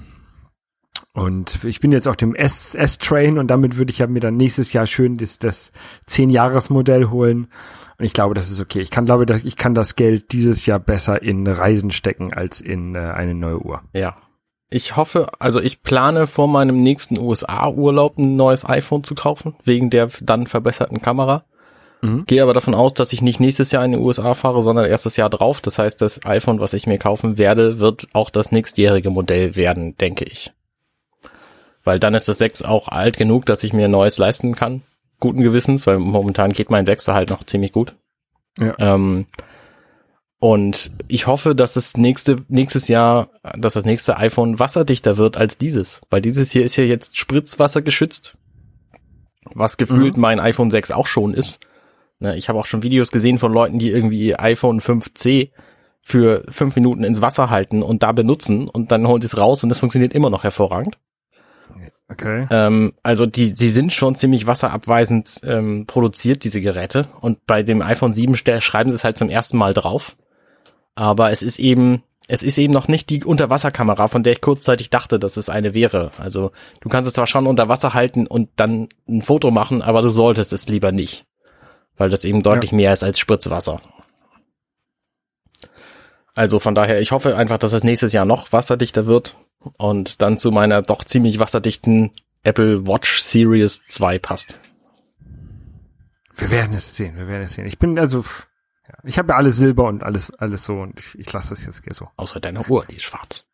Und 1.12 1.64
ich 1.64 1.80
bin 1.80 1.92
jetzt 1.92 2.06
auf 2.06 2.16
dem 2.16 2.34
S- 2.34 2.74
S-Train 2.74 3.36
und 3.36 3.48
damit 3.48 3.76
würde 3.76 3.90
ich 3.90 3.98
ja 3.98 4.06
mir 4.06 4.20
dann 4.20 4.36
nächstes 4.36 4.72
Jahr 4.72 4.86
schön 4.86 5.16
das, 5.16 5.38
das 5.38 5.72
10-Jahres-Modell 6.08 7.10
holen. 7.10 7.48
Und 7.98 8.04
ich 8.04 8.12
glaube, 8.12 8.34
das 8.34 8.50
ist 8.50 8.60
okay. 8.60 8.80
Ich 8.80 8.90
kann, 8.90 9.06
glaube, 9.06 9.26
ich 9.44 9.56
kann 9.56 9.74
das 9.74 9.96
Geld 9.96 10.32
dieses 10.32 10.64
Jahr 10.66 10.78
besser 10.78 11.20
in 11.20 11.46
Reisen 11.46 11.90
stecken 11.90 12.32
als 12.32 12.60
in 12.60 12.94
äh, 12.94 12.98
eine 12.98 13.34
neue 13.34 13.58
Uhr. 13.58 13.82
Ja. 13.92 14.16
Ich 14.70 14.96
hoffe, 14.96 15.26
also 15.40 15.60
ich 15.60 15.82
plane 15.82 16.28
vor 16.28 16.46
meinem 16.46 16.82
nächsten 16.82 17.18
USA-Urlaub 17.18 18.18
ein 18.18 18.36
neues 18.36 18.64
iPhone 18.64 19.02
zu 19.02 19.16
kaufen, 19.16 19.56
wegen 19.64 19.90
der 19.90 20.10
dann 20.22 20.46
verbesserten 20.46 21.02
Kamera. 21.02 21.44
Mhm. 22.02 22.24
Gehe 22.26 22.42
aber 22.42 22.54
davon 22.54 22.74
aus, 22.74 22.94
dass 22.94 23.12
ich 23.12 23.20
nicht 23.20 23.40
nächstes 23.40 23.72
Jahr 23.72 23.84
in 23.84 23.92
die 23.92 23.98
USA 23.98 24.34
fahre, 24.34 24.62
sondern 24.62 24.86
erst 24.86 25.06
das 25.06 25.16
Jahr 25.16 25.28
drauf. 25.28 25.60
Das 25.60 25.78
heißt, 25.78 26.00
das 26.00 26.24
iPhone, 26.24 26.60
was 26.60 26.72
ich 26.72 26.86
mir 26.86 26.98
kaufen 26.98 27.36
werde, 27.36 27.80
wird 27.80 28.06
auch 28.12 28.30
das 28.30 28.52
nächstjährige 28.52 29.10
Modell 29.10 29.56
werden, 29.56 29.96
denke 29.98 30.24
ich. 30.24 30.52
Weil 31.82 31.98
dann 31.98 32.14
ist 32.14 32.28
das 32.28 32.38
6 32.38 32.62
auch 32.62 32.88
alt 32.88 33.16
genug, 33.16 33.46
dass 33.46 33.64
ich 33.64 33.72
mir 33.72 33.86
ein 33.86 33.90
neues 33.90 34.18
leisten 34.18 34.54
kann. 34.54 34.82
Guten 35.18 35.42
Gewissens, 35.42 35.86
weil 35.86 35.98
momentan 35.98 36.52
geht 36.52 36.70
mein 36.70 36.86
6 36.86 37.08
halt 37.08 37.30
noch 37.30 37.42
ziemlich 37.42 37.72
gut. 37.72 37.94
Ja. 38.58 38.74
Ähm, 38.78 39.26
und 40.40 40.90
ich 41.06 41.26
hoffe, 41.26 41.54
dass 41.54 41.76
es 41.76 41.96
nächste, 41.96 42.38
nächstes 42.48 42.88
Jahr, 42.88 43.28
dass 43.56 43.74
das 43.74 43.84
nächste 43.84 44.16
iPhone 44.16 44.58
wasserdichter 44.58 45.16
wird 45.18 45.36
als 45.36 45.58
dieses. 45.58 46.00
Weil 46.10 46.20
dieses 46.22 46.50
hier 46.50 46.64
ist 46.64 46.76
ja 46.76 46.84
jetzt 46.84 47.16
Spritzwasser 47.16 47.82
geschützt. 47.82 48.36
Was 49.54 49.76
gefühlt 49.76 50.16
Mhm. 50.16 50.20
mein 50.22 50.40
iPhone 50.40 50.70
6 50.70 50.90
auch 50.90 51.06
schon 51.06 51.34
ist. 51.34 51.60
Ne, 52.18 52.36
ich 52.36 52.48
habe 52.48 52.58
auch 52.58 52.66
schon 52.66 52.82
Videos 52.82 53.10
gesehen 53.10 53.38
von 53.38 53.52
Leuten, 53.52 53.78
die 53.78 53.88
irgendwie 53.90 54.34
iPhone 54.38 54.80
5C 54.80 55.50
für 56.02 56.42
fünf 56.50 56.74
Minuten 56.76 57.04
ins 57.04 57.20
Wasser 57.20 57.48
halten 57.50 57.82
und 57.82 58.02
da 58.02 58.12
benutzen 58.12 58.68
und 58.68 58.90
dann 58.92 59.06
holen 59.06 59.20
sie 59.20 59.26
es 59.26 59.36
raus 59.38 59.62
und 59.64 59.70
es 59.70 59.78
funktioniert 59.78 60.12
immer 60.14 60.28
noch 60.30 60.44
hervorragend. 60.44 60.98
Okay. 62.10 62.46
Ähm, 62.50 62.92
also 63.02 63.24
die, 63.26 63.54
sie 63.54 63.68
sind 63.68 63.92
schon 63.92 64.16
ziemlich 64.16 64.46
wasserabweisend 64.46 65.40
ähm, 65.44 65.84
produziert, 65.86 66.42
diese 66.44 66.60
Geräte. 66.60 67.06
Und 67.20 67.46
bei 67.46 67.62
dem 67.62 67.82
iPhone 67.82 68.12
7 68.14 68.34
ste- 68.34 68.60
schreiben 68.60 68.90
sie 68.90 68.96
es 68.96 69.04
halt 69.04 69.16
zum 69.16 69.28
ersten 69.30 69.56
Mal 69.56 69.74
drauf. 69.74 70.16
Aber 71.00 71.30
es 71.30 71.40
ist 71.40 71.58
eben, 71.58 72.02
es 72.28 72.42
ist 72.42 72.58
eben 72.58 72.74
noch 72.74 72.86
nicht 72.86 73.08
die 73.08 73.24
Unterwasserkamera, 73.24 74.08
von 74.08 74.22
der 74.22 74.34
ich 74.34 74.42
kurzzeitig 74.42 74.90
dachte, 74.90 75.18
dass 75.18 75.38
es 75.38 75.48
eine 75.48 75.72
wäre. 75.72 76.10
Also 76.18 76.52
du 76.82 76.90
kannst 76.90 77.08
es 77.08 77.14
zwar 77.14 77.26
schon 77.26 77.46
unter 77.46 77.70
Wasser 77.70 77.94
halten 77.94 78.26
und 78.26 78.50
dann 78.56 78.90
ein 79.08 79.22
Foto 79.22 79.50
machen, 79.50 79.80
aber 79.80 80.02
du 80.02 80.10
solltest 80.10 80.52
es 80.52 80.68
lieber 80.68 80.92
nicht. 80.92 81.24
Weil 81.96 82.10
das 82.10 82.26
eben 82.26 82.42
deutlich 82.42 82.72
mehr 82.72 82.92
ist 82.92 83.02
als 83.02 83.18
Spritzwasser. 83.18 83.80
Also 86.34 86.60
von 86.60 86.74
daher, 86.74 87.00
ich 87.00 87.12
hoffe 87.12 87.34
einfach, 87.34 87.56
dass 87.56 87.72
es 87.72 87.82
nächstes 87.82 88.12
Jahr 88.12 88.26
noch 88.26 88.52
wasserdichter 88.52 89.06
wird 89.06 89.36
und 89.78 90.20
dann 90.20 90.36
zu 90.36 90.50
meiner 90.50 90.82
doch 90.82 91.02
ziemlich 91.02 91.38
wasserdichten 91.38 92.10
Apple 92.42 92.86
Watch 92.86 93.22
Series 93.22 93.80
2 93.88 94.18
passt. 94.18 94.58
Wir 96.36 96.50
werden 96.50 96.74
es 96.74 96.94
sehen, 96.94 97.16
wir 97.16 97.26
werden 97.26 97.44
es 97.44 97.54
sehen. 97.54 97.66
Ich 97.66 97.78
bin 97.78 97.98
also, 97.98 98.22
ja, 98.90 98.98
ich 99.04 99.18
habe 99.18 99.30
ja 99.30 99.36
alles 99.36 99.56
Silber 99.56 99.84
und 99.84 100.02
alles, 100.02 100.30
alles 100.34 100.64
so 100.64 100.80
und 100.80 100.98
ich, 100.98 101.18
ich 101.18 101.32
lasse 101.32 101.50
das 101.50 101.64
jetzt 101.64 101.82
so. 101.94 102.08
Außer 102.16 102.40
deine 102.40 102.62
Uhr, 102.66 102.84
die 102.90 102.96
ist 102.96 103.04
schwarz. 103.04 103.46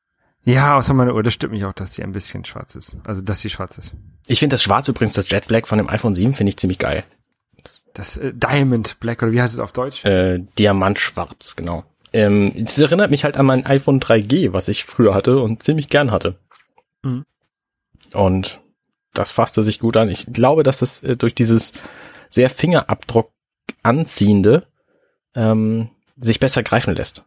Ja, 0.45 0.77
außer 0.77 0.95
meine 0.95 1.13
Uhr, 1.13 1.23
das 1.23 1.35
stimmt 1.35 1.53
mich 1.53 1.65
auch, 1.65 1.73
dass 1.73 1.91
die 1.91 2.03
ein 2.03 2.13
bisschen 2.13 2.45
schwarz 2.45 2.77
ist. 2.77 2.97
Also, 3.05 3.21
dass 3.21 3.41
sie 3.41 3.51
schwarz 3.51 3.79
ist. 3.79 3.95
Ich 4.27 4.39
finde 4.39 4.55
das 4.55 4.63
Schwarz 4.63 4.87
übrigens, 4.89 5.15
das 5.15 5.29
Jet 5.29 5.49
Black 5.49 5.67
von 5.67 5.79
dem 5.79 5.89
iPhone 5.89 6.15
7, 6.15 6.35
finde 6.35 6.51
ich 6.51 6.57
ziemlich 6.57 6.79
geil. 6.79 7.05
Das 7.95 8.17
äh, 8.17 8.33
Diamond 8.33 9.01
Black, 9.01 9.23
oder 9.23 9.33
wie 9.33 9.43
heißt 9.43 9.55
es 9.55 9.61
auf 9.61 9.73
Deutsch? 9.73 10.05
Äh, 10.05 10.39
Diamantschwarz, 10.59 11.57
genau. 11.57 11.85
Ähm, 12.13 12.53
es 12.57 12.79
erinnert 12.79 13.11
mich 13.11 13.25
halt 13.25 13.37
an 13.37 13.47
mein 13.47 13.67
iPhone 13.67 14.01
3G, 14.01 14.53
was 14.53 14.69
ich 14.69 14.85
früher 14.85 15.15
hatte 15.15 15.41
und 15.41 15.63
ziemlich 15.63 15.89
gern 15.89 16.13
hatte. 16.13 16.39
Mhm. 17.03 17.25
Und 18.13 18.61
das 19.13 19.33
fasste 19.33 19.65
sich 19.65 19.81
gut 19.81 19.97
an. 19.97 20.09
Ich 20.09 20.27
glaube, 20.33 20.63
dass 20.63 20.81
es 20.81 21.03
äh, 21.03 21.17
durch 21.17 21.35
dieses 21.35 21.73
sehr 22.31 22.51
Fingerabdruck 22.51 23.33
anziehende 23.83 24.67
ähm, 25.37 25.91
sich 26.19 26.41
besser 26.41 26.63
greifen 26.63 26.95
lässt. 26.95 27.25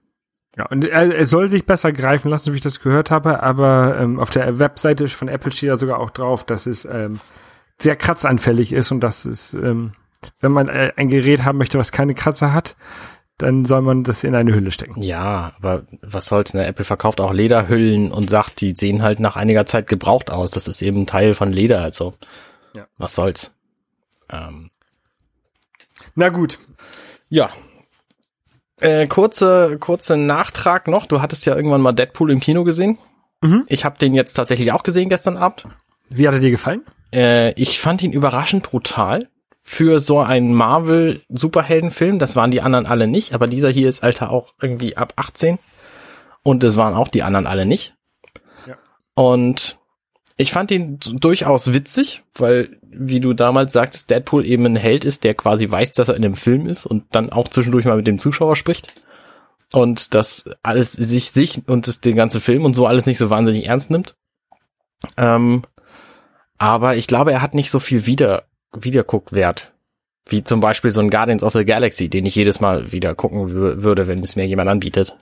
Ja, 0.58 0.66
und 0.66 0.84
er, 0.84 1.16
er 1.16 1.26
soll 1.26 1.48
sich 1.48 1.66
besser 1.66 1.94
greifen 1.94 2.30
lassen, 2.30 2.52
wie 2.52 2.58
ich 2.58 2.64
das 2.64 2.82
gehört 2.82 3.12
habe, 3.12 3.42
aber 3.44 3.98
ähm, 4.00 4.20
auf 4.20 4.32
der 4.32 4.60
Webseite 4.60 5.08
von 5.08 5.28
Apple 5.30 5.52
steht 5.52 5.70
da 5.70 5.78
sogar 5.78 6.00
auch 6.00 6.10
drauf, 6.10 6.44
dass 6.44 6.66
es 6.66 6.86
ähm, 6.86 7.20
sehr 7.78 7.96
kratzanfällig 7.96 8.74
ist 8.74 8.92
und 8.92 9.00
dass 9.00 9.26
es, 9.26 9.54
ähm, 9.54 9.94
wenn 10.42 10.52
man 10.52 10.68
äh, 10.68 10.92
ein 10.98 11.08
Gerät 11.08 11.46
haben 11.46 11.60
möchte, 11.60 11.78
was 11.78 11.92
keine 11.92 12.16
Kratzer 12.16 12.52
hat, 12.52 12.76
dann 13.38 13.64
soll 13.64 13.82
man 13.82 14.04
das 14.04 14.26
in 14.26 14.36
eine 14.36 14.54
Hülle 14.54 14.72
stecken. 14.72 15.02
Ja, 15.02 15.54
aber 15.58 15.84
was 16.02 16.26
soll's, 16.26 16.54
ne? 16.54 16.66
Apple 16.66 16.84
verkauft 16.84 17.22
auch 17.22 17.32
Lederhüllen 17.32 18.12
und 18.12 18.30
sagt, 18.30 18.60
die 18.60 18.76
sehen 18.76 19.02
halt 19.02 19.22
nach 19.22 19.38
einiger 19.38 19.66
Zeit 19.66 19.88
gebraucht 19.88 20.30
aus. 20.30 20.52
Das 20.52 20.68
ist 20.68 20.82
eben 20.82 21.04
ein 21.04 21.08
Teil 21.08 21.34
von 21.36 21.54
Leder, 21.54 21.82
also. 21.82 22.16
Ja. 22.76 22.86
Was 22.98 23.16
soll's? 23.16 23.56
Ähm, 24.30 24.72
Na 26.16 26.28
gut, 26.30 26.60
ja. 27.30 27.50
Äh, 28.82 29.08
kurze, 29.08 29.78
kurze 29.80 30.18
Nachtrag 30.18 30.88
noch. 30.88 31.06
Du 31.06 31.22
hattest 31.22 31.46
ja 31.46 31.56
irgendwann 31.56 31.82
mal 31.82 31.92
Deadpool 31.92 32.32
im 32.32 32.40
Kino 32.40 32.64
gesehen. 32.64 32.98
Mhm. 33.42 33.64
Ich 33.68 33.86
habe 33.86 33.98
den 33.98 34.14
jetzt 34.14 34.34
tatsächlich 34.34 34.72
auch 34.72 34.84
gesehen 34.84 35.10
gestern 35.10 35.38
Abend. 35.38 35.66
wie 36.10 36.28
hat 36.28 36.34
er 36.34 36.40
dir 36.40 36.52
gefallen? 36.52 36.84
Äh, 37.14 37.54
ich 37.54 37.80
fand 37.80 38.02
ihn 38.02 38.12
überraschend 38.12 38.64
brutal 38.64 39.30
für 39.62 40.00
so 40.00 40.20
einen 40.20 40.54
Marvel-Superheldenfilm. 40.54 42.20
Das 42.20 42.36
waren 42.36 42.52
die 42.52 42.62
anderen 42.62 42.86
alle 42.86 43.08
nicht, 43.08 43.34
aber 43.34 43.48
dieser 43.48 43.70
hier 43.70 43.90
ist 43.90 44.04
Alter 44.04 44.32
auch 44.32 44.54
irgendwie 44.62 44.98
ab 44.98 45.14
18. 45.16 45.60
Und 46.44 46.64
es 46.64 46.78
waren 46.78 46.94
auch 46.94 47.08
die 47.08 47.24
anderen 47.24 47.48
alle 47.48 47.66
nicht. 47.66 47.96
Ja. 48.66 48.76
Und 49.14 49.79
ich 50.40 50.54
fand 50.54 50.72
ihn 50.72 51.00
durchaus 51.02 51.74
witzig, 51.74 52.24
weil, 52.34 52.78
wie 52.82 53.20
du 53.20 53.34
damals 53.34 53.74
sagtest, 53.74 54.10
Deadpool 54.10 54.46
eben 54.46 54.66
ein 54.66 54.78
Held 54.78 55.04
ist, 55.04 55.26
der 55.26 55.34
quasi 55.34 55.70
weiß, 55.70 55.92
dass 55.92 56.08
er 56.08 56.16
in 56.16 56.24
einem 56.24 56.36
Film 56.36 56.66
ist 56.66 56.86
und 56.86 57.04
dann 57.12 57.30
auch 57.30 57.50
zwischendurch 57.50 57.84
mal 57.84 57.98
mit 57.98 58.08
dem 58.08 58.20
Zuschauer 58.20 58.56
spricht. 58.56 58.94
Und 59.74 60.14
das 60.14 60.50
alles 60.64 60.94
sich, 60.94 61.32
sich 61.32 61.68
und 61.68 62.06
den 62.06 62.16
ganzen 62.16 62.40
Film 62.40 62.64
und 62.64 62.74
so 62.74 62.88
alles 62.88 63.06
nicht 63.06 63.18
so 63.18 63.30
wahnsinnig 63.30 63.68
ernst 63.68 63.92
nimmt. 63.92 64.16
Ähm, 65.18 65.64
aber 66.58 66.96
ich 66.96 67.08
glaube, 67.08 67.34
er 67.34 67.42
hat 67.42 67.54
nicht 67.54 67.70
so 67.70 67.80
viel 67.80 68.06
wieder, 68.06 68.46
Wiederguckwert. 68.74 69.74
Wie 70.26 70.44
zum 70.46 70.62
Beispiel 70.62 70.92
so 70.92 71.02
ein 71.02 71.10
Guardians 71.10 71.44
of 71.44 71.54
the 71.54 71.66
Galaxy, 71.66 72.08
den 72.08 72.26
ich 72.26 72.36
jedes 72.36 72.62
Mal 72.62 72.94
wieder 72.94 73.14
gucken 73.14 73.50
wür- 73.50 73.82
würde, 73.82 74.08
wenn 74.08 74.24
es 74.24 74.38
mir 74.38 74.48
jemand 74.48 74.70
anbietet. 74.70 75.18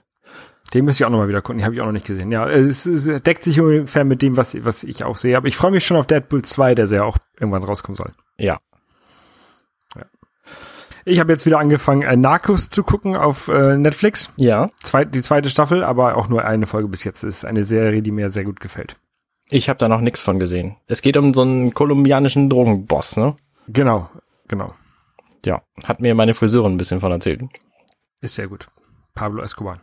Den 0.74 0.84
müsste 0.84 1.02
ich 1.02 1.06
auch 1.06 1.10
noch 1.10 1.18
mal 1.18 1.28
wieder 1.28 1.40
gucken, 1.40 1.58
den 1.58 1.64
habe 1.64 1.74
ich 1.74 1.80
auch 1.80 1.86
noch 1.86 1.92
nicht 1.92 2.06
gesehen. 2.06 2.30
Ja, 2.30 2.48
es, 2.48 2.84
es 2.84 3.22
deckt 3.22 3.44
sich 3.44 3.58
ungefähr 3.60 4.04
mit 4.04 4.20
dem, 4.20 4.36
was, 4.36 4.56
was 4.64 4.84
ich 4.84 5.02
auch 5.04 5.16
sehe. 5.16 5.36
Aber 5.36 5.48
ich 5.48 5.56
freue 5.56 5.70
mich 5.70 5.86
schon 5.86 5.96
auf 5.96 6.06
Deadpool 6.06 6.42
2, 6.42 6.74
der 6.74 6.86
ja 6.86 7.04
auch 7.04 7.18
irgendwann 7.38 7.64
rauskommen 7.64 7.96
soll. 7.96 8.12
Ja. 8.38 8.58
Ich 11.08 11.20
habe 11.20 11.32
jetzt 11.32 11.46
wieder 11.46 11.58
angefangen, 11.58 12.02
äh, 12.02 12.16
Narcos 12.16 12.68
zu 12.68 12.82
gucken 12.82 13.16
auf 13.16 13.48
äh, 13.48 13.78
Netflix. 13.78 14.30
Ja. 14.36 14.68
Zwei, 14.82 15.06
die 15.06 15.22
zweite 15.22 15.48
Staffel, 15.48 15.82
aber 15.82 16.18
auch 16.18 16.28
nur 16.28 16.44
eine 16.44 16.66
Folge 16.66 16.88
bis 16.88 17.02
jetzt. 17.02 17.24
Es 17.24 17.38
ist 17.38 17.44
eine 17.46 17.64
Serie, 17.64 18.02
die 18.02 18.10
mir 18.10 18.28
sehr 18.28 18.44
gut 18.44 18.60
gefällt. 18.60 18.98
Ich 19.48 19.70
habe 19.70 19.78
da 19.78 19.88
noch 19.88 20.02
nichts 20.02 20.20
von 20.20 20.38
gesehen. 20.38 20.76
Es 20.86 21.00
geht 21.00 21.16
um 21.16 21.32
so 21.32 21.40
einen 21.40 21.72
kolumbianischen 21.72 22.50
Drogenboss, 22.50 23.16
ne? 23.16 23.36
Genau, 23.68 24.10
genau. 24.48 24.74
Ja. 25.46 25.62
Hat 25.84 26.00
mir 26.00 26.14
meine 26.14 26.34
Friseurin 26.34 26.72
ein 26.72 26.78
bisschen 26.78 27.00
von 27.00 27.10
erzählt. 27.10 27.40
Ist 28.20 28.34
sehr 28.34 28.48
gut. 28.48 28.68
Pablo 29.14 29.42
Escobar. 29.42 29.80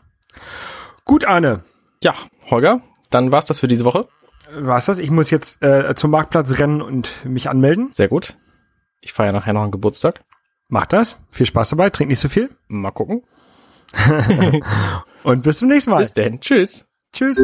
Gut, 1.06 1.24
Arne. 1.24 1.64
Ja, 2.04 2.16
Holger, 2.50 2.82
dann 3.12 3.32
war's 3.32 3.46
das 3.46 3.60
für 3.60 3.68
diese 3.68 3.86
Woche. 3.86 4.08
War's 4.52 4.86
das? 4.86 4.98
Ich 4.98 5.12
muss 5.12 5.30
jetzt 5.30 5.62
äh, 5.62 5.96
zum 5.96 6.12
Marktplatz 6.12 6.60
rennen 6.60 6.82
und 6.82 7.26
mich 7.26 7.50
anmelden. 7.50 7.90
Sehr 7.94 8.08
gut. 8.08 8.38
Ich 9.02 9.14
feiere 9.14 9.32
nachher 9.32 9.54
noch 9.54 9.62
einen 9.62 9.72
Geburtstag. 9.72 10.22
Macht 10.68 10.94
das. 10.94 11.18
Viel 11.30 11.46
Spaß 11.46 11.70
dabei. 11.70 11.92
Trinkt 11.92 12.10
nicht 12.10 12.20
so 12.20 12.30
viel. 12.30 12.50
Mal 12.68 12.92
gucken. 12.92 13.24
Und 15.24 15.44
bis 15.44 15.60
zum 15.60 15.70
nächsten 15.70 15.92
Mal. 15.92 16.00
Bis 16.00 16.14
denn. 16.14 16.42
Tschüss. 16.42 16.88
Tschüss. 17.14 17.42